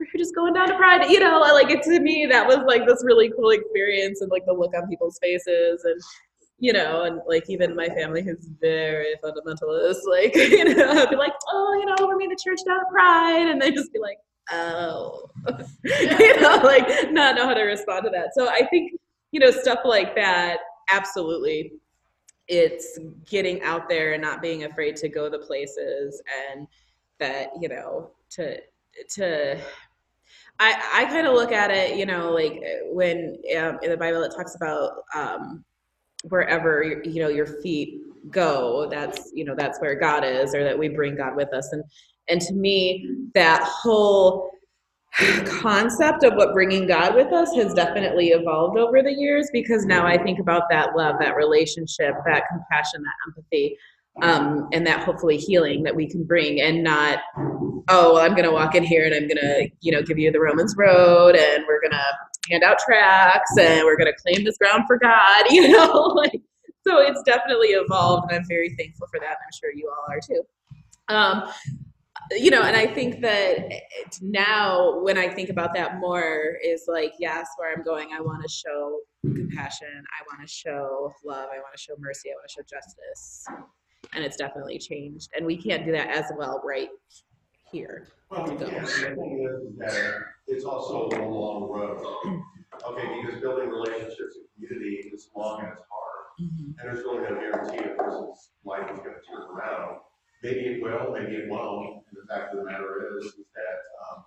We're 0.00 0.18
just 0.18 0.34
going 0.34 0.52
down 0.52 0.68
to 0.68 0.76
Pride. 0.76 1.08
You 1.10 1.20
know, 1.20 1.40
like 1.40 1.70
it 1.70 1.82
to 1.84 2.00
me 2.00 2.26
that 2.26 2.46
was 2.46 2.58
like 2.66 2.86
this 2.86 3.02
really 3.04 3.30
cool 3.36 3.50
experience 3.50 4.20
and 4.20 4.30
like 4.30 4.44
the 4.46 4.52
look 4.52 4.74
on 4.74 4.88
people's 4.88 5.18
faces 5.22 5.84
and 5.84 6.00
you 6.58 6.72
know, 6.72 7.04
and 7.04 7.20
like 7.26 7.48
even 7.48 7.76
my 7.76 7.88
family 7.88 8.22
who's 8.22 8.48
very 8.60 9.14
fundamentalist, 9.22 10.00
like, 10.08 10.34
you 10.34 10.74
know, 10.74 10.90
I'd 10.90 11.10
be 11.10 11.16
like, 11.16 11.32
oh, 11.48 11.76
you 11.78 11.86
know, 11.86 11.94
we're 12.06 12.16
meeting 12.16 12.32
at 12.32 12.38
church 12.38 12.60
down 12.66 12.80
at 12.80 12.88
Pride, 12.90 13.48
and 13.48 13.60
they 13.60 13.70
just 13.70 13.92
be 13.92 14.00
like, 14.00 14.18
oh, 14.50 15.30
you 15.84 16.40
know, 16.40 16.60
like 16.64 17.12
not 17.12 17.36
know 17.36 17.46
how 17.46 17.54
to 17.54 17.62
respond 17.62 18.04
to 18.04 18.10
that. 18.10 18.34
So 18.34 18.48
I 18.48 18.66
think, 18.66 18.92
you 19.30 19.40
know, 19.40 19.50
stuff 19.50 19.80
like 19.84 20.14
that, 20.16 20.58
absolutely. 20.92 21.72
It's 22.48 22.98
getting 23.28 23.62
out 23.62 23.88
there 23.88 24.14
and 24.14 24.22
not 24.22 24.40
being 24.40 24.64
afraid 24.64 24.96
to 24.96 25.08
go 25.08 25.28
the 25.28 25.38
places 25.38 26.22
and 26.50 26.66
that, 27.18 27.50
you 27.60 27.68
know, 27.68 28.12
to, 28.30 28.56
to, 29.16 29.60
I, 30.58 30.82
I 30.94 31.04
kind 31.04 31.26
of 31.26 31.34
look 31.34 31.52
at 31.52 31.70
it, 31.70 31.96
you 31.96 32.06
know, 32.06 32.32
like 32.32 32.60
when 32.86 33.36
um, 33.56 33.78
in 33.82 33.90
the 33.90 33.96
Bible 33.98 34.22
it 34.22 34.32
talks 34.34 34.56
about 34.56 34.92
um, 35.14 35.62
wherever 36.24 36.82
you 36.82 37.22
know 37.22 37.28
your 37.28 37.46
feet 37.46 38.00
go, 38.30 38.88
that's 38.90 39.30
you 39.34 39.44
know 39.44 39.54
that's 39.56 39.80
where 39.80 39.94
God 39.94 40.24
is, 40.24 40.54
or 40.54 40.64
that 40.64 40.78
we 40.78 40.88
bring 40.88 41.16
God 41.16 41.36
with 41.36 41.52
us. 41.52 41.72
And 41.72 41.82
and 42.28 42.40
to 42.42 42.54
me, 42.54 43.08
that 43.34 43.62
whole 43.62 44.50
concept 45.46 46.22
of 46.22 46.34
what 46.34 46.52
bringing 46.52 46.86
God 46.86 47.14
with 47.14 47.32
us 47.32 47.54
has 47.56 47.74
definitely 47.74 48.28
evolved 48.28 48.78
over 48.78 49.02
the 49.02 49.12
years 49.12 49.48
because 49.52 49.84
now 49.84 50.06
I 50.06 50.22
think 50.22 50.38
about 50.38 50.64
that 50.70 50.94
love, 50.96 51.16
that 51.20 51.34
relationship, 51.34 52.14
that 52.26 52.44
compassion, 52.48 53.02
that 53.02 53.14
empathy, 53.26 53.76
um, 54.22 54.68
and 54.72 54.86
that 54.86 55.00
hopefully 55.04 55.36
healing 55.36 55.82
that 55.84 55.96
we 55.96 56.08
can 56.08 56.24
bring, 56.24 56.60
and 56.60 56.84
not, 56.84 57.20
oh, 57.88 58.18
I'm 58.18 58.32
to 58.44 58.52
walk 58.52 58.74
in 58.74 58.84
here 58.84 59.04
and 59.04 59.14
I'm 59.14 59.28
to, 59.40 59.68
you 59.80 59.92
know, 59.92 60.02
give 60.02 60.18
you 60.18 60.30
the 60.30 60.40
Romans 60.40 60.74
Road, 60.76 61.36
and 61.36 61.64
we're 61.66 61.80
to 61.92 62.04
hand 62.50 62.62
out 62.62 62.78
tracts, 62.78 63.56
and 63.58 63.84
we're 63.84 63.96
going 63.96 64.12
to 64.12 64.22
claim 64.22 64.44
this 64.44 64.58
ground 64.58 64.84
for 64.86 64.98
God, 64.98 65.44
you 65.50 65.68
know, 65.68 65.92
like. 66.16 66.40
So 66.86 67.00
it's 67.00 67.22
definitely 67.24 67.68
evolved, 67.68 68.30
and 68.30 68.40
I'm 68.40 68.48
very 68.48 68.74
thankful 68.78 69.08
for 69.10 69.20
that. 69.20 69.26
and 69.26 69.36
I'm 69.44 69.58
sure 69.60 69.70
you 69.74 69.90
all 69.90 70.14
are 70.14 70.20
too. 70.20 70.42
Um, 71.08 71.52
you 72.30 72.50
know, 72.50 72.62
and 72.62 72.76
I 72.76 72.86
think 72.86 73.20
that 73.22 73.70
now 74.20 75.00
when 75.00 75.16
I 75.16 75.28
think 75.28 75.48
about 75.48 75.74
that 75.74 75.98
more 75.98 76.56
is 76.62 76.84
like, 76.86 77.14
yes, 77.18 77.48
where 77.56 77.72
I'm 77.72 77.82
going, 77.82 78.10
I 78.12 78.20
want 78.20 78.42
to 78.42 78.48
show 78.48 79.00
compassion, 79.22 79.88
I 79.88 80.22
want 80.30 80.46
to 80.46 80.52
show 80.52 81.12
love, 81.24 81.48
I 81.52 81.58
want 81.58 81.74
to 81.74 81.80
show 81.80 81.94
mercy, 81.98 82.30
I 82.30 82.34
want 82.34 82.48
to 82.48 82.54
show 82.54 82.78
justice. 82.78 83.46
And 84.14 84.24
it's 84.24 84.36
definitely 84.36 84.78
changed. 84.78 85.30
And 85.36 85.46
we 85.46 85.56
can't 85.56 85.84
do 85.84 85.92
that 85.92 86.08
as 86.10 86.26
well 86.36 86.62
right 86.64 86.88
here. 87.70 88.08
Well, 88.30 88.44
we 88.44 88.56
can, 88.56 88.58
the 88.58 88.86
thing 88.86 89.48
is 89.48 89.78
that 89.78 90.20
it's 90.46 90.64
also 90.64 91.08
a 91.08 91.20
long 91.24 91.70
road. 91.70 92.04
Okay, 92.86 93.22
because 93.22 93.40
building 93.40 93.70
relationships 93.70 94.36
in 94.36 94.44
community 94.68 95.10
is 95.12 95.30
long 95.34 95.60
and 95.60 95.72
it's 95.72 95.82
hard. 95.90 96.18
And 96.38 96.74
there's 96.84 97.04
really 97.04 97.18
no 97.22 97.34
guarantee 97.40 97.78
a 97.90 97.94
person's 97.96 98.50
life 98.64 98.84
is 98.92 98.98
gonna 98.98 99.18
turn 99.26 99.48
around. 99.56 99.98
Maybe 100.42 100.60
it 100.60 100.82
will, 100.82 101.12
maybe 101.12 101.34
it 101.36 101.48
won't, 101.48 102.04
and 102.08 102.16
the 102.22 102.26
fact 102.32 102.52
of 102.54 102.60
the 102.60 102.64
matter 102.66 103.08
is, 103.18 103.24
is 103.24 103.34
that, 103.56 103.80
um, 104.16 104.24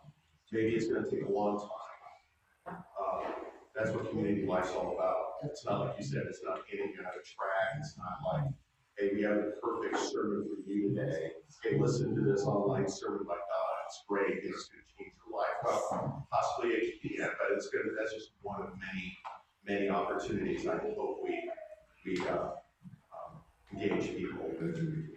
maybe 0.51 0.75
it's 0.75 0.87
gonna 0.87 1.09
take 1.09 1.23
a 1.25 1.31
long 1.31 1.59
time. 1.59 2.77
Um, 2.99 3.33
That's 3.75 3.91
what 3.91 4.09
community 4.09 4.45
life's 4.45 4.71
all 4.71 4.93
about. 4.95 5.15
It's 5.45 5.63
not 5.65 5.79
like 5.85 5.95
you 5.97 6.03
said, 6.03 6.23
it's 6.27 6.41
not 6.43 6.67
getting 6.69 6.87
you 6.93 6.99
out 7.07 7.15
of 7.15 7.23
track, 7.23 7.79
it's 7.79 7.95
not 7.97 8.17
like, 8.33 8.51
hey, 8.97 9.11
we 9.15 9.21
have 9.23 9.37
the 9.37 9.53
perfect 9.63 9.97
sermon 10.11 10.43
for 10.49 10.69
you 10.69 10.89
today. 10.93 11.31
Hey, 11.63 11.79
listen 11.79 12.13
to 12.15 12.21
this 12.21 12.43
online 12.43 12.89
sermon 12.89 13.23
by 13.25 13.35
God, 13.35 13.60
it's 13.91 14.03
great, 14.07 14.39
it's 14.41 14.69
gonna 14.69 14.83
change 14.97 15.11
your 15.19 15.37
life. 15.37 15.51
Well, 15.65 16.25
possibly 16.31 16.93
can, 17.01 17.29
but 17.37 17.57
it's 17.57 17.67
gonna, 17.69 17.91
that's 17.97 18.13
just 18.13 18.29
one 18.41 18.61
of 18.61 18.69
many, 18.79 19.17
many 19.67 19.89
opportunities 19.89 20.65
I 20.65 20.77
hope 20.77 21.19
we, 21.23 21.51
we, 22.05 22.21
uh, 22.25 22.55
um, 23.11 23.43
engage 23.73 24.15
people 24.15 24.45
in 24.47 24.67
the 24.67 24.73
community. 24.73 25.07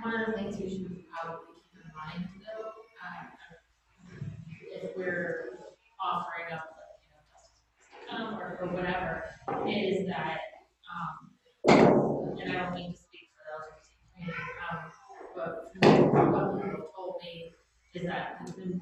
One 0.00 0.14
of 0.14 0.26
the 0.28 0.32
things 0.38 0.56
we 0.58 0.70
should 0.70 1.04
probably 1.10 1.58
keep 1.58 1.74
in 1.74 1.90
mind 1.90 2.28
though, 2.46 2.70
um, 3.02 3.26
if 4.60 4.96
we're 4.96 5.58
offering 6.00 6.52
up, 6.52 6.70
you 8.12 8.16
know, 8.16 8.38
or, 8.38 8.58
or 8.62 8.68
whatever, 8.68 9.24
is 9.68 10.06
that, 10.06 10.38
um, 10.86 11.30
and 11.68 12.52
I 12.52 12.62
don't 12.62 12.74
mean 12.74 12.92
to 12.92 12.98
speak 12.98 13.28
for 13.36 13.42
the 13.44 13.52
LGBT 13.58 14.00
community, 14.14 14.40
um, 14.70 14.78
but 15.34 15.72
from 16.10 16.32
what 16.32 16.62
people 16.62 16.88
told 16.94 17.09
me 17.22 17.52
is 17.94 18.06
that 18.06 18.38
it's 18.42 18.52
been, 18.52 18.80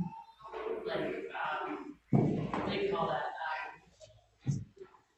like, 0.87 1.15
um, 1.35 1.95
what 2.11 2.71
do 2.73 2.79
you 2.79 2.93
call 2.93 3.09
that, 3.09 3.33
um, 4.47 4.61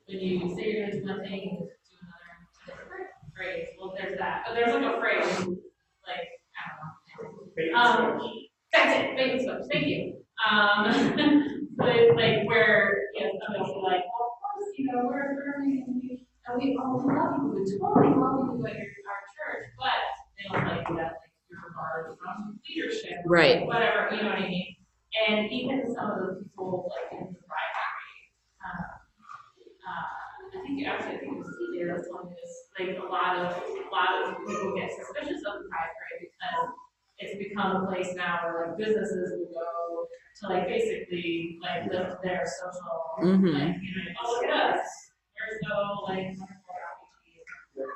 when 0.06 0.18
you 0.18 0.54
say 0.54 0.70
you're 0.72 0.86
gonna 0.88 1.00
do 1.00 1.06
one 1.06 1.20
thing, 1.22 1.58
do 1.60 1.96
another, 2.02 3.10
phrase, 3.36 3.68
well, 3.78 3.94
there's 3.96 4.18
that, 4.18 4.44
but 4.46 4.54
there's 4.54 4.72
like 4.74 4.84
a 4.84 4.98
phrase, 5.00 5.46
like, 6.06 6.28
I 6.56 6.62
don't 6.68 6.80
know. 7.72 7.78
Um, 7.78 8.20
that's 8.72 8.98
it, 8.98 9.16
bait 9.16 9.32
and 9.32 9.40
switch, 9.42 9.64
thank 9.70 9.86
you. 9.86 10.14
Um, 10.48 10.90
so 11.78 11.84
it's 11.86 12.16
like 12.16 12.46
where, 12.48 13.02
you 13.14 13.24
know, 13.24 13.32
somebody 13.44 13.70
will 13.70 13.80
be 13.80 13.86
like, 13.86 14.04
well, 14.08 14.32
of 14.32 14.36
course, 14.40 14.70
you 14.76 14.86
know, 14.86 15.04
we're, 15.04 15.34
we're, 15.34 15.62
and 15.62 15.66
we, 15.66 16.26
and 16.46 16.56
we, 16.58 16.78
oh, 16.80 16.96
we 16.96 17.14
love 17.14 17.34
you, 17.38 17.52
we 17.54 17.78
totally 17.78 18.14
love 18.16 18.56
you 18.56 18.66
at 18.66 18.74
your, 18.74 18.90
our 19.10 19.22
church, 19.34 19.66
but 19.78 20.00
they 20.38 20.44
don't 20.48 20.66
like 20.66 20.88
that, 20.96 21.12
like, 21.20 21.34
you're 21.50 21.74
barred 21.74 22.16
from 22.18 22.58
leadership. 22.68 23.19
Right. 23.30 23.64
Whatever, 23.64 24.10
you 24.10 24.26
know 24.26 24.34
what 24.34 24.42
I 24.42 24.48
mean? 24.48 24.74
And 25.28 25.46
even 25.52 25.86
some 25.94 26.10
of 26.10 26.18
the 26.18 26.42
people, 26.42 26.90
like, 26.90 27.14
in 27.14 27.30
the 27.30 27.38
bribery, 27.46 28.18
um, 28.58 28.82
uh, 29.86 30.58
I 30.58 30.66
think, 30.66 30.82
actually, 30.82 31.14
I 31.14 31.18
think 31.22 31.30
it 31.30 31.38
was 31.38 31.46
CJ 31.46 31.86
that 31.86 31.94
was 31.94 32.10
telling 32.10 32.26
me 32.26 32.34
this, 32.42 32.54
like, 32.74 32.98
a 32.98 33.06
lot 33.06 33.38
of, 33.38 33.54
a 33.54 33.86
lot 33.94 34.10
of 34.18 34.34
people 34.42 34.74
get 34.74 34.90
suspicious 34.90 35.46
of 35.46 35.62
the 35.62 35.70
parade 35.70 36.26
because 36.26 36.74
it's 37.22 37.38
become 37.38 37.84
a 37.84 37.86
place 37.86 38.10
now 38.18 38.50
where 38.50 38.66
like 38.66 38.78
businesses 38.78 39.30
will 39.38 39.54
go 39.54 40.08
to 40.40 40.48
like 40.48 40.66
basically 40.66 41.58
like 41.62 41.86
lift 41.92 42.18
their 42.24 42.42
social, 42.42 43.30
mm-hmm. 43.30 43.46
like, 43.46 43.76
you 43.78 43.94
know, 43.94 44.10
oh, 44.24 44.32
look 44.32 44.50
at 44.50 44.74
us, 44.74 44.88
there's 45.38 45.60
no 45.70 46.00
so 46.00 46.12
like 46.12 46.34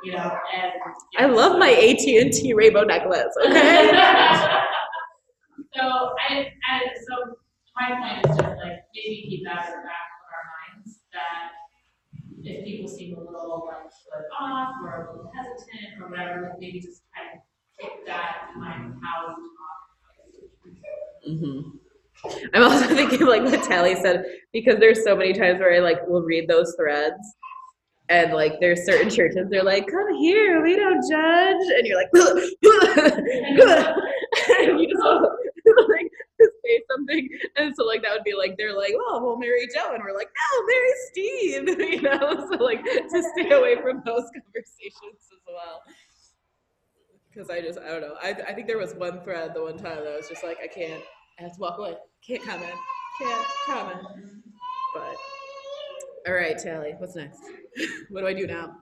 you 0.05 0.13
know, 0.13 0.39
and. 0.55 0.73
I 1.19 1.27
love 1.27 1.59
my 1.59 1.71
AT&T 1.71 2.53
rainbow 2.55 2.85
necklace, 2.85 3.35
okay? 3.45 4.61
So 5.75 5.81
I, 5.83 6.53
I, 6.71 6.87
so 7.09 7.35
my 7.75 7.99
point 7.99 8.23
is 8.27 8.31
just 8.37 8.57
like, 8.63 8.85
maybe 8.95 9.27
keep 9.29 9.43
that 9.45 9.67
in 9.67 9.73
the 9.73 9.83
back 9.83 10.07
of 10.23 10.31
our 10.31 10.47
minds, 10.55 11.01
that 11.13 11.51
if 12.45 12.65
people 12.65 12.87
seem 12.89 13.17
a 13.17 13.21
little 13.21 13.67
like 13.67 13.91
put 13.91 14.25
off 14.39 14.75
or 14.83 14.95
a 14.95 14.99
little 15.13 15.31
hesitant 15.35 16.01
or 16.01 16.09
whatever, 16.11 16.43
like 16.43 16.61
maybe 16.61 16.79
just 16.81 17.03
kind 17.15 17.29
of 17.35 17.41
keep 17.81 18.07
that 18.07 18.51
in 18.55 18.61
mind 18.61 18.95
how 19.03 19.35
we 19.37 19.43
talk. 21.27 21.43
hmm 21.43 21.61
I'm 22.55 22.63
also 22.63 22.87
thinking 22.95 23.27
like 23.27 23.43
what 23.43 23.63
Tally 23.65 23.95
said 23.97 24.25
because 24.53 24.79
there's 24.79 25.03
so 25.05 25.17
many 25.17 25.33
times 25.33 25.59
where 25.61 25.75
I 25.75 25.81
like 25.81 26.07
will 26.07 26.23
read 26.23 26.49
those 26.49 26.75
threads 26.79 27.17
and 28.09 28.33
like 28.33 28.55
there's 28.61 28.85
certain 28.87 29.11
churches 29.11 29.49
they're 29.51 29.63
like 29.65 29.87
come 29.87 30.15
here 30.17 30.63
we 30.63 30.77
don't 30.77 31.01
judge 31.11 31.67
and 31.77 31.87
you're 31.87 31.97
like 31.97 32.11
and 34.61 34.81
you 34.81 34.89
just 34.89 35.03
like 35.03 35.21
say 36.75 36.83
something. 36.91 37.29
And 37.57 37.75
so 37.77 37.85
like 37.85 38.03
that 38.03 38.13
would 38.13 38.25
be 38.25 38.35
like 38.35 38.57
they're 38.59 38.77
like 38.77 38.93
oh 38.95 39.23
well 39.25 39.37
Mary 39.37 39.69
Joe 39.73 39.95
and 39.95 40.03
we're 40.03 40.17
like 40.17 40.29
no 40.29 40.67
marry 40.67 40.91
Steve 41.11 41.69
you 41.93 42.03
know? 42.03 42.49
So 42.51 42.63
like 42.63 42.85
to 42.85 43.23
stay 43.33 43.51
away 43.51 43.77
from 43.77 44.03
those 44.05 44.25
conversations 44.33 45.21
as 45.33 45.43
well. 45.47 45.83
Because 47.31 47.51
I 47.51 47.61
just 47.61 47.79
I 47.79 47.89
don't 47.89 48.01
know. 48.01 48.15
I 48.23 48.31
I 48.31 48.53
think 48.55 48.67
there 48.67 48.79
was 48.79 48.95
one 48.95 49.21
thread 49.23 49.55
the 49.55 49.63
one 49.63 49.77
time 49.77 49.97
that 49.97 50.13
I 50.13 50.17
was 50.17 50.29
just 50.29 50.45
like 50.45 50.59
I 50.63 50.67
can't 50.67 51.03
I 51.39 51.43
have 51.43 51.53
to 51.53 51.61
walk 51.61 51.79
away. 51.79 51.95
Can't 52.27 52.43
comment. 52.43 52.75
Can't 53.21 53.47
comment. 53.67 54.07
But 54.95 55.17
all 56.27 56.35
right 56.35 56.59
Tally 56.59 56.95
what's 56.99 57.17
next? 57.17 57.41
What 58.11 58.23
do 58.23 58.27
I 58.27 58.35
do 58.35 58.47
now 58.47 58.77